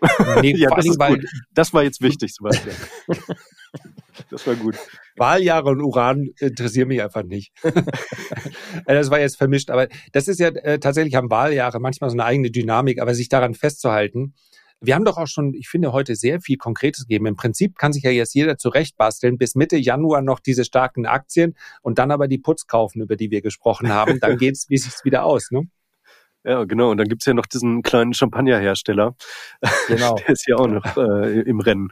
Nee, 0.42 0.56
ja, 0.56 0.70
das, 0.70 0.86
allem, 0.86 1.00
weil, 1.00 1.26
das 1.52 1.74
war 1.74 1.84
jetzt 1.84 2.02
wichtig, 2.02 2.34
Sebastian. 2.36 2.76
das 4.30 4.46
war 4.46 4.56
gut. 4.56 4.76
Wahljahre 5.16 5.70
und 5.70 5.82
Uran 5.82 6.30
interessieren 6.40 6.90
mich 6.90 7.02
einfach 7.02 7.24
nicht. 7.24 7.52
das 8.86 9.10
war 9.10 9.20
jetzt 9.20 9.38
vermischt, 9.38 9.72
aber 9.72 9.88
das 10.12 10.28
ist 10.28 10.40
ja 10.40 10.50
äh, 10.50 10.80
tatsächlich 10.80 11.16
haben 11.16 11.32
Wahljahre 11.32 11.80
manchmal 11.80 12.12
so 12.12 12.16
eine 12.16 12.26
eigene 12.26 12.52
Dynamik, 12.52 13.02
aber 13.02 13.16
sich 13.16 13.30
daran 13.30 13.56
festzuhalten, 13.56 14.36
wir 14.80 14.96
haben 14.96 15.06
doch 15.06 15.18
auch 15.18 15.28
schon, 15.28 15.54
ich 15.54 15.70
finde, 15.70 15.92
heute 15.92 16.16
sehr 16.16 16.40
viel 16.40 16.58
Konkretes 16.58 17.08
gegeben. 17.08 17.26
Im 17.26 17.36
Prinzip 17.36 17.78
kann 17.78 17.94
sich 17.94 18.04
ja 18.04 18.12
jetzt 18.12 18.36
jeder 18.36 18.58
zurechtbasteln, 18.58 19.38
bis 19.38 19.56
Mitte 19.56 19.78
Januar 19.78 20.22
noch 20.22 20.40
diese 20.40 20.64
starken 20.64 21.06
Aktien 21.06 21.56
und 21.82 21.98
dann 21.98 22.12
aber 22.12 22.28
die 22.28 22.38
Putz 22.38 22.68
kaufen, 22.68 23.02
über 23.02 23.16
die 23.16 23.32
wir 23.32 23.42
gesprochen 23.42 23.90
haben. 23.90 24.20
Dann 24.20 24.38
geht's, 24.38 24.70
wie 24.70 24.78
sich's 24.78 25.04
wieder 25.04 25.24
aus, 25.24 25.50
ne? 25.52 25.64
Ja, 26.44 26.64
genau. 26.64 26.92
Und 26.92 26.98
dann 26.98 27.08
gibt's 27.08 27.26
ja 27.26 27.34
noch 27.34 27.46
diesen 27.46 27.82
kleinen 27.82 28.14
Champagnerhersteller. 28.14 29.16
Genau. 29.88 30.16
Der 30.20 30.30
ist 30.30 30.48
ja 30.48 30.56
auch 30.56 30.68
noch 30.68 30.96
äh, 30.96 31.42
im 31.42 31.60
Rennen. 31.60 31.90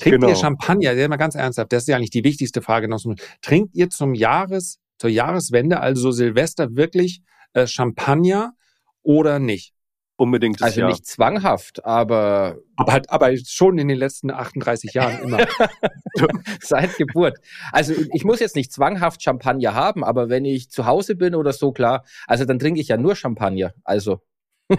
Trinkt 0.00 0.20
genau. 0.20 0.28
ihr 0.30 0.36
Champagner? 0.36 0.92
Ja, 0.92 1.08
mal 1.08 1.16
ganz 1.16 1.36
ernsthaft. 1.36 1.72
Das 1.72 1.84
ist 1.84 1.88
ja 1.88 1.96
eigentlich 1.96 2.10
die 2.10 2.24
wichtigste 2.24 2.60
Frage 2.60 2.88
noch. 2.88 3.00
Trinkt 3.40 3.74
ihr 3.76 3.90
zum 3.90 4.14
Jahres, 4.14 4.80
zur 4.98 5.10
Jahreswende, 5.10 5.80
also 5.80 6.10
Silvester, 6.10 6.74
wirklich 6.74 7.22
äh, 7.52 7.68
Champagner 7.68 8.54
oder 9.02 9.38
nicht? 9.38 9.73
Unbedingt 10.16 10.62
Also 10.62 10.80
Jahr. 10.80 10.90
nicht 10.90 11.06
zwanghaft, 11.06 11.84
aber. 11.84 12.58
Aber, 12.76 12.92
halt, 12.92 13.10
aber 13.10 13.36
schon 13.36 13.78
in 13.78 13.88
den 13.88 13.98
letzten 13.98 14.30
38 14.30 14.94
Jahren 14.94 15.20
immer. 15.22 15.38
Seit 16.60 16.96
Geburt. 16.96 17.38
Also 17.72 17.94
ich 18.12 18.24
muss 18.24 18.40
jetzt 18.40 18.56
nicht 18.56 18.72
zwanghaft 18.72 19.22
Champagner 19.22 19.74
haben, 19.74 20.04
aber 20.04 20.28
wenn 20.28 20.44
ich 20.44 20.70
zu 20.70 20.86
Hause 20.86 21.16
bin 21.16 21.34
oder 21.34 21.52
so, 21.52 21.72
klar, 21.72 22.04
also 22.26 22.44
dann 22.44 22.58
trinke 22.58 22.80
ich 22.80 22.88
ja 22.88 22.96
nur 22.96 23.16
Champagner. 23.16 23.74
Also. 23.84 24.20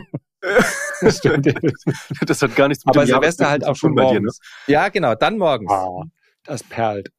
das, 1.02 1.22
das 2.26 2.42
hat 2.42 2.56
gar 2.56 2.68
nichts 2.68 2.86
mit 2.86 2.96
Aber 2.96 3.06
Silvester 3.06 3.50
halt 3.50 3.66
auch 3.66 3.76
schon 3.76 3.94
morgens. 3.94 4.40
Dir, 4.40 4.74
ne? 4.74 4.74
Ja, 4.74 4.90
genau, 4.90 5.16
dann 5.16 5.38
morgens. 5.38 5.72
Oh, 5.72 6.04
das 6.44 6.64
perlt. 6.64 7.12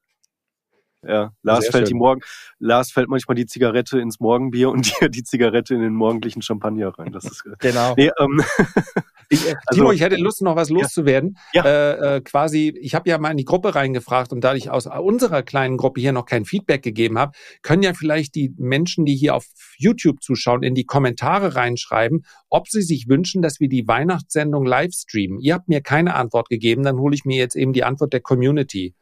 Ja, 1.08 1.32
Lars 1.42 1.64
Sehr 1.64 1.72
fällt 1.72 1.88
schön. 1.88 1.94
die 1.94 1.98
Morgen, 1.98 2.20
Lars 2.58 2.90
fällt 2.90 3.08
manchmal 3.08 3.34
die 3.34 3.46
Zigarette 3.46 3.98
ins 3.98 4.20
Morgenbier 4.20 4.70
und 4.70 4.82
dir 5.00 5.08
die 5.08 5.22
Zigarette 5.22 5.74
in 5.74 5.80
den 5.80 5.94
morgendlichen 5.94 6.42
Champagner 6.42 6.88
rein. 6.98 7.12
Das 7.12 7.24
ist 7.24 7.44
genau. 7.58 7.94
Nee, 7.96 8.10
ähm, 8.18 8.42
ich, 9.28 9.48
äh, 9.48 9.54
also, 9.66 9.80
Timo, 9.80 9.92
ich 9.92 10.00
hätte 10.00 10.16
Lust, 10.16 10.42
noch 10.42 10.56
was 10.56 10.70
loszuwerden. 10.70 11.38
Ja. 11.52 11.64
Äh, 11.64 12.16
äh, 12.16 12.20
quasi, 12.20 12.74
ich 12.80 12.94
habe 12.94 13.08
ja 13.08 13.18
mal 13.18 13.30
in 13.30 13.36
die 13.36 13.44
Gruppe 13.44 13.74
reingefragt 13.74 14.32
und 14.32 14.42
da 14.42 14.54
ich 14.54 14.70
aus 14.70 14.86
unserer 14.86 15.42
kleinen 15.42 15.76
Gruppe 15.76 16.00
hier 16.00 16.12
noch 16.12 16.26
kein 16.26 16.44
Feedback 16.44 16.82
gegeben 16.82 17.18
habe, 17.18 17.32
können 17.62 17.82
ja 17.82 17.94
vielleicht 17.94 18.34
die 18.34 18.52
Menschen, 18.56 19.04
die 19.04 19.14
hier 19.14 19.34
auf 19.34 19.46
YouTube 19.78 20.22
zuschauen, 20.22 20.62
in 20.62 20.74
die 20.74 20.84
Kommentare 20.84 21.54
reinschreiben, 21.54 22.24
ob 22.48 22.68
sie 22.68 22.82
sich 22.82 23.08
wünschen, 23.08 23.42
dass 23.42 23.60
wir 23.60 23.68
die 23.68 23.86
Weihnachtssendung 23.86 24.64
live 24.64 24.92
streamen. 24.92 25.38
Ihr 25.40 25.54
habt 25.54 25.68
mir 25.68 25.80
keine 25.80 26.14
Antwort 26.14 26.48
gegeben, 26.48 26.82
dann 26.82 26.98
hole 26.98 27.14
ich 27.14 27.24
mir 27.24 27.36
jetzt 27.36 27.56
eben 27.56 27.72
die 27.72 27.84
Antwort 27.84 28.12
der 28.12 28.20
Community. 28.20 28.94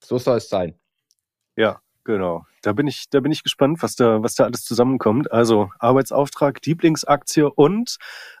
So 0.00 0.18
soll 0.18 0.38
es 0.38 0.48
sein. 0.48 0.74
Ja, 1.58 1.80
genau. 2.04 2.46
Da 2.62 2.72
bin 2.72 2.86
ich, 2.86 3.10
da 3.10 3.18
bin 3.18 3.32
ich 3.32 3.42
gespannt, 3.42 3.82
was 3.82 3.96
da, 3.96 4.22
was 4.22 4.36
da 4.36 4.44
alles 4.44 4.62
zusammenkommt. 4.62 5.32
Also 5.32 5.70
Arbeitsauftrag, 5.80 6.64
Lieblingsaktie 6.64 7.50
und 7.50 7.96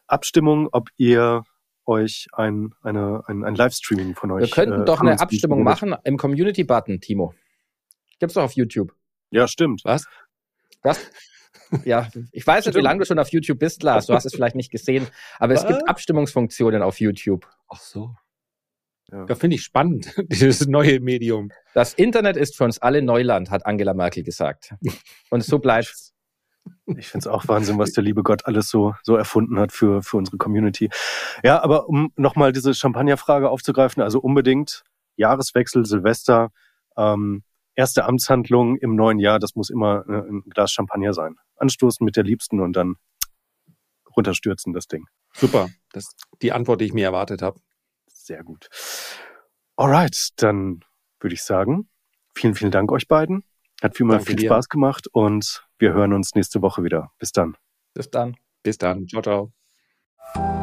Abstimmung, 0.06 0.68
ob 0.70 0.90
ihr 0.98 1.42
euch 1.84 2.28
ein, 2.32 2.74
eine, 2.80 3.24
ein, 3.26 3.42
ein 3.42 3.56
Livestreaming 3.56 4.14
von 4.14 4.30
euch. 4.30 4.42
Wir 4.42 4.50
könnten 4.50 4.82
äh, 4.82 4.84
doch 4.84 5.00
eine 5.00 5.18
Abstimmung 5.18 5.64
machen 5.64 5.96
im 6.04 6.16
Community-Button, 6.16 7.00
Timo. 7.00 7.34
Gibt's 8.20 8.34
doch 8.34 8.44
auf 8.44 8.52
YouTube. 8.52 8.94
Ja, 9.30 9.48
stimmt. 9.48 9.80
Was? 9.84 10.06
Was? 10.82 11.10
Ja, 11.84 12.08
ich 12.30 12.46
weiß 12.46 12.66
nicht, 12.66 12.76
wie 12.76 12.80
lange 12.80 13.00
du 13.00 13.04
schon 13.04 13.18
auf 13.18 13.30
YouTube 13.30 13.58
bist, 13.58 13.82
Lars. 13.82 14.06
Du 14.06 14.14
hast 14.14 14.26
es 14.26 14.32
vielleicht 14.32 14.54
nicht 14.54 14.70
gesehen, 14.70 15.08
aber 15.40 15.54
Was? 15.54 15.64
es 15.64 15.68
gibt 15.68 15.88
Abstimmungsfunktionen 15.88 16.82
auf 16.82 17.00
YouTube. 17.00 17.48
Ach 17.68 17.80
so. 17.80 18.14
Ja. 19.10 19.24
Da 19.24 19.34
finde 19.34 19.56
ich 19.56 19.62
spannend, 19.62 20.14
dieses 20.28 20.66
neue 20.66 21.00
Medium. 21.00 21.50
Das 21.74 21.94
Internet 21.94 22.36
ist 22.36 22.56
für 22.56 22.64
uns 22.64 22.78
alle 22.78 23.02
Neuland, 23.02 23.50
hat 23.50 23.64
Angela 23.66 23.94
Merkel 23.94 24.22
gesagt. 24.22 24.74
Und 25.30 25.44
so 25.44 25.58
bleibt's. 25.58 26.14
Ich 26.98 27.08
finde 27.08 27.22
es 27.22 27.26
auch 27.26 27.48
Wahnsinn, 27.48 27.78
was 27.78 27.92
der 27.92 28.04
liebe 28.04 28.22
Gott 28.22 28.44
alles 28.44 28.68
so, 28.68 28.94
so 29.02 29.16
erfunden 29.16 29.58
hat 29.58 29.72
für, 29.72 30.02
für 30.02 30.18
unsere 30.18 30.36
Community. 30.36 30.90
Ja, 31.42 31.62
aber 31.62 31.88
um 31.88 32.12
nochmal 32.16 32.52
diese 32.52 32.74
Champagnerfrage 32.74 33.48
aufzugreifen, 33.48 34.02
also 34.02 34.20
unbedingt 34.20 34.84
Jahreswechsel, 35.16 35.86
Silvester, 35.86 36.50
ähm, 36.98 37.42
erste 37.74 38.04
Amtshandlung 38.04 38.76
im 38.76 38.96
neuen 38.96 39.18
Jahr, 39.18 39.38
das 39.38 39.54
muss 39.54 39.70
immer 39.70 40.04
äh, 40.08 40.30
ein 40.30 40.42
Glas 40.50 40.70
Champagner 40.70 41.14
sein. 41.14 41.36
Anstoßen 41.56 42.04
mit 42.04 42.16
der 42.16 42.24
Liebsten 42.24 42.60
und 42.60 42.74
dann 42.74 42.96
runterstürzen 44.14 44.74
das 44.74 44.88
Ding. 44.88 45.06
Super, 45.32 45.70
das 45.92 46.04
ist 46.04 46.26
die 46.42 46.52
Antwort, 46.52 46.82
die 46.82 46.86
ich 46.86 46.92
mir 46.92 47.04
erwartet 47.04 47.40
habe. 47.40 47.60
Sehr 48.28 48.44
gut. 48.44 48.68
Alright, 49.76 50.34
dann 50.36 50.80
würde 51.18 51.32
ich 51.32 51.42
sagen, 51.42 51.88
vielen, 52.34 52.54
vielen 52.54 52.70
Dank 52.70 52.92
euch 52.92 53.08
beiden. 53.08 53.42
Hat 53.82 53.96
viel, 53.96 54.04
mal 54.04 54.20
viel 54.20 54.36
dir. 54.36 54.50
Spaß 54.50 54.68
gemacht 54.68 55.06
und 55.10 55.66
wir 55.78 55.94
hören 55.94 56.12
uns 56.12 56.34
nächste 56.34 56.60
Woche 56.60 56.84
wieder. 56.84 57.10
Bis 57.18 57.32
dann. 57.32 57.56
Bis 57.94 58.10
dann. 58.10 58.36
Bis 58.62 58.76
dann. 58.76 59.08
Ciao, 59.08 59.22
ciao. 59.22 60.57